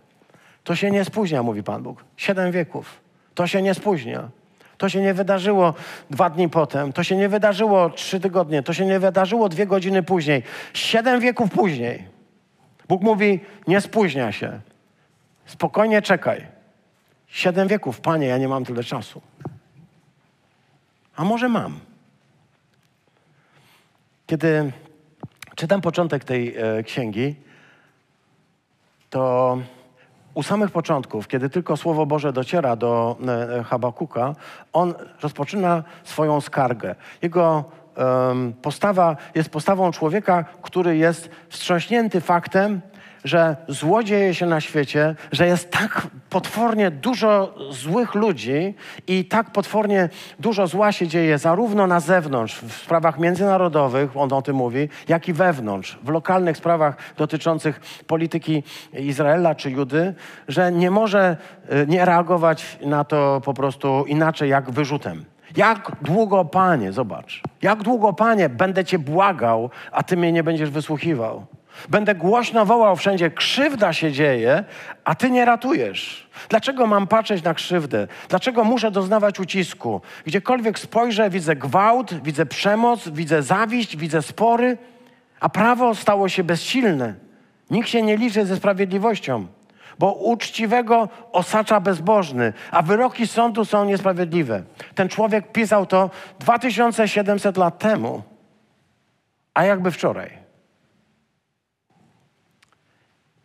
To 0.65 0.77
się 0.77 0.91
nie 0.91 1.05
spóźnia, 1.05 1.43
mówi 1.43 1.63
Pan 1.63 1.83
Bóg. 1.83 2.05
Siedem 2.17 2.53
wieków. 2.53 3.01
To 3.35 3.47
się 3.47 3.63
nie 3.63 3.75
spóźnia. 3.75 4.31
To 4.79 4.89
się 4.89 5.01
nie 5.01 5.15
wydarzyło 5.15 5.75
dwa 6.11 6.31
dni 6.31 6.49
potem, 6.49 6.93
to 6.93 7.03
się 7.05 7.17
nie 7.17 7.29
wydarzyło 7.29 7.91
trzy 7.91 8.21
tygodnie, 8.21 8.63
to 8.63 8.73
się 8.73 8.87
nie 8.87 9.01
wydarzyło 9.01 9.49
dwie 9.49 9.67
godziny 9.67 10.03
później, 10.03 10.43
siedem 10.75 11.21
wieków 11.21 11.51
później. 11.51 12.16
Bóg 12.89 13.03
mówi, 13.03 13.41
nie 13.67 13.81
spóźnia 13.81 14.33
się. 14.33 14.61
Spokojnie 15.47 16.03
czekaj. 16.03 16.47
Siedem 17.27 17.69
wieków, 17.69 18.01
panie, 18.01 18.27
ja 18.27 18.39
nie 18.39 18.49
mam 18.49 18.65
tyle 18.65 18.85
czasu. 18.85 19.23
A 21.17 21.25
może 21.25 21.49
mam? 21.49 21.81
Kiedy 24.27 24.73
czytam 25.57 25.81
początek 25.81 26.25
tej 26.25 26.57
e, 26.57 26.83
księgi, 26.83 27.35
to 29.11 29.59
u 30.35 30.43
samych 30.43 30.71
początków, 30.71 31.29
kiedy 31.29 31.51
tylko 31.51 31.77
Słowo 31.77 32.07
Boże 32.07 32.33
dociera 32.33 32.77
do 32.77 33.17
e, 33.59 33.63
Habakuka, 33.63 34.35
on 34.73 34.95
rozpoczyna 35.23 35.85
swoją 36.05 36.41
skargę. 36.41 36.95
Jego 37.23 37.65
postawa 38.63 39.17
jest 39.35 39.49
postawą 39.49 39.93
człowieka, 39.93 40.45
który 40.63 40.97
jest 40.97 41.31
wstrząśnięty 41.49 42.21
faktem, 42.21 42.81
że 43.27 43.57
zło 43.69 44.03
dzieje 44.03 44.35
się 44.35 44.47
na 44.47 44.61
świecie, 44.61 45.15
że 45.33 45.47
jest 45.47 45.71
tak 45.71 46.07
potwornie 46.31 46.91
dużo 46.91 47.55
złych 47.71 48.15
ludzi 48.15 48.75
i 49.07 49.25
tak 49.25 49.51
potwornie 49.51 50.09
dużo 50.39 50.67
zła 50.67 50.93
się 50.93 51.09
dzieje 51.09 51.39
zarówno 51.39 51.87
na 51.87 52.01
zewnątrz, 52.01 52.61
w 52.61 52.73
sprawach 52.73 53.19
międzynarodowych, 53.19 54.17
on 54.17 54.33
o 54.33 54.43
tym 54.43 54.57
mówi, 54.57 54.89
jak 55.09 55.29
i 55.29 55.33
wewnątrz, 55.33 55.99
w 56.03 56.09
lokalnych 56.09 56.57
sprawach 56.57 56.97
dotyczących 57.17 57.81
polityki 58.07 58.63
Izraela 58.93 59.55
czy 59.55 59.71
Judy, 59.71 60.15
że 60.49 60.73
nie 60.73 60.91
może 60.91 61.37
e, 61.69 61.87
nie 61.87 62.05
reagować 62.05 62.79
na 62.87 63.05
to 63.05 63.41
po 63.45 63.55
prostu 63.55 64.05
inaczej 64.07 64.51
jak 64.51 64.71
wyrzutem. 64.71 65.25
Jak 65.57 65.93
długo, 66.03 66.45
Panie, 66.45 66.93
zobacz, 66.93 67.43
jak 67.63 67.83
długo, 67.83 68.13
Panie, 68.13 68.49
będę 68.49 68.85
Cię 68.85 68.99
błagał, 68.99 69.71
a 69.93 70.03
Ty 70.03 70.17
mnie 70.17 70.33
nie 70.33 70.43
będziesz 70.43 70.71
wysłuchiwał. 70.71 71.47
Będę 71.89 72.15
głośno 72.15 72.67
wołał 72.67 72.97
wszędzie, 72.97 73.31
krzywda 73.31 73.93
się 73.93 74.13
dzieje, 74.13 74.65
a 75.05 75.15
ty 75.15 75.31
nie 75.31 75.45
ratujesz. 75.45 76.29
Dlaczego 76.49 76.87
mam 76.87 77.07
patrzeć 77.07 77.43
na 77.43 77.55
krzywdę? 77.55 78.09
Dlaczego 78.29 78.65
muszę 78.65 78.91
doznawać 78.91 79.41
ucisku? 79.41 80.01
Gdziekolwiek 80.25 80.79
spojrzę, 80.79 81.31
widzę 81.31 81.57
gwałt, 81.57 82.15
widzę 82.23 82.47
przemoc, 82.47 83.09
widzę 83.09 83.43
zawiść, 83.43 83.97
widzę 83.97 84.23
spory, 84.23 84.79
a 85.41 85.49
prawo 85.49 85.95
stało 85.95 86.29
się 86.29 86.45
bezsilne. 86.45 87.15
Nikt 87.71 87.89
się 87.89 88.03
nie 88.03 88.17
liczy 88.17 88.47
ze 88.47 88.57
sprawiedliwością, 88.57 89.47
bo 89.99 90.13
uczciwego 90.13 91.09
osacza 91.33 91.81
bezbożny, 91.81 92.53
a 92.71 92.83
wyroki 92.83 93.27
sądu 93.27 93.65
są 93.65 93.85
niesprawiedliwe. 93.85 94.63
Ten 94.95 95.09
człowiek 95.09 95.53
pisał 95.53 95.87
to 95.87 96.11
2700 96.39 97.57
lat 97.57 97.79
temu, 97.79 98.23
a 99.55 99.65
jakby 99.65 99.91
wczoraj. 99.91 100.39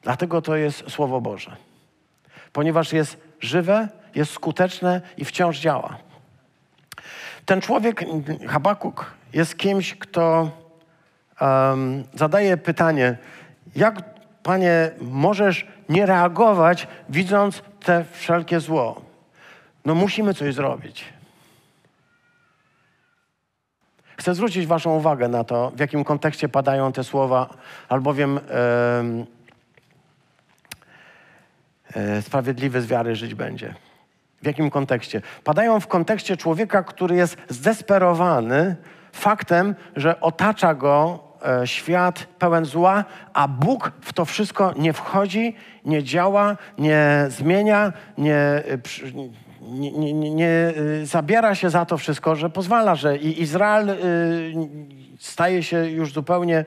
Dlatego 0.01 0.41
to 0.41 0.55
jest 0.55 0.91
Słowo 0.91 1.21
Boże. 1.21 1.55
Ponieważ 2.53 2.93
jest 2.93 3.17
żywe, 3.39 3.87
jest 4.15 4.31
skuteczne 4.31 5.01
i 5.17 5.25
wciąż 5.25 5.59
działa. 5.59 5.97
Ten 7.45 7.61
człowiek, 7.61 8.05
Habakuk, 8.47 9.11
jest 9.33 9.57
kimś, 9.57 9.95
kto 9.95 10.51
um, 11.41 12.03
zadaje 12.13 12.57
pytanie, 12.57 13.17
jak, 13.75 14.03
panie, 14.43 14.91
możesz 15.01 15.67
nie 15.89 16.05
reagować, 16.05 16.87
widząc 17.09 17.61
te 17.83 18.05
wszelkie 18.11 18.59
zło? 18.59 19.01
No 19.85 19.95
musimy 19.95 20.33
coś 20.33 20.53
zrobić. 20.53 21.05
Chcę 24.17 24.35
zwrócić 24.35 24.67
Waszą 24.67 24.95
uwagę 24.95 25.27
na 25.27 25.43
to, 25.43 25.71
w 25.75 25.79
jakim 25.79 26.03
kontekście 26.03 26.49
padają 26.49 26.91
te 26.91 27.03
słowa, 27.03 27.49
albowiem. 27.89 28.39
E, 31.95 32.21
sprawiedliwy 32.21 32.81
z 32.81 32.87
wiary 32.87 33.15
żyć 33.15 33.35
będzie. 33.35 33.73
W 34.41 34.45
jakim 34.45 34.69
kontekście? 34.69 35.21
Padają 35.43 35.79
w 35.79 35.87
kontekście 35.87 36.37
człowieka, 36.37 36.83
który 36.83 37.15
jest 37.15 37.37
zdesperowany 37.49 38.75
faktem, 39.11 39.75
że 39.95 40.21
otacza 40.21 40.73
go 40.75 41.19
świat 41.65 42.27
pełen 42.39 42.65
zła, 42.65 43.05
a 43.33 43.47
Bóg 43.47 43.91
w 44.01 44.13
to 44.13 44.25
wszystko 44.25 44.73
nie 44.77 44.93
wchodzi, 44.93 45.55
nie 45.85 46.03
działa, 46.03 46.57
nie 46.77 47.25
zmienia, 47.29 47.93
nie, 48.17 48.35
e, 48.35 48.63
nie, 49.61 49.91
nie, 49.91 50.31
nie 50.31 50.73
zabiera 51.03 51.55
się 51.55 51.69
za 51.69 51.85
to 51.85 51.97
wszystko, 51.97 52.35
że 52.35 52.49
pozwala, 52.49 52.95
że 52.95 53.17
i 53.17 53.41
Izrael 53.41 53.97
staje 55.19 55.63
się 55.63 55.89
już 55.89 56.13
zupełnie 56.13 56.65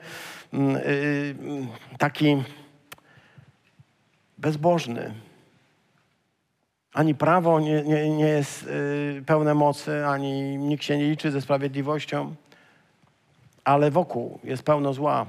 mm, 0.53 0.77
taki 1.97 2.43
bezbożny. 4.37 5.13
Ani 6.93 7.15
prawo 7.15 7.59
nie, 7.59 7.83
nie, 7.83 8.09
nie 8.09 8.27
jest 8.27 8.63
y, 8.67 9.23
pełne 9.25 9.53
mocy, 9.53 10.05
ani 10.05 10.57
nikt 10.57 10.83
się 10.83 10.97
nie 10.97 11.05
liczy 11.09 11.31
ze 11.31 11.41
sprawiedliwością, 11.41 12.35
ale 13.65 13.91
wokół 13.91 14.39
jest 14.43 14.63
pełno 14.63 14.93
zła. 14.93 15.25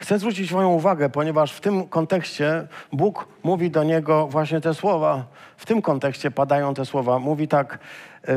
Chcę 0.00 0.18
zwrócić 0.18 0.52
moją 0.52 0.68
uwagę, 0.68 1.10
ponieważ 1.10 1.52
w 1.52 1.60
tym 1.60 1.88
kontekście 1.88 2.66
Bóg 2.92 3.28
mówi 3.42 3.70
do 3.70 3.84
niego 3.84 4.26
właśnie 4.26 4.60
te 4.60 4.74
słowa. 4.74 5.24
W 5.56 5.66
tym 5.66 5.82
kontekście 5.82 6.30
padają 6.30 6.74
te 6.74 6.84
słowa. 6.84 7.18
Mówi 7.18 7.48
tak: 7.48 7.78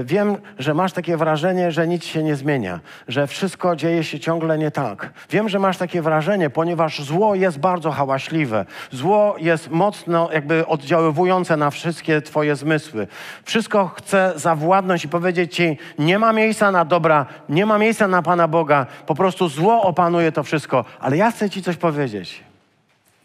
wiem, 0.04 0.38
że 0.60 0.74
masz 0.74 0.94
takie 0.94 1.18
wrażenie, 1.18 1.72
że 1.72 1.88
nic 1.88 2.06
się 2.06 2.24
nie 2.24 2.36
zmienia, 2.36 2.80
że 3.08 3.28
wszystko 3.28 3.76
dzieje 3.76 4.04
się 4.04 4.20
ciągle 4.20 4.58
nie 4.58 4.72
tak. 4.72 5.14
Wiem, 5.30 5.50
że 5.50 5.60
masz 5.60 5.78
takie 5.78 6.02
wrażenie, 6.02 6.50
ponieważ 6.50 7.02
zło 7.02 7.36
jest 7.36 7.60
bardzo 7.60 7.92
hałaśliwe. 7.92 8.66
Zło 8.92 9.36
jest 9.40 9.70
mocno 9.70 10.30
jakby 10.34 10.68
oddziaływujące 10.68 11.58
na 11.58 11.70
wszystkie 11.70 12.22
twoje 12.22 12.56
zmysły. 12.56 13.08
Wszystko 13.44 13.88
chce 13.88 14.34
zawładnąć 14.36 15.06
i 15.06 15.10
powiedzieć 15.10 15.56
ci, 15.56 15.78
nie 16.00 16.20
ma 16.20 16.34
miejsca 16.34 16.72
na 16.72 16.86
dobra, 16.86 17.26
nie 17.50 17.66
ma 17.66 17.78
miejsca 17.78 18.08
na 18.08 18.22
Pana 18.22 18.48
Boga. 18.48 18.86
Po 19.06 19.16
prostu 19.16 19.48
zło 19.50 19.82
opanuje 19.82 20.32
to 20.32 20.44
wszystko. 20.44 20.86
Ale 21.00 21.18
ja 21.18 21.32
chcę 21.32 21.50
ci 21.50 21.64
coś 21.64 21.78
powiedzieć. 21.78 22.44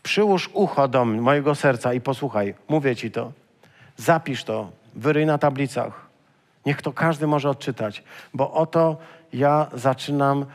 Przyłóż 0.02 0.50
ucho 0.52 0.88
do 0.88 1.04
mojego 1.04 1.54
serca 1.54 1.92
i 1.94 2.00
posłuchaj. 2.00 2.54
Mówię 2.68 2.96
ci 2.96 3.10
to. 3.10 3.32
Zapisz 3.96 4.44
to. 4.44 4.70
Wyryj 4.94 5.26
na 5.26 5.38
tablicach. 5.38 6.11
Niech 6.66 6.82
to 6.82 6.92
każdy 6.92 7.26
może 7.26 7.50
odczytać, 7.50 8.04
bo 8.34 8.52
oto 8.52 8.96
ja 9.32 9.66
zaczynam 9.74 10.46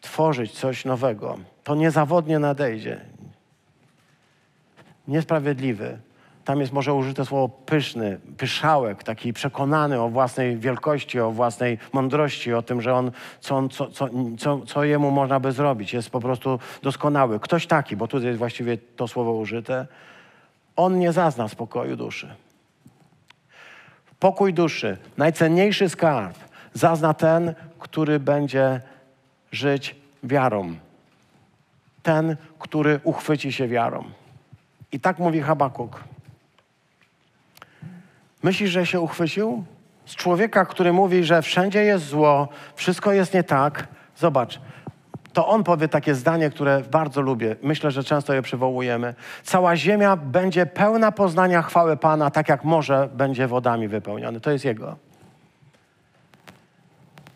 tworzyć 0.00 0.52
coś 0.52 0.84
nowego. 0.84 1.38
To 1.64 1.74
niezawodnie 1.74 2.38
nadejdzie. 2.38 3.00
Niesprawiedliwy. 5.08 5.98
Tam 6.44 6.60
jest 6.60 6.72
może 6.72 6.94
użyte 6.94 7.24
słowo 7.24 7.48
pyszny, 7.48 8.20
pyszałek, 8.36 9.04
taki 9.04 9.32
przekonany 9.32 10.00
o 10.00 10.08
własnej 10.08 10.58
wielkości, 10.58 11.20
o 11.20 11.30
własnej 11.30 11.78
mądrości, 11.92 12.52
o 12.52 12.62
tym, 12.62 12.80
że 12.80 12.94
on, 12.94 13.10
co, 13.40 13.56
on, 13.56 13.68
co, 13.68 13.86
co, 13.86 14.08
co, 14.38 14.60
co 14.66 14.84
jemu 14.84 15.10
można 15.10 15.40
by 15.40 15.52
zrobić. 15.52 15.92
Jest 15.92 16.10
po 16.10 16.20
prostu 16.20 16.58
doskonały. 16.82 17.40
Ktoś 17.40 17.66
taki, 17.66 17.96
bo 17.96 18.08
tutaj 18.08 18.26
jest 18.26 18.38
właściwie 18.38 18.78
to 18.78 19.08
słowo 19.08 19.32
użyte, 19.32 19.86
on 20.76 20.98
nie 20.98 21.12
zazna 21.12 21.48
spokoju 21.48 21.96
duszy. 21.96 22.34
Pokój 24.24 24.54
duszy, 24.54 24.96
najcenniejszy 25.16 25.88
skarb, 25.88 26.36
zazna 26.74 27.14
ten, 27.14 27.54
który 27.78 28.20
będzie 28.20 28.80
żyć 29.52 29.96
wiarą. 30.22 30.74
Ten, 32.02 32.36
który 32.58 33.00
uchwyci 33.02 33.52
się 33.52 33.68
wiarą. 33.68 34.04
I 34.92 35.00
tak 35.00 35.18
mówi 35.18 35.40
Habakuk. 35.40 36.04
Myślisz, 38.42 38.70
że 38.70 38.86
się 38.86 39.00
uchwycił? 39.00 39.64
Z 40.06 40.16
człowieka, 40.16 40.64
który 40.64 40.92
mówi, 40.92 41.24
że 41.24 41.42
wszędzie 41.42 41.84
jest 41.84 42.04
zło, 42.04 42.48
wszystko 42.74 43.12
jest 43.12 43.34
nie 43.34 43.42
tak. 43.42 43.88
Zobacz, 44.16 44.60
to 45.34 45.48
on 45.48 45.64
powie 45.64 45.88
takie 45.88 46.14
zdanie, 46.14 46.50
które 46.50 46.82
bardzo 46.90 47.20
lubię. 47.20 47.56
Myślę, 47.62 47.90
że 47.90 48.04
często 48.04 48.34
je 48.34 48.42
przywołujemy. 48.42 49.14
Cała 49.42 49.76
ziemia 49.76 50.16
będzie 50.16 50.66
pełna 50.66 51.12
poznania 51.12 51.62
chwały 51.62 51.96
Pana, 51.96 52.30
tak 52.30 52.48
jak 52.48 52.64
morze 52.64 53.08
będzie 53.14 53.46
wodami 53.46 53.88
wypełnione. 53.88 54.40
To 54.40 54.50
jest 54.50 54.64
jego. 54.64 54.96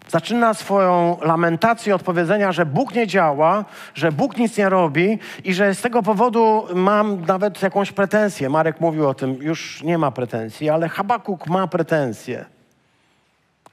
Zaczyna 0.09 0.55
swoją 0.55 1.17
lamentację 1.23 1.95
od 1.95 2.03
powiedzenia, 2.03 2.53
że 2.53 2.67
Bóg 2.67 2.95
nie 2.95 3.07
działa, 3.07 3.65
że 3.95 4.13
Bóg 4.13 4.37
nic 4.37 4.59
nie 4.59 4.69
robi 4.69 5.19
i 5.45 5.55
że 5.55 5.75
z 5.75 5.81
tego 5.81 6.03
powodu 6.03 6.65
mam 6.75 7.25
nawet 7.25 7.63
jakąś 7.63 7.93
pretensję. 7.93 8.49
Marek 8.49 8.81
mówił 8.81 9.09
o 9.09 9.15
tym, 9.15 9.35
już 9.43 9.83
nie 9.83 9.99
ma 9.99 10.11
pretensji, 10.11 10.71
ale 10.71 10.89
Habakuk 10.89 11.47
ma 11.47 11.67
pretensje 11.67 12.58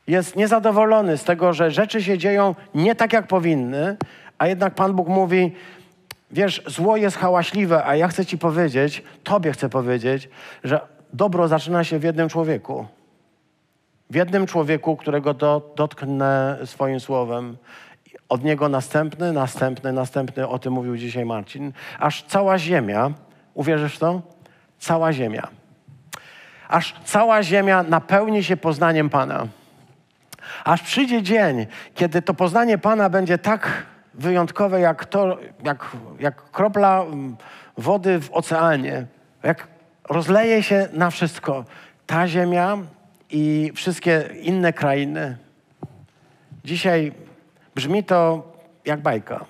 jest 0.08 0.36
niezadowolony 0.36 1.18
z 1.18 1.24
tego, 1.24 1.54
że 1.54 1.72
rzeczy 1.72 2.04
się 2.04 2.18
dzieją 2.18 2.56
nie 2.76 2.96
tak, 2.96 3.14
jak 3.14 3.28
powinny, 3.28 3.98
a 4.38 4.48
jednak 4.48 4.76
Pan 4.76 4.94
Bóg 4.94 5.08
mówi, 5.08 5.52
wiesz, 6.32 6.64
zło 6.68 6.98
jest 6.98 7.18
hałaśliwe, 7.18 7.86
a 7.86 7.96
ja 7.96 8.08
chcę 8.08 8.26
ci 8.26 8.38
powiedzieć, 8.38 9.04
tobie 9.24 9.52
chcę 9.52 9.70
powiedzieć, 9.70 10.30
że 10.64 10.80
dobro 11.14 11.48
zaczyna 11.48 11.84
się 11.84 12.00
w 12.00 12.04
jednym 12.04 12.30
człowieku. 12.30 12.86
W 14.10 14.16
jednym 14.16 14.48
człowieku, 14.48 14.98
którego 14.98 15.34
do, 15.34 15.74
dotknę 15.76 16.58
swoim 16.66 17.00
słowem. 17.00 17.58
Od 18.30 18.44
niego 18.44 18.70
następny, 18.70 19.34
następny, 19.34 19.94
następny, 19.94 20.48
o 20.48 20.60
tym 20.60 20.74
mówił 20.74 20.98
dzisiaj 20.98 21.26
Marcin, 21.26 21.74
aż 22.00 22.24
cała 22.24 22.58
ziemia, 22.58 23.12
uwierzysz 23.54 23.96
w 23.96 24.00
to? 24.00 24.22
Cała 24.80 25.14
ziemia. 25.14 25.48
Aż 26.68 26.96
cała 27.06 27.44
ziemia 27.44 27.84
napełni 27.84 28.44
się 28.44 28.58
poznaniem 28.58 29.10
Pana. 29.10 29.48
Aż 30.64 30.82
przyjdzie 30.82 31.24
dzień, 31.24 31.68
kiedy 31.96 32.22
to 32.22 32.34
poznanie 32.34 32.78
Pana 32.78 33.10
będzie 33.10 33.38
tak 33.38 33.86
wyjątkowe, 34.14 34.80
jak, 34.80 35.06
to, 35.06 35.38
jak, 35.64 35.92
jak 36.20 36.52
kropla 36.52 37.02
mm, 37.02 37.38
wody 37.78 38.20
w 38.20 38.32
oceanie, 38.32 39.06
jak 39.44 39.68
rozleje 40.10 40.64
się 40.64 40.88
na 40.94 41.10
wszystko. 41.10 41.66
Ta 42.06 42.28
ziemia 42.28 42.78
i 43.30 43.72
wszystkie 43.76 44.30
inne 44.42 44.74
krainy. 44.74 45.38
Dzisiaj 46.64 47.12
brzmi 47.76 48.04
to 48.04 48.52
jak 48.86 49.02
bajka. 49.02 49.46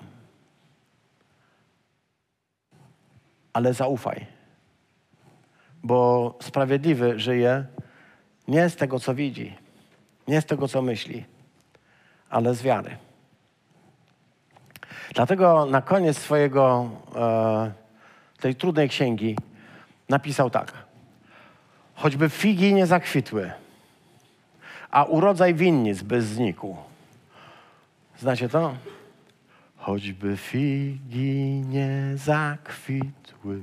Ale 3.52 3.74
zaufaj, 3.74 4.26
bo 5.82 6.34
sprawiedliwy 6.42 7.18
żyje 7.18 7.64
nie 8.48 8.68
z 8.68 8.76
tego, 8.76 9.00
co 9.00 9.14
widzi 9.14 9.65
nie 10.28 10.40
z 10.40 10.46
tego, 10.46 10.68
co 10.68 10.82
myśli, 10.82 11.24
ale 12.30 12.54
z 12.54 12.62
wiary. 12.62 12.96
Dlatego 15.14 15.66
na 15.66 15.82
koniec 15.82 16.18
swojego, 16.18 16.90
e, 17.16 17.72
tej 18.40 18.54
trudnej 18.54 18.88
księgi 18.88 19.36
napisał 20.08 20.50
tak. 20.50 20.72
Choćby 21.94 22.30
figi 22.30 22.74
nie 22.74 22.86
zakwitły, 22.86 23.52
a 24.90 25.04
urodzaj 25.04 25.54
winnic 25.54 26.02
bez 26.02 26.24
zniku. 26.24 26.76
Znacie 28.18 28.48
to? 28.48 28.74
choćby 29.86 30.36
figi 30.36 31.62
nie 31.68 32.12
zakwitły, 32.14 33.62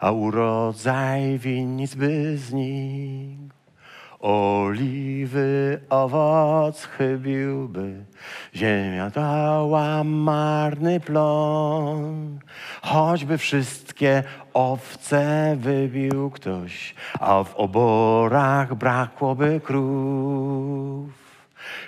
a 0.00 0.10
urodzaj 0.12 1.38
winnic 1.38 1.94
by 1.94 2.38
znikł. 2.38 3.61
Oliwy 4.22 5.80
owoc 5.90 6.84
chybiłby, 6.84 8.04
ziemia 8.54 9.10
dała 9.10 10.04
marny 10.04 11.00
plon. 11.00 12.38
Choćby 12.82 13.38
wszystkie 13.38 14.22
owce 14.54 15.56
wybił 15.60 16.30
ktoś, 16.30 16.94
a 17.20 17.44
w 17.44 17.56
oborach 17.56 18.74
brakłoby 18.74 19.60
krów. 19.64 21.21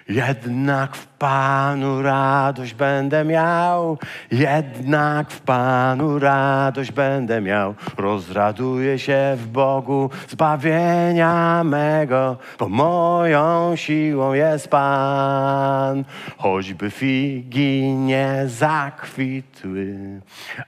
Jednak 0.09 0.97
w 0.97 1.07
Panu 1.07 2.03
radość 2.03 2.75
będę 2.75 3.25
miał, 3.25 3.99
jednak 4.31 5.31
w 5.31 5.41
Panu 5.41 6.19
radość 6.19 6.93
będę 6.93 7.41
miał. 7.41 7.75
Rozraduję 7.97 8.99
się 8.99 9.37
w 9.37 9.47
Bogu 9.47 10.11
zbawienia 10.29 11.65
mego, 11.65 12.37
bo 12.59 12.69
moją 12.69 13.77
siłą 13.77 14.33
jest 14.33 14.69
Pan. 14.69 16.05
Choćby 16.39 16.91
figi 16.91 17.93
nie 17.93 18.43
zakwitły, 18.47 19.97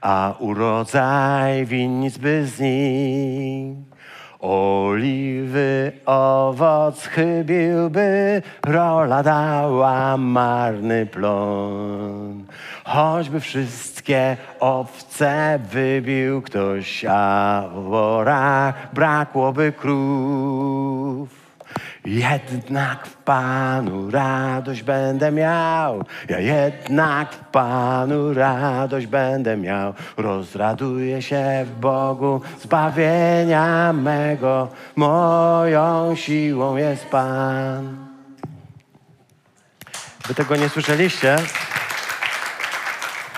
a 0.00 0.34
urodzaj 0.38 1.66
winnic 1.66 2.18
by 2.18 2.46
znikł. 2.46 3.95
Oliwy 4.40 5.92
owoc 6.06 7.06
chybiłby, 7.06 8.42
rola 8.66 9.22
dała 9.22 10.16
marny 10.16 11.06
plon. 11.06 12.44
Choćby 12.84 13.40
wszystkie 13.40 14.36
owce 14.60 15.58
wybił 15.72 16.42
ktoś, 16.42 17.04
a 17.08 17.62
w 17.74 17.94
brakłoby 18.92 19.72
krów. 19.72 21.45
Jednak 22.06 23.06
w 23.06 23.16
Panu 23.16 24.10
radość 24.10 24.82
będę 24.82 25.32
miał, 25.32 26.04
ja 26.28 26.40
jednak 26.40 27.32
w 27.32 27.38
Panu 27.38 28.34
radość 28.34 29.06
będę 29.06 29.56
miał. 29.56 29.94
Rozraduję 30.16 31.22
się 31.22 31.64
w 31.64 31.80
Bogu 31.80 32.40
zbawienia 32.62 33.92
mego, 33.92 34.68
moją 34.96 36.16
siłą 36.16 36.76
jest 36.76 37.06
Pan. 37.06 38.06
Wy 40.28 40.34
tego 40.34 40.56
nie 40.56 40.68
słyszeliście? 40.68 41.36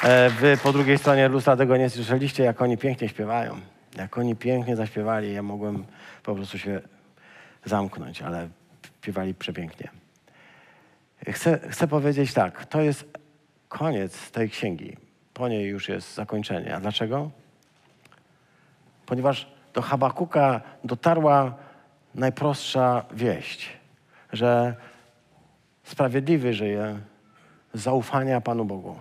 E, 0.05 0.31
wy 0.31 0.57
po 0.63 0.73
drugiej 0.73 0.99
stronie 0.99 1.29
lustra 1.29 1.57
tego 1.57 1.77
nie 1.77 1.91
słyszeliście, 1.91 2.45
jak 2.45 2.63
oni 2.63 2.79
pięknie 2.79 3.09
śpiewają. 3.09 3.61
Jak 3.97 4.19
oni 4.19 4.37
pięknie 4.37 4.77
zaśpiewali, 4.77 5.35
ja 5.35 5.43
mogłem 5.43 5.85
po 6.23 6.35
prostu 6.35 6.59
się 6.59 6.81
zamknąć, 7.65 8.23
ale 8.23 8.49
śpiewali 9.03 9.35
przepięknie. 9.35 9.89
Chcę, 11.27 11.59
chcę 11.69 11.89
powiedzieć 11.89 12.33
tak, 12.33 12.67
to 12.67 12.81
jest 12.81 13.19
koniec 13.69 14.31
tej 14.31 14.51
księgi. 14.51 14.97
Po 15.35 15.49
niej 15.49 15.67
już 15.67 15.89
jest 15.89 16.15
zakończenie. 16.15 16.77
A 16.77 16.81
dlaczego? 16.81 17.31
Ponieważ 19.07 19.53
do 19.75 19.83
Habakuka 19.83 20.61
dotarła 20.85 21.55
najprostsza 22.15 23.05
wieść, 23.13 23.69
że 24.33 24.77
sprawiedliwy 25.83 26.55
żyje 26.55 26.99
zaufania 27.75 28.41
Panu 28.41 28.65
Bogu. 28.65 28.97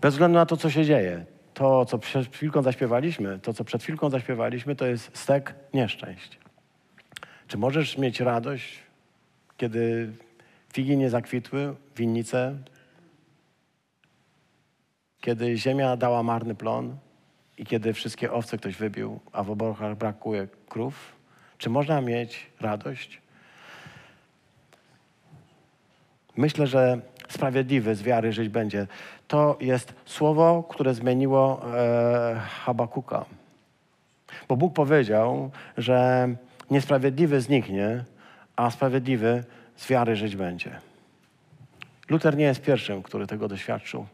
Bez 0.00 0.14
względu 0.14 0.38
na 0.38 0.46
to, 0.46 0.56
co 0.56 0.70
się 0.70 0.84
dzieje. 0.84 1.24
To, 1.54 1.84
co 1.84 1.98
przed 1.98 2.34
chwilką 2.34 2.62
zaśpiewaliśmy, 2.62 3.38
to, 3.38 3.52
co 3.52 3.64
przed 3.64 3.82
chwilką 3.82 4.10
zaśpiewaliśmy, 4.10 4.76
to 4.76 4.86
jest 4.86 5.10
stek 5.18 5.54
nieszczęść. 5.74 6.41
Czy 7.48 7.58
możesz 7.58 7.98
mieć 7.98 8.20
radość, 8.20 8.78
kiedy 9.56 10.12
figi 10.72 10.96
nie 10.96 11.10
zakwitły, 11.10 11.74
winnice, 11.96 12.56
kiedy 15.20 15.56
ziemia 15.56 15.96
dała 15.96 16.22
marny 16.22 16.54
plon 16.54 16.96
i 17.58 17.66
kiedy 17.66 17.92
wszystkie 17.92 18.32
owce 18.32 18.58
ktoś 18.58 18.76
wybił, 18.76 19.20
a 19.32 19.42
w 19.42 19.50
oborach 19.50 19.96
brakuje 19.96 20.48
krów? 20.68 21.12
Czy 21.58 21.70
można 21.70 22.00
mieć 22.00 22.46
radość? 22.60 23.20
Myślę, 26.36 26.66
że 26.66 27.00
sprawiedliwy 27.28 27.94
z 27.94 28.02
wiary 28.02 28.32
żyć 28.32 28.48
będzie. 28.48 28.86
To 29.28 29.56
jest 29.60 29.94
słowo, 30.04 30.62
które 30.62 30.94
zmieniło 30.94 31.62
e, 31.76 32.40
Habakuka. 32.64 33.24
Bo 34.48 34.56
Bóg 34.56 34.74
powiedział, 34.74 35.50
że 35.76 36.28
niesprawiedliwy 36.72 37.40
zniknie, 37.40 38.04
a 38.56 38.70
sprawiedliwy 38.70 39.44
z 39.76 39.88
wiary 39.88 40.16
żyć 40.16 40.36
będzie. 40.36 40.80
Luther 42.08 42.36
nie 42.36 42.44
jest 42.44 42.62
pierwszym, 42.62 43.02
który 43.02 43.26
tego 43.26 43.48
doświadczył. 43.48 44.06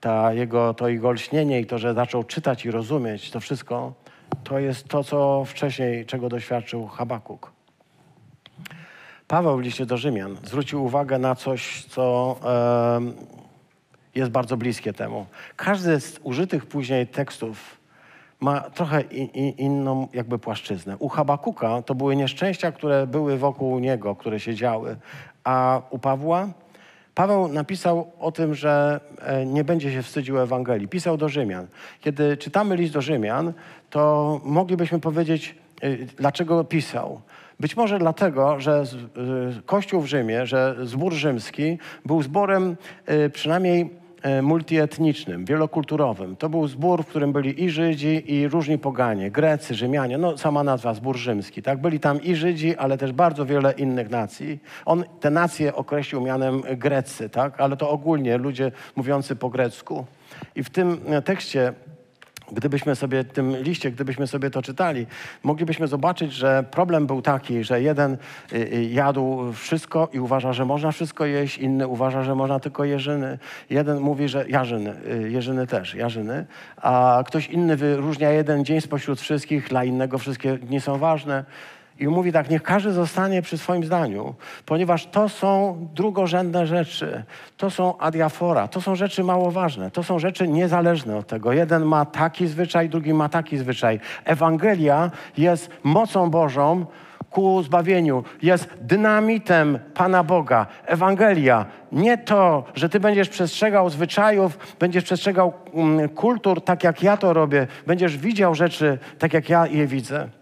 Ta 0.00 0.32
jego, 0.32 0.74
to 0.74 0.88
jego 0.88 1.12
lśnienie 1.12 1.60
i 1.60 1.66
to, 1.66 1.78
że 1.78 1.94
zaczął 1.94 2.24
czytać 2.24 2.64
i 2.64 2.70
rozumieć 2.70 3.30
to 3.30 3.40
wszystko, 3.40 3.92
to 4.44 4.58
jest 4.58 4.88
to, 4.88 5.04
co 5.04 5.44
wcześniej, 5.44 6.06
czego 6.06 6.28
doświadczył 6.28 6.86
Habakuk. 6.86 7.52
Paweł 9.28 9.56
w 9.58 9.60
liście 9.60 9.86
do 9.86 9.96
Rzymian 9.96 10.36
zwrócił 10.44 10.84
uwagę 10.84 11.18
na 11.18 11.34
coś, 11.34 11.84
co 11.84 12.36
e, 12.44 13.00
jest 14.14 14.30
bardzo 14.30 14.56
bliskie 14.56 14.92
temu. 14.92 15.26
Każdy 15.56 16.00
z 16.00 16.20
użytych 16.22 16.66
później 16.66 17.06
tekstów 17.06 17.77
ma 18.40 18.60
trochę 18.60 19.00
inną 19.56 20.08
jakby 20.14 20.38
płaszczyznę. 20.38 20.96
U 20.98 21.08
Habakuka 21.08 21.82
to 21.82 21.94
były 21.94 22.16
nieszczęścia, 22.16 22.72
które 22.72 23.06
były 23.06 23.38
wokół 23.38 23.78
niego, 23.78 24.16
które 24.16 24.40
się 24.40 24.54
działy. 24.54 24.96
A 25.44 25.82
u 25.90 25.98
Pawła? 25.98 26.48
Paweł 27.14 27.48
napisał 27.48 28.12
o 28.18 28.32
tym, 28.32 28.54
że 28.54 29.00
e, 29.20 29.46
nie 29.46 29.64
będzie 29.64 29.92
się 29.92 30.02
wstydził 30.02 30.38
Ewangelii. 30.38 30.88
Pisał 30.88 31.16
do 31.16 31.28
Rzymian. 31.28 31.66
Kiedy 32.00 32.36
czytamy 32.36 32.76
list 32.76 32.92
do 32.92 33.00
Rzymian, 33.00 33.52
to 33.90 34.40
moglibyśmy 34.44 35.00
powiedzieć, 35.00 35.54
e, 35.82 35.96
dlaczego 35.96 36.64
pisał. 36.64 37.20
Być 37.60 37.76
może 37.76 37.98
dlatego, 37.98 38.60
że 38.60 38.82
e, 38.82 39.62
Kościół 39.66 40.00
w 40.00 40.06
Rzymie, 40.06 40.46
że 40.46 40.76
zbór 40.82 41.12
rzymski 41.12 41.78
był 42.04 42.22
zborem 42.22 42.76
przynajmniej 43.32 43.90
multietnicznym, 44.42 45.44
wielokulturowym. 45.44 46.36
To 46.36 46.48
był 46.48 46.66
zbór, 46.66 47.04
w 47.04 47.06
którym 47.06 47.32
byli 47.32 47.64
i 47.64 47.70
Żydzi, 47.70 48.32
i 48.34 48.48
różni 48.48 48.78
poganie, 48.78 49.30
Grecy, 49.30 49.74
Rzymianie, 49.74 50.18
no 50.18 50.38
sama 50.38 50.64
nazwa, 50.64 50.94
zbór 50.94 51.16
rzymski, 51.16 51.62
tak? 51.62 51.80
Byli 51.80 52.00
tam 52.00 52.22
i 52.22 52.34
Żydzi, 52.34 52.76
ale 52.76 52.98
też 52.98 53.12
bardzo 53.12 53.46
wiele 53.46 53.72
innych 53.72 54.10
nacji. 54.10 54.58
On 54.84 55.04
te 55.20 55.30
nacje 55.30 55.74
określił 55.74 56.20
mianem 56.20 56.62
Grecy, 56.76 57.28
tak? 57.28 57.60
Ale 57.60 57.76
to 57.76 57.90
ogólnie 57.90 58.38
ludzie 58.38 58.72
mówiący 58.96 59.36
po 59.36 59.48
grecku. 59.48 60.06
I 60.56 60.62
w 60.64 60.70
tym 60.70 61.00
tekście 61.24 61.72
Gdybyśmy 62.52 62.96
sobie 62.96 63.24
tym 63.24 63.56
liście, 63.56 63.90
gdybyśmy 63.90 64.26
sobie 64.26 64.50
to 64.50 64.62
czytali, 64.62 65.06
moglibyśmy 65.42 65.86
zobaczyć, 65.86 66.32
że 66.32 66.64
problem 66.70 67.06
był 67.06 67.22
taki, 67.22 67.64
że 67.64 67.82
jeden 67.82 68.16
y, 68.52 68.56
y, 68.56 68.84
jadł 68.84 69.52
wszystko 69.52 70.08
i 70.12 70.20
uważa, 70.20 70.52
że 70.52 70.64
można 70.64 70.92
wszystko 70.92 71.26
jeść, 71.26 71.58
inny 71.58 71.86
uważa, 71.86 72.22
że 72.22 72.34
można 72.34 72.60
tylko 72.60 72.84
jeżyny. 72.84 73.38
Jeden 73.70 74.00
mówi, 74.00 74.28
że 74.28 74.48
jarzyny, 74.48 74.94
y, 75.12 75.30
jeżyny 75.30 75.66
też, 75.66 75.94
jarzyny, 75.94 76.46
a 76.76 77.22
ktoś 77.26 77.48
inny 77.48 77.76
wyróżnia 77.76 78.30
jeden 78.30 78.64
dzień 78.64 78.80
spośród 78.80 79.20
wszystkich, 79.20 79.68
dla 79.68 79.84
innego 79.84 80.18
wszystkie 80.18 80.58
dni 80.58 80.80
są 80.80 80.98
ważne. 80.98 81.44
I 81.98 82.08
mówi 82.08 82.32
tak, 82.32 82.50
niech 82.50 82.62
każdy 82.62 82.92
zostanie 82.92 83.42
przy 83.42 83.58
swoim 83.58 83.84
zdaniu, 83.84 84.34
ponieważ 84.66 85.06
to 85.06 85.28
są 85.28 85.76
drugorzędne 85.94 86.66
rzeczy, 86.66 87.24
to 87.56 87.70
są 87.70 87.98
adiafora, 87.98 88.68
to 88.68 88.80
są 88.80 88.94
rzeczy 88.94 89.24
mało 89.24 89.50
ważne, 89.50 89.90
to 89.90 90.02
są 90.02 90.18
rzeczy 90.18 90.48
niezależne 90.48 91.16
od 91.16 91.26
tego. 91.26 91.52
Jeden 91.52 91.84
ma 91.84 92.04
taki 92.04 92.46
zwyczaj, 92.46 92.88
drugi 92.88 93.14
ma 93.14 93.28
taki 93.28 93.58
zwyczaj. 93.58 94.00
Ewangelia 94.24 95.10
jest 95.36 95.70
mocą 95.82 96.30
Bożą 96.30 96.86
ku 97.30 97.62
zbawieniu, 97.62 98.24
jest 98.42 98.68
dynamitem 98.80 99.78
Pana 99.94 100.24
Boga. 100.24 100.66
Ewangelia, 100.86 101.66
nie 101.92 102.18
to, 102.18 102.64
że 102.74 102.88
ty 102.88 103.00
będziesz 103.00 103.28
przestrzegał 103.28 103.90
zwyczajów, 103.90 104.58
będziesz 104.78 105.04
przestrzegał 105.04 105.52
mm, 105.74 106.08
kultur 106.08 106.64
tak 106.64 106.84
jak 106.84 107.02
ja 107.02 107.16
to 107.16 107.32
robię, 107.32 107.66
będziesz 107.86 108.16
widział 108.16 108.54
rzeczy 108.54 108.98
tak 109.18 109.32
jak 109.32 109.48
ja 109.48 109.66
je 109.66 109.86
widzę. 109.86 110.37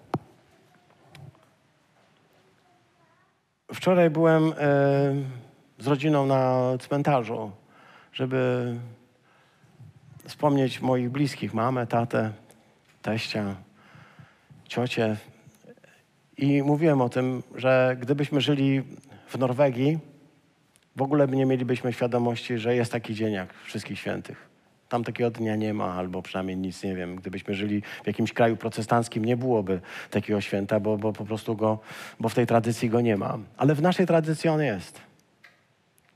Wczoraj 3.75 4.11
byłem 4.11 4.45
e, 4.49 4.53
z 5.79 5.87
rodziną 5.87 6.27
na 6.27 6.63
cmentarzu, 6.79 7.51
żeby 8.13 8.75
wspomnieć 10.25 10.81
moich 10.81 11.11
bliskich, 11.11 11.55
mamę, 11.55 11.87
tatę, 11.87 12.33
teścia, 13.03 13.57
ciocię. 14.69 15.17
I 16.37 16.63
mówiłem 16.63 17.01
o 17.01 17.09
tym, 17.09 17.43
że 17.55 17.97
gdybyśmy 18.01 18.41
żyli 18.41 18.83
w 19.29 19.39
Norwegii, 19.39 19.99
w 20.97 21.03
ogóle 21.03 21.29
nie 21.29 21.47
mielibyśmy 21.47 21.93
świadomości, 21.93 22.59
że 22.59 22.77
jest 22.77 22.93
taki 22.93 23.15
dzień 23.15 23.33
jak 23.33 23.55
Wszystkich 23.55 23.99
Świętych. 23.99 24.56
Tam 24.89 25.05
takiego 25.05 25.31
dnia 25.31 25.57
nie 25.57 25.75
ma, 25.75 25.95
albo 25.95 26.23
przynajmniej 26.23 26.57
nic 26.57 26.83
nie 26.83 26.95
wiem. 26.95 27.17
Gdybyśmy 27.17 27.55
żyli 27.55 27.83
w 28.05 28.07
jakimś 28.07 28.33
kraju 28.33 28.57
protestanckim, 28.57 29.25
nie 29.25 29.37
byłoby 29.37 29.81
takiego 30.11 30.41
święta, 30.41 30.81
bo, 30.81 30.97
bo 30.97 31.13
po 31.13 31.25
prostu 31.25 31.57
go, 31.57 31.79
bo 32.21 32.29
w 32.29 32.35
tej 32.35 32.47
tradycji 32.47 32.91
go 32.91 33.01
nie 33.01 33.17
ma. 33.17 33.39
Ale 33.57 33.75
w 33.75 33.83
naszej 33.83 34.07
tradycji 34.07 34.51
on 34.51 34.63
jest. 34.63 35.01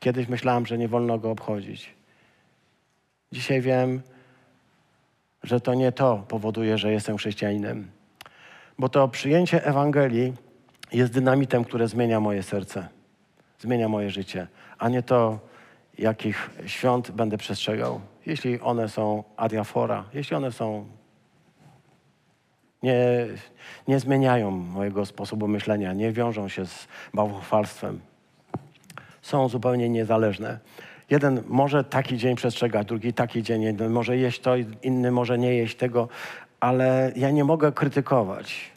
Kiedyś 0.00 0.28
myślałem, 0.28 0.66
że 0.66 0.78
nie 0.78 0.88
wolno 0.88 1.18
go 1.18 1.30
obchodzić. 1.30 1.94
Dzisiaj 3.32 3.60
wiem, 3.60 4.02
że 5.42 5.60
to 5.60 5.74
nie 5.74 5.92
to 5.92 6.24
powoduje, 6.28 6.78
że 6.78 6.92
jestem 6.92 7.16
chrześcijaninem. 7.16 7.90
Bo 8.78 8.88
to 8.88 9.08
przyjęcie 9.08 9.64
Ewangelii 9.64 10.32
jest 10.92 11.12
dynamitem, 11.12 11.64
które 11.64 11.88
zmienia 11.88 12.20
moje 12.20 12.42
serce, 12.42 12.88
zmienia 13.58 13.88
moje 13.88 14.10
życie, 14.10 14.46
a 14.78 14.88
nie 14.88 15.02
to, 15.02 15.38
jakich 15.98 16.50
świąt 16.66 17.10
będę 17.10 17.38
przestrzegał. 17.38 18.00
Jeśli 18.26 18.60
one 18.60 18.88
są 18.88 19.24
adiafora, 19.36 20.04
jeśli 20.14 20.36
one 20.36 20.52
są 20.52 20.86
nie, 22.82 23.26
nie 23.88 24.00
zmieniają 24.00 24.50
mojego 24.50 25.06
sposobu 25.06 25.48
myślenia, 25.48 25.92
nie 25.92 26.12
wiążą 26.12 26.48
się 26.48 26.66
z 26.66 26.88
bałwochwalstwem. 27.14 28.00
Są 29.22 29.48
zupełnie 29.48 29.88
niezależne. 29.88 30.58
Jeden 31.10 31.42
może 31.46 31.84
taki 31.84 32.18
dzień 32.18 32.36
przestrzegać, 32.36 32.86
drugi 32.86 33.12
taki 33.12 33.42
dzień, 33.42 33.62
jeden 33.62 33.92
może 33.92 34.16
jeść 34.16 34.40
to, 34.40 34.54
inny 34.82 35.10
może 35.10 35.38
nie 35.38 35.54
jeść 35.54 35.76
tego, 35.76 36.08
ale 36.60 37.12
ja 37.16 37.30
nie 37.30 37.44
mogę 37.44 37.72
krytykować. 37.72 38.70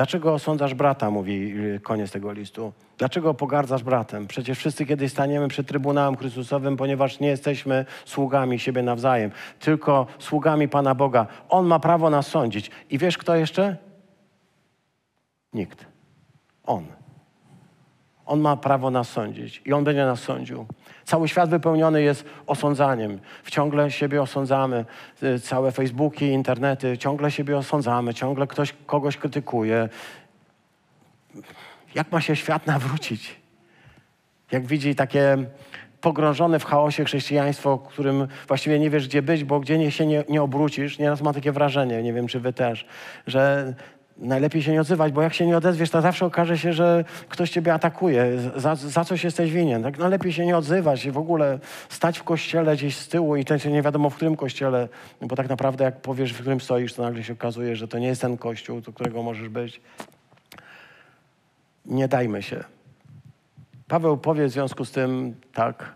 Dlaczego 0.00 0.34
osądzasz 0.34 0.74
brata, 0.74 1.10
mówi 1.10 1.54
y, 1.58 1.80
koniec 1.80 2.10
tego 2.10 2.32
listu. 2.32 2.72
Dlaczego 2.98 3.34
pogardzasz 3.34 3.82
bratem? 3.82 4.26
Przecież 4.26 4.58
wszyscy 4.58 4.86
kiedyś 4.86 5.12
staniemy 5.12 5.48
przed 5.48 5.66
Trybunałem 5.66 6.16
Chrystusowym, 6.16 6.76
ponieważ 6.76 7.20
nie 7.20 7.28
jesteśmy 7.28 7.84
sługami 8.04 8.58
siebie 8.58 8.82
nawzajem, 8.82 9.30
tylko 9.58 10.06
sługami 10.18 10.68
Pana 10.68 10.94
Boga. 10.94 11.26
On 11.48 11.66
ma 11.66 11.78
prawo 11.78 12.10
nas 12.10 12.26
sądzić. 12.26 12.70
I 12.90 12.98
wiesz 12.98 13.18
kto 13.18 13.36
jeszcze? 13.36 13.76
Nikt. 15.52 15.86
On. 16.64 16.99
On 18.30 18.40
ma 18.40 18.56
prawo 18.56 18.90
nas 18.90 19.08
sądzić 19.08 19.62
i 19.64 19.72
On 19.72 19.84
będzie 19.84 20.04
nas 20.04 20.20
sądził. 20.20 20.66
Cały 21.04 21.28
świat 21.28 21.50
wypełniony 21.50 22.02
jest 22.02 22.24
osądzaniem. 22.46 23.18
Ciągle 23.46 23.90
siebie 23.90 24.22
osądzamy. 24.22 24.84
Y, 25.22 25.40
całe 25.40 25.72
Facebooki, 25.72 26.26
internety, 26.26 26.98
ciągle 26.98 27.30
siebie 27.30 27.58
osądzamy, 27.58 28.14
ciągle 28.14 28.46
ktoś 28.46 28.74
kogoś 28.86 29.16
krytykuje. 29.16 29.88
Jak 31.94 32.12
ma 32.12 32.20
się 32.20 32.36
świat 32.36 32.66
nawrócić? 32.66 33.36
Jak 34.52 34.66
widzi 34.66 34.94
takie 34.94 35.36
pogrążone 36.00 36.58
w 36.58 36.64
chaosie 36.64 37.04
chrześcijaństwo, 37.04 37.78
którym 37.78 38.28
właściwie 38.48 38.78
nie 38.78 38.90
wiesz, 38.90 39.08
gdzie 39.08 39.22
być, 39.22 39.44
bo 39.44 39.60
gdzie 39.60 39.90
się 39.90 40.06
nie, 40.06 40.24
nie 40.28 40.42
obrócisz. 40.42 40.98
Nieraz 40.98 41.22
mam 41.22 41.34
takie 41.34 41.52
wrażenie, 41.52 42.02
nie 42.02 42.12
wiem, 42.12 42.26
czy 42.26 42.40
wy 42.40 42.52
też, 42.52 42.86
że 43.26 43.74
najlepiej 44.20 44.62
się 44.62 44.72
nie 44.72 44.80
odzywać, 44.80 45.12
bo 45.12 45.22
jak 45.22 45.34
się 45.34 45.46
nie 45.46 45.56
odezwiesz, 45.56 45.90
to 45.90 46.00
zawsze 46.00 46.26
okaże 46.26 46.58
się, 46.58 46.72
że 46.72 47.04
ktoś 47.28 47.50
ciebie 47.50 47.74
atakuje, 47.74 48.38
za, 48.56 48.74
za 48.74 49.04
coś 49.04 49.24
jesteś 49.24 49.52
winien. 49.52 49.82
Tak 49.82 49.98
najlepiej 49.98 50.32
się 50.32 50.46
nie 50.46 50.56
odzywać 50.56 51.04
i 51.04 51.10
w 51.10 51.18
ogóle 51.18 51.58
stać 51.88 52.18
w 52.18 52.24
kościele 52.24 52.76
gdzieś 52.76 52.96
z 52.96 53.08
tyłu 53.08 53.36
i 53.36 53.44
też 53.44 53.64
nie 53.64 53.82
wiadomo 53.82 54.10
w 54.10 54.16
którym 54.16 54.36
kościele, 54.36 54.88
bo 55.22 55.36
tak 55.36 55.48
naprawdę 55.48 55.84
jak 55.84 56.00
powiesz, 56.00 56.32
w 56.32 56.40
którym 56.40 56.60
stoisz, 56.60 56.94
to 56.94 57.02
nagle 57.02 57.24
się 57.24 57.32
okazuje, 57.32 57.76
że 57.76 57.88
to 57.88 57.98
nie 57.98 58.06
jest 58.06 58.20
ten 58.20 58.36
kościół, 58.36 58.80
do 58.80 58.92
którego 58.92 59.22
możesz 59.22 59.48
być. 59.48 59.80
Nie 61.86 62.08
dajmy 62.08 62.42
się. 62.42 62.64
Paweł 63.88 64.16
powie 64.16 64.46
w 64.46 64.50
związku 64.50 64.84
z 64.84 64.90
tym 64.90 65.34
tak, 65.54 65.92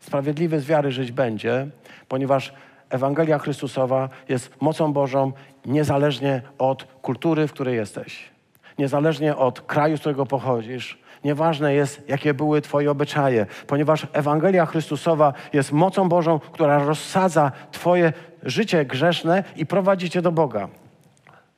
sprawiedliwy 0.00 0.60
z 0.60 0.66
wiary 0.66 0.92
żyć 0.92 1.12
będzie, 1.12 1.66
ponieważ 2.08 2.52
Ewangelia 2.90 3.38
Chrystusowa 3.38 4.08
jest 4.28 4.62
mocą 4.62 4.92
Bożą 4.92 5.32
niezależnie 5.66 6.42
od 6.58 6.84
kultury, 6.84 7.48
w 7.48 7.52
której 7.52 7.76
jesteś. 7.76 8.30
Niezależnie 8.78 9.36
od 9.36 9.60
kraju, 9.60 9.96
z 9.96 10.00
którego 10.00 10.26
pochodzisz. 10.26 10.98
Nieważne 11.24 11.74
jest, 11.74 12.08
jakie 12.08 12.34
były 12.34 12.60
Twoje 12.60 12.90
obyczaje, 12.90 13.46
ponieważ 13.66 14.06
Ewangelia 14.12 14.66
Chrystusowa 14.66 15.32
jest 15.52 15.72
mocą 15.72 16.08
Bożą, 16.08 16.38
która 16.38 16.78
rozsadza 16.84 17.52
Twoje 17.72 18.12
życie 18.42 18.84
grzeszne 18.84 19.44
i 19.56 19.66
prowadzi 19.66 20.10
Cię 20.10 20.22
do 20.22 20.32
Boga. 20.32 20.68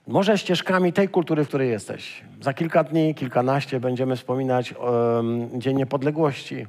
Może 0.07 0.39
ścieżkami 0.39 0.93
tej 0.93 1.09
kultury, 1.09 1.45
w 1.45 1.49
której 1.49 1.71
jesteś. 1.71 2.25
Za 2.41 2.55
kilka 2.55 2.85
dni, 2.85 3.15
kilkanaście 3.15 3.81
będziemy 3.81 4.17
wspominać 4.17 4.73
um, 4.73 5.61
Dzień 5.61 5.77
Niepodległości. 5.77 6.67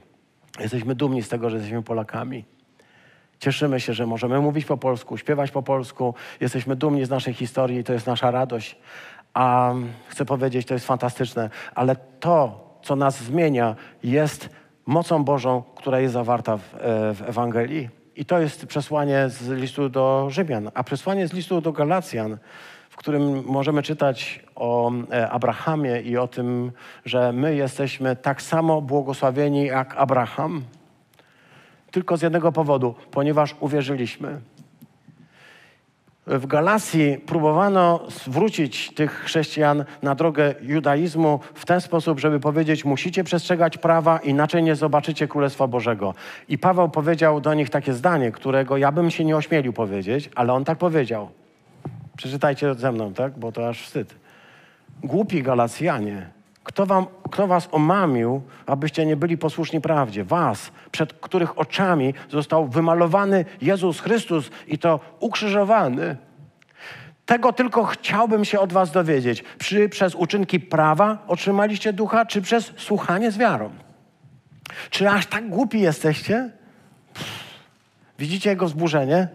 Jesteśmy 0.60 0.96
dumni 0.96 1.24
z 1.24 1.30
tego, 1.30 1.50
że 1.50 1.58
jesteśmy 1.58 1.84
Polakami. 1.84 2.46
Cieszymy 3.42 3.80
się, 3.80 3.94
że 3.94 4.06
możemy 4.06 4.40
mówić 4.40 4.66
po 4.66 4.78
polsku, 4.78 5.18
śpiewać 5.18 5.52
po 5.52 5.64
polsku. 5.64 6.14
Jesteśmy 6.40 6.76
dumni 6.76 7.06
z 7.06 7.10
naszej 7.10 7.34
historii 7.34 7.84
to 7.84 7.94
jest 7.94 8.08
nasza 8.08 8.32
radość. 8.32 8.78
A 9.34 9.74
chcę 10.08 10.26
powiedzieć, 10.26 10.68
to 10.68 10.74
jest 10.74 10.86
fantastyczne, 10.86 11.50
ale 11.76 11.96
to, 12.20 12.64
co 12.84 12.96
nas 12.96 13.24
zmienia, 13.24 13.76
jest 14.04 14.50
mocą 14.86 15.24
Bożą, 15.24 15.64
która 15.76 16.00
jest 16.00 16.14
zawarta 16.14 16.58
w, 16.58 16.76
e, 16.76 16.80
w 17.14 17.22
Ewangelii. 17.22 17.90
I 18.16 18.26
to 18.26 18.40
jest 18.40 18.66
przesłanie 18.66 19.30
z 19.30 19.50
listu 19.50 19.90
do 19.90 20.28
Rzymian. 20.30 20.72
A 20.74 20.84
przesłanie 20.84 21.28
z 21.28 21.34
listu 21.34 21.62
do 21.62 21.72
Galacjan, 21.72 22.38
w 22.90 22.96
którym 22.96 23.44
możemy 23.46 23.84
czytać 23.84 24.44
o 24.56 24.92
e, 25.12 25.30
Abrahamie 25.30 26.02
i 26.02 26.18
o 26.18 26.28
tym, 26.28 26.72
że 27.06 27.34
my 27.34 27.56
jesteśmy 27.56 28.16
tak 28.16 28.42
samo 28.42 28.82
błogosławieni 28.82 29.66
jak 29.66 29.96
Abraham 29.98 30.64
tylko 31.92 32.18
z 32.18 32.22
jednego 32.22 32.52
powodu, 32.52 32.96
ponieważ 33.12 33.56
uwierzyliśmy. 33.60 34.42
W 36.28 36.48
Galacji 36.48 37.18
próbowano 37.26 38.00
zwrócić 38.10 38.94
tych 38.94 39.12
chrześcijan 39.12 39.86
na 40.02 40.16
drogę 40.16 40.56
judaizmu 40.62 41.40
w 41.54 41.66
ten 41.66 41.82
sposób, 41.82 42.20
żeby 42.20 42.40
powiedzieć: 42.40 42.86
Musicie 42.86 43.24
przestrzegać 43.24 43.78
prawa, 43.78 44.18
inaczej 44.18 44.64
nie 44.64 44.76
zobaczycie 44.76 45.28
Królestwa 45.28 45.68
Bożego. 45.68 46.14
I 46.50 46.58
Paweł 46.58 46.90
powiedział 46.90 47.42
do 47.42 47.54
nich 47.54 47.70
takie 47.70 47.94
zdanie, 47.94 48.32
którego 48.32 48.78
ja 48.78 48.92
bym 48.92 49.12
się 49.12 49.26
nie 49.26 49.38
ośmielił 49.38 49.74
powiedzieć, 49.74 50.30
ale 50.36 50.54
on 50.54 50.66
tak 50.66 50.78
powiedział. 50.78 51.30
Przeczytajcie 52.18 52.74
ze 52.74 52.92
mną, 52.92 53.14
tak? 53.14 53.40
Bo 53.40 53.52
to 53.52 53.70
aż 53.70 53.82
wstyd. 53.82 54.16
Głupi 55.04 55.44
Galacjanie, 55.44 56.30
kto, 56.64 56.86
wam, 56.86 57.06
kto 57.32 57.48
was 57.48 57.70
omamił, 57.72 58.42
abyście 58.66 59.06
nie 59.06 59.16
byli 59.16 59.38
posłuszni 59.38 59.82
prawdzie? 59.82 60.24
Was, 60.24 60.72
przed 60.92 61.14
których 61.14 61.60
oczami 61.60 62.14
został 62.30 62.68
wymalowany 62.68 63.46
Jezus 63.62 64.00
Chrystus 64.00 64.50
i 64.68 64.78
to 64.78 65.00
ukrzyżowany. 65.20 66.18
Tego 67.26 67.54
tylko 67.54 67.84
chciałbym 67.84 68.46
się 68.46 68.60
od 68.60 68.74
was 68.74 68.92
dowiedzieć. 68.92 69.44
Czy 69.58 69.90
przez 69.90 70.16
uczynki 70.16 70.60
prawa 70.60 71.24
otrzymaliście 71.28 71.94
ducha, 71.94 72.26
czy 72.26 72.42
przez 72.42 72.74
słuchanie 72.78 73.32
z 73.32 73.38
wiarą? 73.38 73.70
Czy 74.90 75.10
aż 75.10 75.26
tak 75.26 75.50
głupi 75.50 75.82
jesteście? 75.82 76.52
Widzicie 78.20 78.50
jego 78.50 78.66
wzburzenie? 78.66 79.28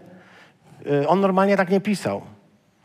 Y, 0.91 1.07
on 1.07 1.21
normalnie 1.21 1.57
tak 1.57 1.69
nie 1.69 1.81
pisał. 1.81 2.21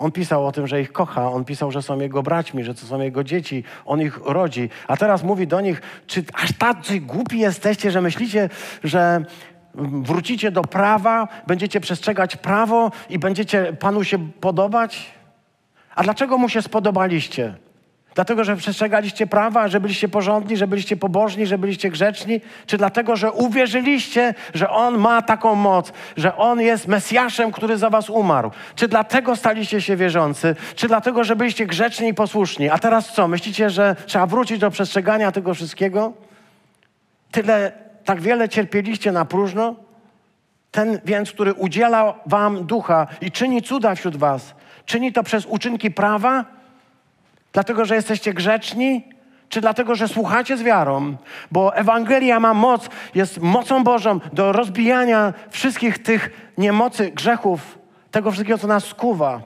On 0.02 0.12
pisał 0.12 0.46
o 0.46 0.52
tym, 0.52 0.66
że 0.66 0.80
ich 0.80 0.92
kocha, 0.92 1.30
on 1.32 1.44
pisał, 1.44 1.70
że 1.70 1.82
są 1.82 2.00
jego 2.00 2.22
braćmi, 2.22 2.64
że 2.64 2.74
to 2.74 2.86
są 2.86 3.00
jego 3.00 3.24
dzieci, 3.24 3.64
on 3.84 4.00
ich 4.00 4.20
rodzi. 4.24 4.70
A 4.88 4.96
teraz 4.96 5.22
mówi 5.22 5.46
do 5.46 5.60
nich, 5.60 5.82
czy 6.06 6.24
aż 6.34 6.52
tacy 6.52 7.00
głupi 7.00 7.38
jesteście, 7.38 7.90
że 7.90 8.00
myślicie, 8.00 8.48
że 8.84 9.24
wrócicie 9.74 10.50
do 10.50 10.62
prawa, 10.62 11.28
będziecie 11.46 11.80
przestrzegać 11.80 12.36
prawo 12.36 12.90
i 13.10 13.18
będziecie 13.18 13.72
Panu 13.72 14.04
się 14.04 14.18
podobać? 14.18 15.12
A 15.94 16.02
dlaczego 16.02 16.38
mu 16.38 16.48
się 16.48 16.62
spodobaliście? 16.62 17.54
Dlatego, 18.14 18.44
że 18.44 18.56
przestrzegaliście 18.56 19.26
prawa, 19.26 19.68
że 19.68 19.80
byliście 19.80 20.08
porządni, 20.08 20.56
że 20.56 20.66
byliście 20.66 20.96
pobożni, 20.96 21.46
że 21.46 21.58
byliście 21.58 21.90
grzeczni? 21.90 22.40
Czy 22.66 22.78
dlatego, 22.78 23.16
że 23.16 23.32
uwierzyliście, 23.32 24.34
że 24.54 24.70
On 24.70 24.98
ma 24.98 25.22
taką 25.22 25.54
moc, 25.54 25.92
że 26.16 26.36
On 26.36 26.60
jest 26.60 26.88
Mesjaszem, 26.88 27.52
który 27.52 27.76
za 27.76 27.90
was 27.90 28.10
umarł? 28.10 28.50
Czy 28.74 28.88
dlatego 28.88 29.36
staliście 29.36 29.80
się 29.80 29.96
wierzący? 29.96 30.56
Czy 30.74 30.88
dlatego, 30.88 31.24
że 31.24 31.36
byliście 31.36 31.66
grzeczni 31.66 32.08
i 32.08 32.14
posłuszni? 32.14 32.70
A 32.70 32.78
teraz 32.78 33.12
co? 33.12 33.28
Myślicie, 33.28 33.70
że 33.70 33.96
trzeba 34.06 34.26
wrócić 34.26 34.58
do 34.58 34.70
przestrzegania 34.70 35.32
tego 35.32 35.54
wszystkiego? 35.54 36.12
Tyle, 37.30 37.72
tak 38.04 38.20
wiele 38.20 38.48
cierpieliście 38.48 39.12
na 39.12 39.24
próżno? 39.24 39.74
Ten 40.70 41.00
więc, 41.04 41.32
który 41.32 41.54
udziela 41.54 42.14
wam 42.26 42.64
ducha 42.64 43.06
i 43.20 43.30
czyni 43.30 43.62
cuda 43.62 43.94
wśród 43.94 44.16
was, 44.16 44.54
czyni 44.86 45.12
to 45.12 45.22
przez 45.22 45.46
uczynki 45.46 45.90
prawa, 45.90 46.44
Dlatego, 47.52 47.84
że 47.84 47.94
jesteście 47.94 48.34
grzeczni? 48.34 49.04
Czy 49.48 49.60
dlatego, 49.60 49.94
że 49.94 50.08
słuchacie 50.08 50.56
z 50.56 50.62
wiarą? 50.62 51.16
Bo 51.50 51.76
Ewangelia 51.76 52.40
ma 52.40 52.54
moc, 52.54 52.88
jest 53.14 53.40
mocą 53.40 53.84
Bożą 53.84 54.20
do 54.32 54.52
rozbijania 54.52 55.34
wszystkich 55.50 55.98
tych 55.98 56.52
niemocy, 56.58 57.10
grzechów, 57.10 57.78
tego 58.10 58.30
wszystkiego, 58.30 58.58
co 58.58 58.66
nas 58.66 58.84
skuwa. 58.84 59.42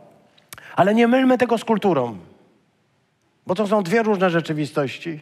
Ale 0.77 0.95
nie 0.95 1.09
mylmy 1.09 1.39
tego 1.39 1.59
z 1.59 1.65
kulturą, 1.65 2.19
bo 3.47 3.55
to 3.55 3.67
są 3.67 3.83
dwie 3.83 4.03
różne 4.03 4.31
rzeczywistości. 4.31 5.21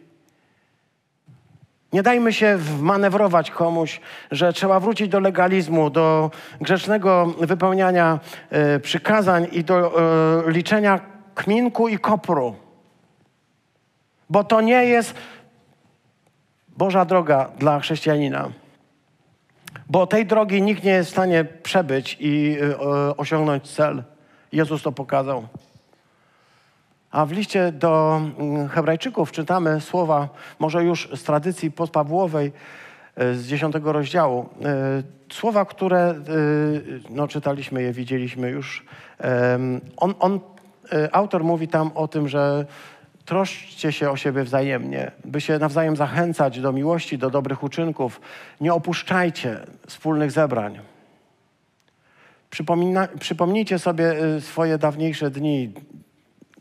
Nie 1.93 2.03
dajmy 2.03 2.33
się 2.33 2.57
wmanewrować 2.57 3.51
komuś, 3.51 4.01
że 4.31 4.53
trzeba 4.53 4.81
wrócić 4.81 5.09
do 5.09 5.21
legalizmu, 5.21 5.91
do 5.91 6.31
grzecznego 6.61 7.35
wypełniania 7.41 8.19
y, 8.77 8.81
przykazań 8.81 9.47
i 9.53 9.65
do 9.65 10.01
y, 10.49 10.53
liczenia 10.53 11.01
kminku 11.35 11.89
i 11.89 11.99
kopru. 11.99 12.64
Bo 14.31 14.45
to 14.45 14.61
nie 14.61 14.85
jest 14.85 15.15
Boża 16.77 17.05
droga 17.05 17.51
dla 17.59 17.81
chrześcijanina. 17.81 18.51
Bo 19.89 20.07
tej 20.07 20.27
drogi 20.27 20.63
nikt 20.63 20.85
nie 20.85 20.91
jest 20.91 21.09
w 21.09 21.13
stanie 21.13 21.45
przebyć 21.45 22.17
i 22.21 22.57
y, 22.63 22.79
osiągnąć 23.17 23.71
cel. 23.71 24.03
Jezus 24.53 24.83
to 24.83 24.93
pokazał. 24.93 25.49
A 27.11 27.27
w 27.27 27.33
liście 27.33 27.73
do 27.73 28.21
mm, 28.39 28.69
Hebrajczyków 28.69 29.33
czytamy 29.33 29.81
słowa, 29.81 30.29
może 30.59 30.85
już 30.85 31.09
z 31.15 31.23
tradycji 31.23 31.71
postpawłowej, 31.71 32.53
y, 33.23 33.35
z 33.35 33.47
dziesiątego 33.47 33.93
rozdziału. 33.93 34.49
Y, 35.31 35.35
słowa, 35.35 35.65
które 35.65 36.15
no, 37.11 37.29
czytaliśmy 37.29 37.83
je, 37.83 37.93
widzieliśmy 37.93 38.51
już. 38.51 38.85
On, 39.97 40.15
on, 40.19 40.41
autor 41.13 41.45
mówi 41.45 41.69
tam 41.69 41.91
o 41.95 42.09
tym, 42.09 42.29
że 42.29 42.67
Troszczcie 43.25 43.93
się 43.93 44.11
o 44.11 44.17
siebie 44.17 44.43
wzajemnie, 44.43 45.11
by 45.25 45.41
się 45.41 45.59
nawzajem 45.59 45.97
zachęcać 45.97 46.61
do 46.61 46.73
miłości, 46.73 47.19
do 47.19 47.31
dobrych 47.31 47.63
uczynków. 47.63 48.21
Nie 48.61 48.75
opuszczajcie 48.75 49.61
wspólnych 49.87 50.31
zebrań. 50.31 50.81
Przypomina, 52.51 53.09
przypomnijcie 53.21 53.79
sobie 53.79 54.25
y, 54.37 54.41
swoje 54.41 54.79
dawniejsze 54.79 55.31
dni, 55.31 55.73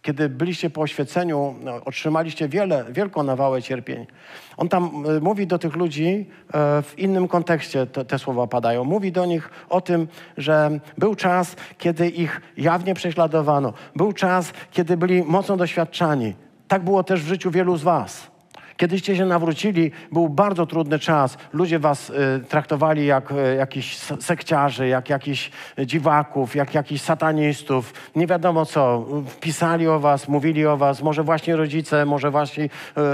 kiedy 0.01 0.29
byliście 0.29 0.69
po 0.69 0.81
oświeceniu, 0.81 1.55
no, 1.63 1.75
otrzymaliście 1.85 2.49
wiele, 2.49 2.85
wielką 2.89 3.23
nawałę 3.23 3.61
cierpień. 3.61 4.05
On 4.57 4.69
tam 4.69 5.05
y, 5.17 5.21
mówi 5.21 5.47
do 5.47 5.59
tych 5.59 5.75
ludzi 5.75 6.05
y, 6.47 6.51
w 6.83 6.93
innym 6.97 7.27
kontekście, 7.27 7.85
te, 7.85 8.05
te 8.05 8.19
słowa 8.19 8.47
padają. 8.47 8.83
Mówi 8.83 9.11
do 9.11 9.25
nich 9.25 9.49
o 9.69 9.81
tym, 9.81 10.07
że 10.37 10.79
był 10.97 11.15
czas, 11.15 11.55
kiedy 11.77 12.09
ich 12.09 12.41
jawnie 12.57 12.93
prześladowano. 12.93 13.73
Był 13.95 14.13
czas, 14.13 14.53
kiedy 14.71 14.97
byli 14.97 15.23
mocno 15.23 15.57
doświadczani. 15.57 16.33
Tak 16.67 16.83
było 16.83 17.03
też 17.03 17.21
w 17.21 17.27
życiu 17.27 17.51
wielu 17.51 17.77
z 17.77 17.83
Was. 17.83 18.33
Kiedyście 18.77 19.15
się 19.15 19.25
nawrócili, 19.25 19.91
był 20.11 20.29
bardzo 20.29 20.65
trudny 20.65 20.99
czas. 20.99 21.37
Ludzie 21.53 21.79
was 21.79 22.09
y, 22.09 22.13
traktowali 22.49 23.05
jak 23.05 23.31
y, 23.31 23.55
jakichś 23.57 23.97
sekciarzy, 24.19 24.87
jak 24.87 25.09
jakichś 25.09 25.51
dziwaków, 25.85 26.55
jak 26.55 26.73
jakichś 26.73 27.01
satanistów. 27.01 27.93
Nie 28.15 28.27
wiadomo 28.27 28.65
co. 28.65 29.05
Pisali 29.41 29.87
o 29.87 29.99
was, 29.99 30.27
mówili 30.27 30.65
o 30.65 30.77
was. 30.77 31.01
Może 31.01 31.23
właśnie 31.23 31.55
rodzice, 31.55 32.05
może 32.05 32.31
właśnie 32.31 32.63
y, 32.63 32.69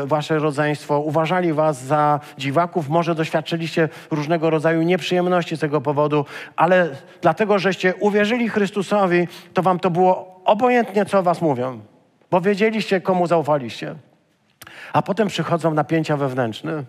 wasze 0.05 0.39
rodzeństwo 0.39 0.99
uważali 0.99 1.53
was 1.53 1.83
za 1.83 2.19
dziwaków. 2.37 2.89
Może 2.89 3.15
doświadczyliście 3.15 3.89
różnego 4.11 4.49
rodzaju 4.49 4.81
nieprzyjemności 4.81 5.57
z 5.57 5.59
tego 5.59 5.81
powodu, 5.81 6.25
ale 6.55 6.89
dlatego, 7.21 7.59
żeście 7.59 7.95
uwierzyli 7.95 8.49
Chrystusowi, 8.49 9.27
to 9.53 9.61
wam 9.61 9.79
to 9.79 9.89
było 9.89 10.41
obojętnie, 10.45 11.05
co 11.05 11.23
was 11.23 11.41
mówią 11.41 11.79
bo 12.31 12.41
wiedzieliście, 12.41 13.01
komu 13.01 13.27
zaufaliście. 13.27 13.95
A 14.93 15.01
potem 15.01 15.27
przychodzą 15.27 15.73
napięcia 15.73 16.17
wewnętrzne. 16.17 16.83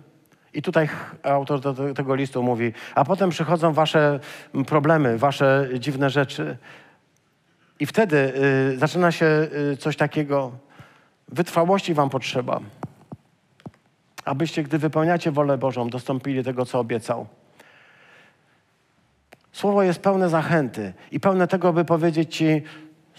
I 0.54 0.62
tutaj 0.62 0.88
autor 1.22 1.60
tego 1.94 2.14
listu 2.14 2.42
mówi, 2.42 2.72
a 2.94 3.04
potem 3.04 3.30
przychodzą 3.30 3.72
wasze 3.72 4.20
problemy, 4.66 5.18
wasze 5.18 5.68
dziwne 5.78 6.10
rzeczy. 6.10 6.56
I 7.80 7.86
wtedy 7.86 8.32
y, 8.74 8.78
zaczyna 8.78 9.12
się 9.12 9.26
y, 9.72 9.76
coś 9.76 9.96
takiego. 9.96 10.52
Wytrwałości 11.28 11.94
wam 11.94 12.10
potrzeba, 12.10 12.60
abyście, 14.24 14.62
gdy 14.62 14.78
wypełniacie 14.78 15.30
wolę 15.30 15.58
Bożą, 15.58 15.88
dostąpili 15.88 16.44
tego, 16.44 16.66
co 16.66 16.78
obiecał. 16.78 17.26
Słowo 19.52 19.82
jest 19.82 20.00
pełne 20.00 20.28
zachęty 20.28 20.92
i 21.12 21.20
pełne 21.20 21.48
tego, 21.48 21.72
by 21.72 21.84
powiedzieć 21.84 22.36
ci, 22.36 22.62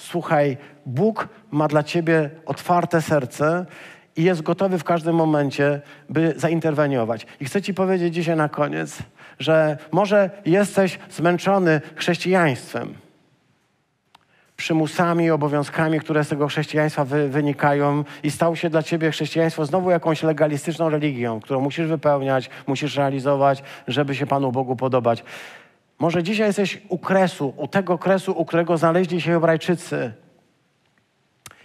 Słuchaj, 0.02 0.58
Bóg 0.86 1.28
ma 1.52 1.68
dla 1.68 1.84
ciebie 1.84 2.30
otwarte 2.46 3.02
serce 3.02 3.66
i 4.16 4.24
jest 4.24 4.42
gotowy 4.42 4.78
w 4.78 4.84
każdym 4.84 5.16
momencie, 5.16 5.82
by 6.10 6.34
zainterweniować. 6.38 7.28
I 7.40 7.46
chcę 7.46 7.62
ci 7.62 7.74
powiedzieć 7.74 8.14
dzisiaj 8.14 8.36
na 8.36 8.50
koniec, 8.50 8.98
że 9.40 9.78
może 9.92 10.30
jesteś 10.46 11.00
zmęczony 11.10 11.82
chrześcijaństwem, 11.96 12.94
przymusami, 14.56 15.32
obowiązkami, 15.32 16.00
które 16.00 16.24
z 16.24 16.30
tego 16.30 16.48
chrześcijaństwa 16.48 17.06
wy, 17.06 17.30
wynikają 17.30 18.04
i 18.24 18.32
stało 18.32 18.56
się 18.56 18.70
dla 18.70 18.84
ciebie 18.84 19.12
chrześcijaństwo 19.12 19.66
znowu 19.66 19.90
jakąś 19.92 20.24
legalistyczną 20.24 20.90
religią, 20.90 21.40
którą 21.40 21.62
musisz 21.62 21.88
wypełniać, 21.88 22.50
musisz 22.68 22.96
realizować, 22.96 23.64
żeby 23.88 24.16
się 24.16 24.26
Panu 24.26 24.52
Bogu 24.52 24.76
podobać. 24.76 25.24
Może 26.02 26.24
dzisiaj 26.24 26.48
jesteś 26.48 26.82
u 26.90 26.98
kresu, 26.98 27.54
u 27.58 27.68
tego 27.68 27.98
kresu, 27.98 28.32
u 28.32 28.46
którego 28.46 28.78
znaleźli 28.78 29.22
się 29.22 29.32
Hebrajczycy. 29.32 30.14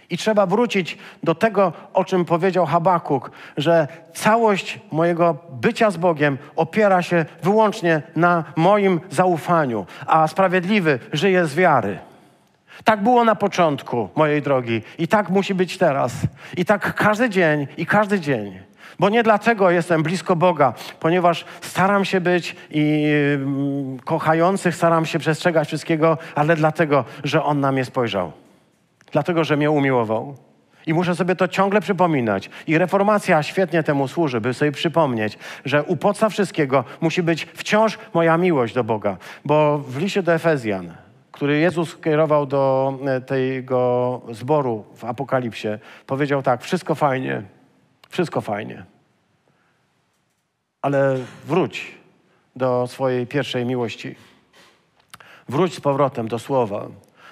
I 0.09 0.17
trzeba 0.17 0.45
wrócić 0.45 0.97
do 1.23 1.35
tego, 1.35 1.73
o 1.93 2.05
czym 2.05 2.25
powiedział 2.25 2.65
Habakuk, 2.65 3.31
że 3.57 3.87
całość 4.13 4.79
mojego 4.91 5.37
bycia 5.51 5.91
z 5.91 5.97
Bogiem 5.97 6.37
opiera 6.55 7.01
się 7.01 7.25
wyłącznie 7.43 8.01
na 8.15 8.43
moim 8.55 8.99
zaufaniu, 9.09 9.85
a 10.07 10.27
sprawiedliwy 10.27 10.99
żyje 11.13 11.45
z 11.45 11.55
wiary. 11.55 11.99
Tak 12.83 13.03
było 13.03 13.23
na 13.23 13.35
początku 13.35 14.09
mojej 14.15 14.41
drogi 14.41 14.81
i 14.97 15.07
tak 15.07 15.29
musi 15.29 15.53
być 15.53 15.77
teraz. 15.77 16.13
I 16.57 16.65
tak 16.65 16.93
każdy 16.95 17.29
dzień 17.29 17.67
i 17.77 17.85
każdy 17.85 18.19
dzień. 18.19 18.59
Bo 18.99 19.09
nie 19.09 19.23
dlatego 19.23 19.71
jestem 19.71 20.03
blisko 20.03 20.35
Boga, 20.35 20.73
ponieważ 20.99 21.45
staram 21.61 22.05
się 22.05 22.21
być 22.21 22.55
i 22.69 23.05
mm, 23.35 23.99
kochających, 23.99 24.75
staram 24.75 25.05
się 25.05 25.19
przestrzegać 25.19 25.67
wszystkiego, 25.67 26.17
ale 26.35 26.55
dlatego, 26.55 27.05
że 27.23 27.43
On 27.43 27.59
na 27.59 27.71
mnie 27.71 27.85
spojrzał. 27.85 28.31
Dlatego, 29.11 29.43
że 29.43 29.57
mnie 29.57 29.71
umiłował. 29.71 30.35
I 30.87 30.93
muszę 30.93 31.15
sobie 31.15 31.35
to 31.35 31.47
ciągle 31.47 31.81
przypominać. 31.81 32.49
I 32.67 32.77
reformacja 32.77 33.43
świetnie 33.43 33.83
temu 33.83 34.07
służy, 34.07 34.41
by 34.41 34.53
sobie 34.53 34.71
przypomnieć, 34.71 35.37
że 35.65 35.83
u 35.83 35.97
podstaw 35.97 36.33
wszystkiego 36.33 36.83
musi 37.01 37.23
być 37.23 37.47
wciąż 37.53 37.97
moja 38.13 38.37
miłość 38.37 38.73
do 38.73 38.83
Boga. 38.83 39.17
Bo 39.45 39.77
w 39.77 39.97
liście 39.97 40.23
do 40.23 40.33
Efezjan, 40.33 40.93
który 41.31 41.59
Jezus 41.59 41.97
kierował 41.97 42.45
do 42.45 42.93
e, 43.05 43.21
tego 43.21 44.21
zboru 44.31 44.85
w 44.95 45.05
Apokalipsie, 45.05 45.67
powiedział 46.05 46.41
tak: 46.41 46.63
Wszystko 46.63 46.95
fajnie, 46.95 47.43
wszystko 48.09 48.41
fajnie. 48.41 48.85
Ale 50.81 51.17
wróć 51.45 51.95
do 52.55 52.87
swojej 52.87 53.27
pierwszej 53.27 53.65
miłości. 53.65 54.15
Wróć 55.49 55.75
z 55.75 55.81
powrotem 55.81 56.27
do 56.27 56.39
słowa. 56.39 56.87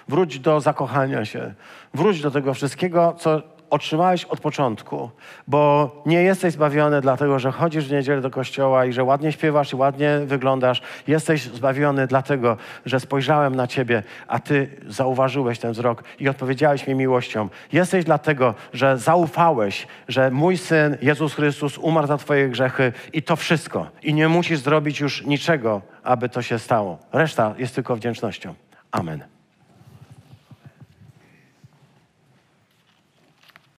Wróć 0.08 0.40
do 0.40 0.62
zakochania 0.62 1.26
się. 1.26 1.54
Wróć 1.94 2.22
do 2.22 2.32
tego 2.32 2.54
wszystkiego, 2.54 3.16
co 3.20 3.42
otrzymałeś 3.76 4.26
od 4.26 4.40
początku, 4.40 5.10
bo 5.48 5.92
nie 6.06 6.24
jesteś 6.24 6.54
zbawiony 6.54 7.02
dlatego, 7.02 7.40
że 7.40 7.52
chodzisz 7.52 7.88
w 7.88 7.92
niedzielę 7.92 8.22
do 8.22 8.30
kościoła 8.30 8.86
i 8.86 8.94
że 8.94 9.04
ładnie 9.04 9.32
śpiewasz 9.32 9.74
i 9.74 9.76
ładnie 9.76 10.20
wyglądasz. 10.26 10.82
Jesteś 11.08 11.44
zbawiony 11.44 12.08
dlatego, 12.08 12.58
że 12.86 13.00
spojrzałem 13.00 13.56
na 13.56 13.68
ciebie, 13.68 14.04
a 14.28 14.40
ty 14.40 14.70
zauważyłeś 14.88 15.60
ten 15.60 15.72
wzrok 15.72 16.04
i 16.20 16.30
odpowiedziałeś 16.30 16.88
mi 16.88 16.96
miłością. 16.96 17.50
Jesteś 17.74 18.06
dlatego, 18.06 18.56
że 18.74 18.98
zaufałeś, 18.98 19.88
że 20.08 20.32
mój 20.32 20.58
syn 20.58 20.98
Jezus 21.02 21.34
Chrystus 21.34 21.78
umarł 21.78 22.08
za 22.08 22.18
twoje 22.18 22.50
grzechy 22.50 22.94
i 23.14 23.24
to 23.24 23.36
wszystko. 23.36 23.88
I 24.04 24.14
nie 24.14 24.28
musisz 24.28 24.60
zrobić 24.60 25.00
już 25.00 25.26
niczego, 25.26 25.82
aby 26.04 26.30
to 26.30 26.42
się 26.42 26.60
stało. 26.60 26.98
Reszta 27.14 27.56
jest 27.58 27.76
tylko 27.76 27.96
wdzięcznością. 27.96 28.54
Amen. 28.92 29.35